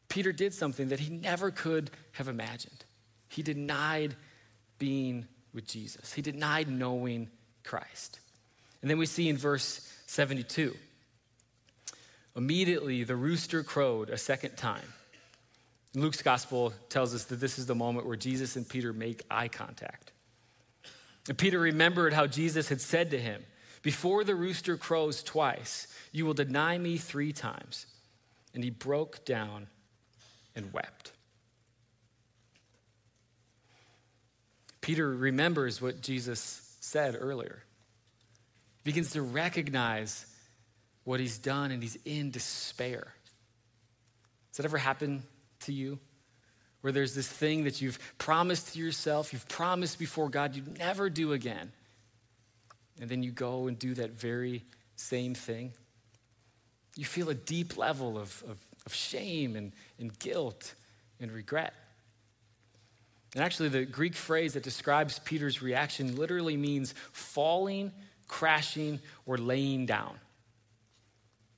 Peter 0.08 0.32
did 0.32 0.52
something 0.52 0.88
that 0.88 1.00
he 1.00 1.14
never 1.14 1.50
could 1.50 1.90
have 2.12 2.28
imagined. 2.28 2.84
He 3.28 3.42
denied 3.42 4.16
being 4.78 5.26
with 5.52 5.66
Jesus. 5.66 6.12
He 6.12 6.22
denied 6.22 6.68
knowing 6.68 7.30
Christ. 7.62 8.18
And 8.82 8.90
then 8.90 8.98
we 8.98 9.06
see 9.06 9.28
in 9.28 9.36
verse 9.36 9.90
72 10.06 10.74
immediately 12.36 13.04
the 13.04 13.14
rooster 13.14 13.62
crowed 13.62 14.10
a 14.10 14.18
second 14.18 14.56
time. 14.56 14.92
Luke's 15.94 16.22
gospel 16.22 16.72
tells 16.88 17.14
us 17.14 17.24
that 17.24 17.40
this 17.40 17.58
is 17.58 17.66
the 17.66 17.74
moment 17.74 18.06
where 18.06 18.16
Jesus 18.16 18.56
and 18.56 18.68
Peter 18.68 18.92
make 18.92 19.22
eye 19.30 19.48
contact. 19.48 20.12
And 21.28 21.38
Peter 21.38 21.58
remembered 21.58 22.12
how 22.12 22.26
Jesus 22.26 22.68
had 22.68 22.80
said 22.80 23.12
to 23.12 23.18
him, 23.18 23.44
Before 23.82 24.24
the 24.24 24.34
rooster 24.34 24.76
crows 24.76 25.22
twice, 25.22 25.86
you 26.12 26.26
will 26.26 26.34
deny 26.34 26.76
me 26.76 26.98
three 26.98 27.32
times. 27.32 27.86
And 28.54 28.62
he 28.62 28.70
broke 28.70 29.24
down 29.24 29.68
and 30.54 30.72
wept. 30.72 31.12
Peter 34.80 35.08
remembers 35.14 35.80
what 35.80 36.02
Jesus 36.02 36.76
said 36.80 37.16
earlier, 37.18 37.62
begins 38.84 39.12
to 39.12 39.22
recognize 39.22 40.26
what 41.04 41.20
he's 41.20 41.38
done, 41.38 41.70
and 41.70 41.82
he's 41.82 41.96
in 42.04 42.30
despair. 42.30 43.14
Has 44.50 44.58
that 44.58 44.66
ever 44.66 44.78
happened 44.78 45.22
to 45.64 45.72
you? 45.72 45.98
Where 46.80 46.92
there's 46.92 47.14
this 47.14 47.28
thing 47.28 47.64
that 47.64 47.80
you've 47.80 47.98
promised 48.18 48.74
to 48.74 48.78
yourself, 48.78 49.32
you've 49.32 49.48
promised 49.48 49.98
before 49.98 50.28
God 50.28 50.54
you'd 50.54 50.78
never 50.78 51.08
do 51.08 51.32
again. 51.32 51.72
And 53.00 53.08
then 53.08 53.22
you 53.22 53.32
go 53.32 53.66
and 53.66 53.78
do 53.78 53.94
that 53.94 54.10
very 54.10 54.64
same 54.96 55.34
thing. 55.34 55.72
You 56.96 57.04
feel 57.04 57.30
a 57.30 57.34
deep 57.34 57.76
level 57.76 58.18
of, 58.18 58.42
of, 58.48 58.58
of 58.86 58.94
shame 58.94 59.56
and, 59.56 59.72
and 59.98 60.16
guilt 60.18 60.74
and 61.20 61.32
regret. 61.32 61.74
And 63.34 63.42
actually, 63.42 63.70
the 63.70 63.84
Greek 63.84 64.14
phrase 64.14 64.52
that 64.52 64.62
describes 64.62 65.18
Peter's 65.18 65.60
reaction 65.60 66.16
literally 66.16 66.56
means 66.56 66.94
falling, 67.12 67.92
crashing, 68.28 69.00
or 69.26 69.38
laying 69.38 69.86
down. 69.86 70.16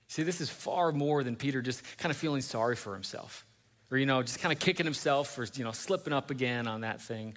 See, 0.09 0.23
this 0.23 0.41
is 0.41 0.49
far 0.49 0.93
more 0.93 1.23
than 1.23 1.37
Peter 1.37 1.61
just 1.61 1.83
kind 1.99 2.11
of 2.11 2.17
feeling 2.17 2.41
sorry 2.41 2.77
for 2.77 2.95
himself 2.95 3.45
or, 3.91 3.99
you 3.99 4.07
know, 4.07 4.23
just 4.23 4.41
kind 4.41 4.53
of 4.53 4.59
kicking 4.59 4.87
himself 4.87 5.35
for, 5.35 5.47
you 5.55 5.65
know, 5.65 5.73
slipping 5.73 6.13
up 6.13 6.31
again 6.31 6.67
on 6.67 6.81
that 6.81 7.01
thing. 7.01 7.37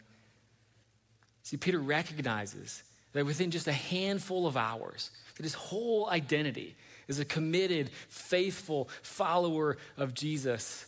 See, 1.44 1.58
Peter 1.58 1.80
recognizes 1.80 2.84
that 3.14 3.26
within 3.26 3.52
just 3.52 3.68
a 3.68 3.74
handful 3.74 4.48
of 4.48 4.58
hours, 4.58 5.12
that 5.36 5.44
his 5.44 5.54
whole 5.54 6.10
identity 6.10 6.76
as 7.08 7.20
a 7.20 7.26
committed, 7.26 7.90
faithful 8.08 8.90
follower 9.02 9.78
of 9.98 10.14
Jesus 10.14 10.86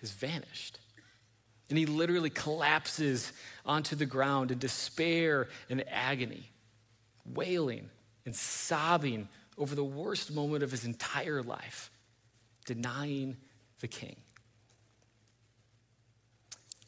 has 0.00 0.10
vanished. 0.10 0.78
And 1.70 1.78
he 1.78 1.86
literally 1.86 2.30
collapses 2.30 3.32
onto 3.64 3.96
the 3.96 4.06
ground 4.06 4.50
in 4.50 4.58
despair 4.58 5.48
and 5.68 5.84
agony, 5.88 6.50
wailing 7.26 7.90
and 8.24 8.34
sobbing 8.34 9.28
over 9.56 9.74
the 9.74 9.84
worst 9.84 10.32
moment 10.32 10.62
of 10.62 10.70
his 10.70 10.84
entire 10.84 11.42
life, 11.42 11.90
denying 12.64 13.36
the 13.80 13.88
king. 13.88 14.16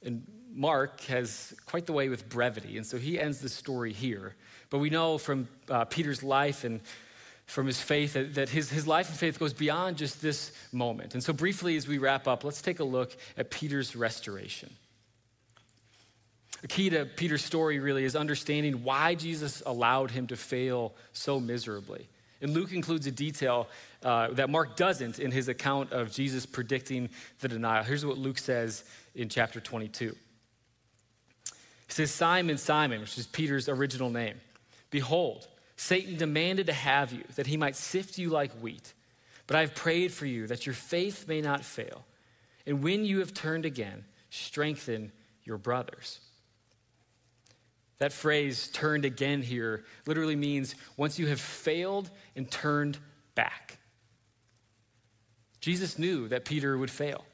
And 0.03 0.27
Mark 0.53 1.01
has 1.03 1.55
quite 1.67 1.87
the 1.87 1.93
way 1.93 2.09
with 2.09 2.29
brevity, 2.29 2.77
and 2.77 2.87
so 2.87 2.99
he 2.99 3.21
ends 3.21 3.41
the 3.41 3.49
story 3.49 3.93
here. 3.93 4.35
But 4.69 4.79
we 4.79 4.91
know 4.91 5.19
from 5.19 5.49
uh, 5.69 5.85
Peter's 5.85 6.23
life 6.23 6.65
and 6.65 6.81
from 7.47 7.67
his 7.67 7.81
faith 7.81 8.13
that, 8.15 8.35
that 8.37 8.49
his, 8.49 8.71
his 8.71 8.87
life 8.87 9.09
and 9.09 9.19
faith 9.19 9.39
goes 9.39 9.53
beyond 9.53 9.97
just 9.97 10.23
this 10.23 10.53
moment. 10.73 11.15
And 11.15 11.23
so, 11.23 11.33
briefly, 11.33 11.77
as 11.77 11.89
we 11.89 11.99
wrap 11.99 12.29
up, 12.29 12.45
let's 12.45 12.63
take 12.63 12.81
a 12.81 12.85
look 12.85 13.17
at 13.37 13.51
Peter's 13.51 13.97
restoration. 13.97 14.71
The 16.63 16.69
key 16.69 16.91
to 16.91 17.07
Peter's 17.07 17.45
story 17.45 17.79
really 17.79 18.05
is 18.05 18.15
understanding 18.15 18.85
why 18.85 19.15
Jesus 19.15 19.63
allowed 19.65 20.11
him 20.11 20.27
to 20.29 20.37
fail 20.37 20.95
so 21.13 21.41
miserably 21.41 22.09
And 22.43 22.53
Luke 22.53 22.73
includes 22.73 23.07
a 23.07 23.11
detail 23.11 23.69
uh, 24.03 24.29
that 24.29 24.49
Mark 24.49 24.77
doesn't 24.77 25.19
in 25.19 25.31
his 25.31 25.49
account 25.49 25.93
of 25.93 26.11
Jesus 26.11 26.47
predicting 26.47 27.11
the 27.41 27.49
denial. 27.49 27.85
Here's 27.85 28.05
what 28.05 28.19
Luke 28.19 28.39
says 28.39 28.85
in 29.15 29.29
chapter 29.29 29.61
22. 29.61 30.17
He 31.87 31.93
says, 31.93 32.11
Simon, 32.11 32.57
Simon, 32.57 33.01
which 33.01 33.19
is 33.19 33.27
Peter's 33.27 33.69
original 33.69 34.11
name, 34.11 34.41
behold, 34.91 35.49
Satan 35.77 36.17
demanded 36.17 36.67
to 36.67 36.73
have 36.73 37.13
you, 37.13 37.25
that 37.37 37.47
he 37.47 37.57
might 37.57 37.75
sift 37.75 38.17
you 38.17 38.31
like 38.31 38.53
wheat. 38.61 38.93
But 39.47 39.57
I 39.57 39.63
have 39.63 39.75
prayed 39.75 40.13
for 40.13 40.27
you 40.27 40.47
that 40.47 40.67
your 40.67 40.75
faith 40.75 41.27
may 41.27 41.41
not 41.41 41.65
fail. 41.65 42.05
And 42.67 42.83
when 42.85 43.05
you 43.05 43.19
have 43.19 43.35
turned 43.35 43.65
again, 43.65 44.05
strengthen 44.31 45.11
your 45.43 45.59
brothers. 45.59 46.21
That 47.99 48.13
phrase, 48.13 48.69
turned 48.69 49.05
again, 49.05 49.43
here 49.43 49.85
literally 50.07 50.37
means 50.37 50.75
once 50.97 51.19
you 51.19 51.27
have 51.27 51.41
failed 51.41 52.11
and 52.37 52.49
turned 52.49 52.99
back. 53.35 53.80
Jesus 55.61 55.99
knew 55.99 56.29
that 56.29 56.45
Peter 56.45 56.77
would 56.77 56.91
fail, 56.91 57.25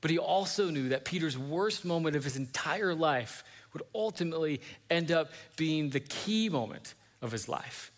but 0.00 0.10
he 0.10 0.18
also 0.18 0.70
knew 0.70 0.90
that 0.90 1.04
Peter's 1.04 1.36
worst 1.36 1.84
moment 1.84 2.16
of 2.16 2.24
his 2.24 2.36
entire 2.36 2.94
life 2.94 3.44
would 3.72 3.82
ultimately 3.94 4.60
end 4.90 5.10
up 5.10 5.30
being 5.56 5.90
the 5.90 6.00
key 6.00 6.48
moment 6.48 6.94
of 7.20 7.32
his 7.32 7.48
life. 7.48 7.92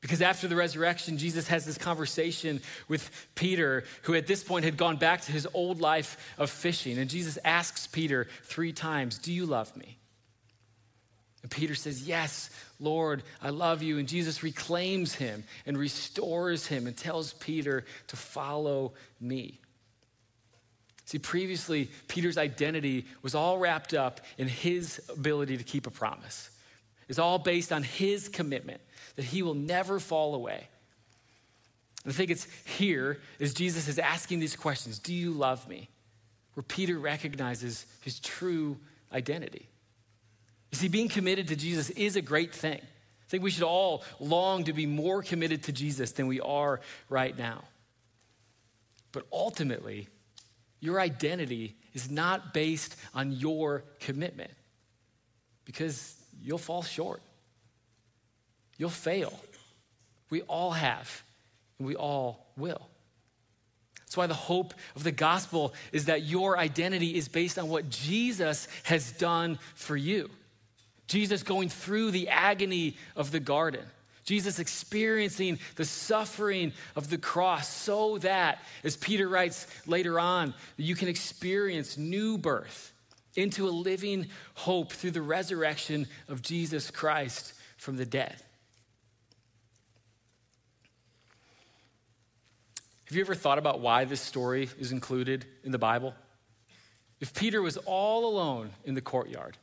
Because 0.00 0.22
after 0.22 0.46
the 0.46 0.54
resurrection, 0.54 1.18
Jesus 1.18 1.48
has 1.48 1.64
this 1.64 1.76
conversation 1.76 2.60
with 2.86 3.10
Peter, 3.34 3.84
who 4.02 4.14
at 4.14 4.26
this 4.26 4.44
point 4.44 4.64
had 4.64 4.76
gone 4.76 4.96
back 4.96 5.22
to 5.22 5.32
his 5.32 5.46
old 5.54 5.80
life 5.80 6.34
of 6.38 6.50
fishing. 6.50 6.98
And 6.98 7.10
Jesus 7.10 7.36
asks 7.44 7.88
Peter 7.88 8.28
three 8.44 8.72
times, 8.72 9.18
Do 9.18 9.32
you 9.32 9.44
love 9.44 9.76
me? 9.76 9.97
And 11.42 11.50
Peter 11.50 11.74
says, 11.74 12.02
Yes, 12.06 12.50
Lord, 12.80 13.22
I 13.42 13.50
love 13.50 13.82
you. 13.82 13.98
And 13.98 14.08
Jesus 14.08 14.42
reclaims 14.42 15.14
him 15.14 15.44
and 15.66 15.76
restores 15.76 16.66
him 16.66 16.86
and 16.86 16.96
tells 16.96 17.32
Peter 17.34 17.84
to 18.08 18.16
follow 18.16 18.94
me. 19.20 19.60
See, 21.04 21.18
previously, 21.18 21.88
Peter's 22.06 22.36
identity 22.36 23.06
was 23.22 23.34
all 23.34 23.58
wrapped 23.58 23.94
up 23.94 24.20
in 24.36 24.46
his 24.46 25.00
ability 25.08 25.56
to 25.56 25.64
keep 25.64 25.86
a 25.86 25.90
promise. 25.90 26.50
It's 27.08 27.18
all 27.18 27.38
based 27.38 27.72
on 27.72 27.82
his 27.82 28.28
commitment 28.28 28.82
that 29.16 29.24
he 29.24 29.42
will 29.42 29.54
never 29.54 29.98
fall 29.98 30.34
away. 30.34 30.68
And 32.04 32.12
I 32.12 32.16
think 32.16 32.30
it's 32.30 32.46
here 32.64 33.20
as 33.40 33.54
Jesus 33.54 33.88
is 33.88 33.98
asking 33.98 34.40
these 34.40 34.54
questions 34.54 34.98
Do 34.98 35.14
you 35.14 35.30
love 35.32 35.66
me? 35.68 35.88
Where 36.54 36.62
Peter 36.62 36.98
recognizes 36.98 37.86
his 38.02 38.20
true 38.20 38.76
identity. 39.12 39.68
You 40.70 40.78
see, 40.78 40.88
being 40.88 41.08
committed 41.08 41.48
to 41.48 41.56
Jesus 41.56 41.90
is 41.90 42.16
a 42.16 42.22
great 42.22 42.54
thing. 42.54 42.80
I 42.80 43.30
think 43.30 43.42
we 43.42 43.50
should 43.50 43.62
all 43.62 44.04
long 44.20 44.64
to 44.64 44.72
be 44.72 44.86
more 44.86 45.22
committed 45.22 45.64
to 45.64 45.72
Jesus 45.72 46.12
than 46.12 46.26
we 46.26 46.40
are 46.40 46.80
right 47.08 47.36
now. 47.36 47.64
But 49.12 49.26
ultimately, 49.32 50.08
your 50.80 51.00
identity 51.00 51.76
is 51.94 52.10
not 52.10 52.54
based 52.54 52.96
on 53.14 53.32
your 53.32 53.84
commitment 54.00 54.50
because 55.64 56.14
you'll 56.42 56.58
fall 56.58 56.82
short. 56.82 57.20
You'll 58.76 58.90
fail. 58.90 59.38
We 60.30 60.42
all 60.42 60.70
have, 60.70 61.22
and 61.78 61.86
we 61.86 61.96
all 61.96 62.46
will. 62.56 62.88
That's 64.00 64.16
why 64.16 64.26
the 64.26 64.34
hope 64.34 64.72
of 64.96 65.04
the 65.04 65.12
gospel 65.12 65.74
is 65.92 66.06
that 66.06 66.22
your 66.22 66.56
identity 66.58 67.14
is 67.16 67.28
based 67.28 67.58
on 67.58 67.68
what 67.68 67.90
Jesus 67.90 68.68
has 68.84 69.12
done 69.12 69.58
for 69.74 69.96
you. 69.96 70.30
Jesus 71.08 71.42
going 71.42 71.68
through 71.68 72.12
the 72.12 72.28
agony 72.28 72.96
of 73.16 73.30
the 73.32 73.40
garden. 73.40 73.84
Jesus 74.24 74.58
experiencing 74.58 75.58
the 75.76 75.86
suffering 75.86 76.72
of 76.94 77.08
the 77.08 77.16
cross 77.16 77.66
so 77.66 78.18
that, 78.18 78.62
as 78.84 78.94
Peter 78.94 79.26
writes 79.26 79.66
later 79.86 80.20
on, 80.20 80.52
you 80.76 80.94
can 80.94 81.08
experience 81.08 81.96
new 81.96 82.36
birth 82.36 82.92
into 83.36 83.66
a 83.66 83.70
living 83.70 84.26
hope 84.54 84.92
through 84.92 85.12
the 85.12 85.22
resurrection 85.22 86.06
of 86.28 86.42
Jesus 86.42 86.90
Christ 86.90 87.54
from 87.78 87.96
the 87.96 88.04
dead. 88.04 88.36
Have 93.06 93.16
you 93.16 93.22
ever 93.22 93.34
thought 93.34 93.56
about 93.56 93.80
why 93.80 94.04
this 94.04 94.20
story 94.20 94.68
is 94.78 94.92
included 94.92 95.46
in 95.64 95.72
the 95.72 95.78
Bible? 95.78 96.12
If 97.20 97.32
Peter 97.32 97.62
was 97.62 97.78
all 97.78 98.26
alone 98.26 98.70
in 98.84 98.92
the 98.92 99.00
courtyard, 99.00 99.56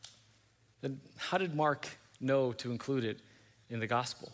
then 0.85 0.99
how 1.17 1.39
did 1.39 1.55
Mark 1.55 1.87
know 2.21 2.53
to 2.53 2.71
include 2.71 3.03
it 3.03 3.19
in 3.71 3.79
the 3.79 3.87
gospel? 3.87 4.31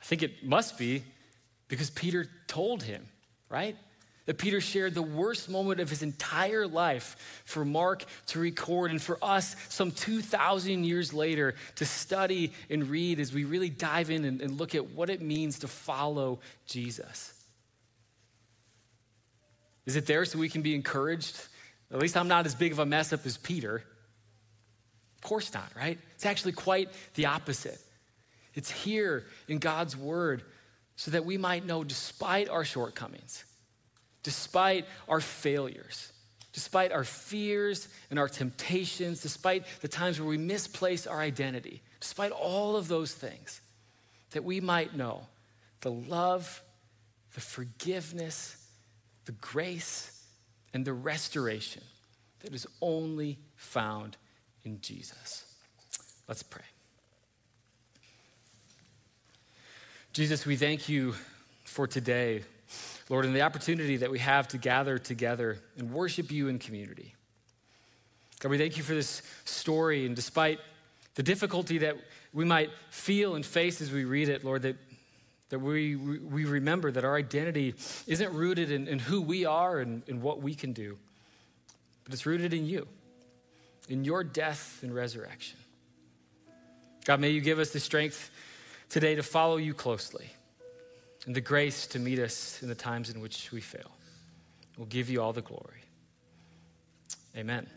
I 0.00 0.04
think 0.04 0.22
it 0.22 0.44
must 0.44 0.78
be 0.78 1.02
because 1.68 1.90
Peter 1.90 2.26
told 2.46 2.82
him, 2.82 3.06
right? 3.50 3.76
That 4.24 4.38
Peter 4.38 4.62
shared 4.62 4.94
the 4.94 5.02
worst 5.02 5.50
moment 5.50 5.80
of 5.80 5.90
his 5.90 6.02
entire 6.02 6.66
life 6.66 7.42
for 7.44 7.66
Mark 7.66 8.04
to 8.28 8.38
record 8.38 8.92
and 8.92 9.02
for 9.02 9.18
us 9.20 9.56
some 9.68 9.90
2,000 9.90 10.84
years 10.84 11.12
later 11.12 11.54
to 11.76 11.84
study 11.84 12.52
and 12.70 12.88
read 12.88 13.20
as 13.20 13.32
we 13.32 13.44
really 13.44 13.68
dive 13.68 14.10
in 14.10 14.24
and, 14.24 14.40
and 14.40 14.58
look 14.58 14.74
at 14.74 14.90
what 14.90 15.10
it 15.10 15.20
means 15.20 15.58
to 15.58 15.68
follow 15.68 16.40
Jesus. 16.66 17.34
Is 19.84 19.96
it 19.96 20.06
there 20.06 20.24
so 20.24 20.38
we 20.38 20.48
can 20.48 20.62
be 20.62 20.74
encouraged? 20.74 21.48
At 21.90 21.98
least 21.98 22.16
I'm 22.16 22.28
not 22.28 22.46
as 22.46 22.54
big 22.54 22.72
of 22.72 22.78
a 22.78 22.86
mess 22.86 23.12
up 23.12 23.26
as 23.26 23.36
Peter. 23.36 23.84
Of 25.22 25.28
course 25.28 25.54
not, 25.54 25.70
right? 25.76 25.98
It's 26.16 26.26
actually 26.26 26.52
quite 26.52 26.88
the 27.14 27.26
opposite. 27.26 27.78
It's 28.54 28.70
here 28.70 29.24
in 29.46 29.58
God's 29.58 29.96
word 29.96 30.42
so 30.96 31.12
that 31.12 31.24
we 31.24 31.38
might 31.38 31.64
know, 31.64 31.84
despite 31.84 32.48
our 32.48 32.64
shortcomings, 32.64 33.44
despite 34.24 34.84
our 35.08 35.20
failures, 35.20 36.12
despite 36.52 36.90
our 36.90 37.04
fears 37.04 37.86
and 38.10 38.18
our 38.18 38.28
temptations, 38.28 39.22
despite 39.22 39.64
the 39.80 39.86
times 39.86 40.18
where 40.18 40.28
we 40.28 40.38
misplace 40.38 41.06
our 41.06 41.20
identity, 41.20 41.82
despite 42.00 42.32
all 42.32 42.74
of 42.74 42.88
those 42.88 43.14
things, 43.14 43.60
that 44.32 44.42
we 44.42 44.60
might 44.60 44.96
know 44.96 45.26
the 45.82 45.90
love, 45.90 46.62
the 47.34 47.40
forgiveness, 47.40 48.56
the 49.24 49.32
grace, 49.32 50.24
and 50.74 50.84
the 50.84 50.92
restoration 50.92 51.82
that 52.40 52.52
is 52.52 52.66
only 52.80 53.38
found 53.54 54.16
in 54.64 54.80
Jesus. 54.80 55.44
Let's 56.28 56.42
pray. 56.42 56.62
Jesus, 60.12 60.44
we 60.44 60.56
thank 60.56 60.88
you 60.88 61.14
for 61.64 61.86
today, 61.86 62.42
Lord, 63.08 63.24
and 63.24 63.34
the 63.34 63.42
opportunity 63.42 63.96
that 63.96 64.10
we 64.10 64.18
have 64.18 64.46
to 64.48 64.58
gather 64.58 64.98
together 64.98 65.58
and 65.78 65.90
worship 65.90 66.30
you 66.30 66.48
in 66.48 66.58
community. 66.58 67.14
God, 68.38 68.50
we 68.50 68.58
thank 68.58 68.76
you 68.76 68.82
for 68.82 68.94
this 68.94 69.22
story, 69.44 70.04
and 70.04 70.14
despite 70.14 70.58
the 71.14 71.22
difficulty 71.22 71.78
that 71.78 71.96
we 72.32 72.44
might 72.44 72.70
feel 72.90 73.36
and 73.36 73.46
face 73.46 73.80
as 73.80 73.90
we 73.90 74.04
read 74.04 74.28
it, 74.28 74.44
Lord, 74.44 74.62
that, 74.62 74.76
that 75.48 75.60
we, 75.60 75.96
we 75.96 76.44
remember 76.44 76.90
that 76.90 77.04
our 77.04 77.16
identity 77.16 77.74
isn't 78.06 78.32
rooted 78.32 78.70
in, 78.70 78.88
in 78.88 78.98
who 78.98 79.22
we 79.22 79.44
are 79.44 79.78
and, 79.78 80.02
and 80.08 80.20
what 80.20 80.42
we 80.42 80.54
can 80.54 80.72
do, 80.72 80.98
but 82.04 82.12
it's 82.12 82.26
rooted 82.26 82.52
in 82.52 82.66
you, 82.66 82.86
in 83.92 84.06
your 84.06 84.24
death 84.24 84.78
and 84.82 84.94
resurrection. 84.94 85.58
God, 87.04 87.20
may 87.20 87.28
you 87.28 87.42
give 87.42 87.58
us 87.58 87.72
the 87.72 87.78
strength 87.78 88.30
today 88.88 89.14
to 89.16 89.22
follow 89.22 89.58
you 89.58 89.74
closely 89.74 90.30
and 91.26 91.36
the 91.36 91.42
grace 91.42 91.86
to 91.88 91.98
meet 91.98 92.18
us 92.18 92.62
in 92.62 92.70
the 92.70 92.74
times 92.74 93.10
in 93.10 93.20
which 93.20 93.52
we 93.52 93.60
fail. 93.60 93.90
We'll 94.78 94.86
give 94.86 95.10
you 95.10 95.20
all 95.20 95.34
the 95.34 95.42
glory. 95.42 95.82
Amen. 97.36 97.68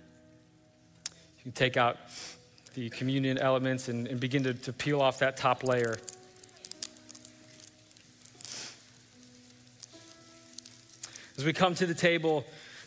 You 1.38 1.44
can 1.44 1.52
take 1.52 1.76
out 1.76 1.98
the 2.76 2.90
communion 2.92 3.38
elements 3.38 3.90
and, 3.90 4.08
and 4.08 4.18
begin 4.18 4.44
to, 4.44 4.54
to 4.54 4.72
peel 4.72 5.02
off 5.02 5.20
that 5.20 5.36
top 5.36 5.66
layer. 5.66 5.98
As 11.38 11.44
we 11.44 11.52
come 11.52 11.76
to 11.76 11.86
the 11.86 11.94
table 11.94 12.46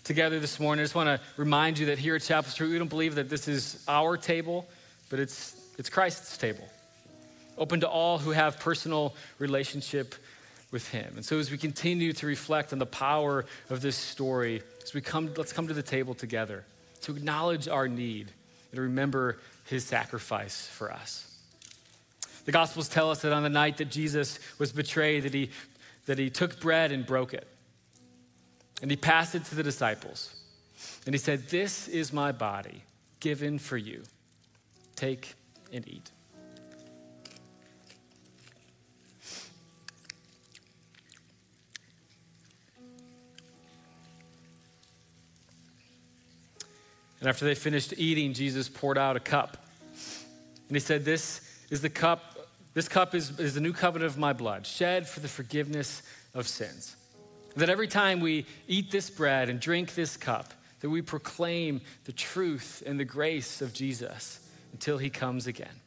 together 0.08 0.40
this 0.40 0.58
morning, 0.58 0.80
I 0.80 0.84
just 0.84 0.94
want 0.94 1.20
to 1.20 1.26
remind 1.36 1.78
you 1.78 1.86
that 1.86 1.98
here 1.98 2.16
at 2.16 2.22
Chapel 2.22 2.50
Street, 2.50 2.70
we 2.70 2.78
don't 2.78 2.88
believe 2.88 3.16
that 3.16 3.28
this 3.28 3.46
is 3.46 3.84
our 3.86 4.16
table, 4.16 4.66
but 5.10 5.18
it's, 5.18 5.54
it's 5.76 5.90
Christ's 5.90 6.38
table 6.38 6.64
open 7.58 7.80
to 7.80 7.88
all 7.88 8.16
who 8.16 8.30
have 8.30 8.58
personal 8.58 9.14
relationship 9.38 10.14
with 10.70 10.88
him. 10.88 11.12
And 11.16 11.24
so 11.24 11.38
as 11.38 11.50
we 11.50 11.58
continue 11.58 12.14
to 12.14 12.26
reflect 12.26 12.72
on 12.72 12.78
the 12.78 12.86
power 12.86 13.44
of 13.68 13.82
this 13.82 13.96
story, 13.96 14.62
as 14.82 14.94
we 14.94 15.02
come, 15.02 15.30
let's 15.36 15.52
come 15.52 15.68
to 15.68 15.74
the 15.74 15.82
table 15.82 16.14
together 16.14 16.64
to 17.02 17.14
acknowledge 17.14 17.68
our 17.68 17.86
need 17.86 18.28
and 18.70 18.80
remember 18.80 19.38
his 19.66 19.84
sacrifice 19.84 20.66
for 20.68 20.90
us. 20.90 21.38
The 22.46 22.52
Gospels 22.52 22.88
tell 22.88 23.10
us 23.10 23.20
that 23.22 23.32
on 23.32 23.42
the 23.42 23.50
night 23.50 23.76
that 23.76 23.90
Jesus 23.90 24.38
was 24.58 24.72
betrayed, 24.72 25.24
that 25.24 25.34
he, 25.34 25.50
that 26.06 26.18
he 26.18 26.30
took 26.30 26.60
bread 26.60 26.92
and 26.92 27.04
broke 27.04 27.34
it. 27.34 27.46
And 28.80 28.90
he 28.90 28.96
passed 28.96 29.34
it 29.34 29.44
to 29.46 29.54
the 29.54 29.62
disciples. 29.62 30.34
And 31.06 31.14
he 31.14 31.18
said, 31.18 31.48
This 31.48 31.88
is 31.88 32.12
my 32.12 32.32
body 32.32 32.82
given 33.20 33.58
for 33.58 33.76
you. 33.76 34.02
Take 34.94 35.34
and 35.72 35.86
eat. 35.88 36.10
And 47.20 47.28
after 47.28 47.44
they 47.44 47.54
finished 47.54 47.94
eating, 47.96 48.32
Jesus 48.32 48.68
poured 48.68 48.96
out 48.96 49.16
a 49.16 49.20
cup. 49.20 49.56
And 50.68 50.76
he 50.76 50.80
said, 50.80 51.04
This 51.04 51.40
is 51.70 51.80
the 51.80 51.90
cup, 51.90 52.48
this 52.74 52.88
cup 52.88 53.14
is, 53.14 53.38
is 53.40 53.54
the 53.54 53.60
new 53.60 53.72
covenant 53.72 54.10
of 54.10 54.18
my 54.18 54.32
blood, 54.32 54.66
shed 54.66 55.08
for 55.08 55.20
the 55.20 55.28
forgiveness 55.28 56.02
of 56.34 56.46
sins. 56.46 56.94
That 57.56 57.68
every 57.68 57.88
time 57.88 58.20
we 58.20 58.46
eat 58.66 58.90
this 58.90 59.10
bread 59.10 59.48
and 59.48 59.58
drink 59.58 59.94
this 59.94 60.16
cup, 60.16 60.52
that 60.80 60.90
we 60.90 61.02
proclaim 61.02 61.80
the 62.04 62.12
truth 62.12 62.82
and 62.86 62.98
the 62.98 63.04
grace 63.04 63.60
of 63.60 63.72
Jesus 63.72 64.40
until 64.72 64.98
he 64.98 65.10
comes 65.10 65.46
again. 65.46 65.80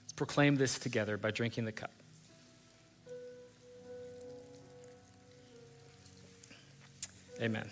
Let's 0.00 0.12
proclaim 0.14 0.56
this 0.56 0.78
together 0.78 1.16
by 1.16 1.30
drinking 1.30 1.64
the 1.64 1.72
cup. 1.72 1.90
Amen. 7.40 7.68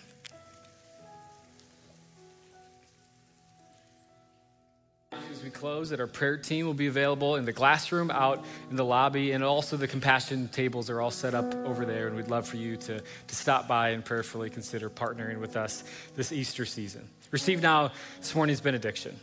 We 5.43 5.49
close, 5.49 5.89
that 5.89 5.99
our 5.99 6.07
prayer 6.07 6.37
team 6.37 6.65
will 6.67 6.73
be 6.73 6.87
available 6.87 7.35
in 7.35 7.45
the 7.45 7.51
glass 7.51 7.91
room 7.91 8.11
out 8.11 8.45
in 8.69 8.75
the 8.75 8.85
lobby, 8.85 9.31
and 9.31 9.43
also 9.43 9.75
the 9.75 9.87
compassion 9.87 10.47
tables 10.49 10.89
are 10.89 11.01
all 11.01 11.09
set 11.09 11.33
up 11.33 11.55
over 11.65 11.85
there. 11.85 12.07
And 12.07 12.15
we'd 12.15 12.27
love 12.27 12.47
for 12.47 12.57
you 12.57 12.77
to, 12.77 12.99
to 12.99 13.35
stop 13.35 13.67
by 13.67 13.89
and 13.89 14.05
prayerfully 14.05 14.49
consider 14.49 14.89
partnering 14.89 15.39
with 15.39 15.57
us 15.57 15.83
this 16.15 16.31
Easter 16.31 16.65
season. 16.65 17.07
Receive 17.31 17.61
now 17.61 17.91
this 18.19 18.35
morning's 18.35 18.61
benediction. 18.61 19.17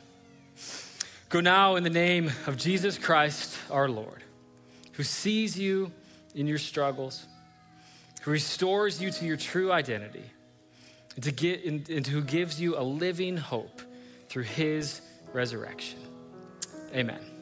Go 1.28 1.40
now 1.40 1.76
in 1.76 1.84
the 1.84 1.90
name 1.90 2.32
of 2.46 2.56
Jesus 2.56 2.98
Christ 2.98 3.56
our 3.70 3.88
Lord, 3.88 4.22
who 4.92 5.02
sees 5.02 5.58
you 5.58 5.92
in 6.34 6.46
your 6.46 6.58
struggles, 6.58 7.26
who 8.22 8.30
restores 8.30 9.00
you 9.00 9.10
to 9.10 9.24
your 9.24 9.36
true 9.36 9.70
identity, 9.70 10.24
and, 11.14 11.24
to 11.24 11.32
get, 11.32 11.64
and 11.64 12.06
who 12.06 12.22
gives 12.22 12.60
you 12.60 12.78
a 12.78 12.82
living 12.82 13.36
hope 13.36 13.82
through 14.28 14.44
his 14.44 15.00
resurrection. 15.32 15.98
Amen. 16.94 17.37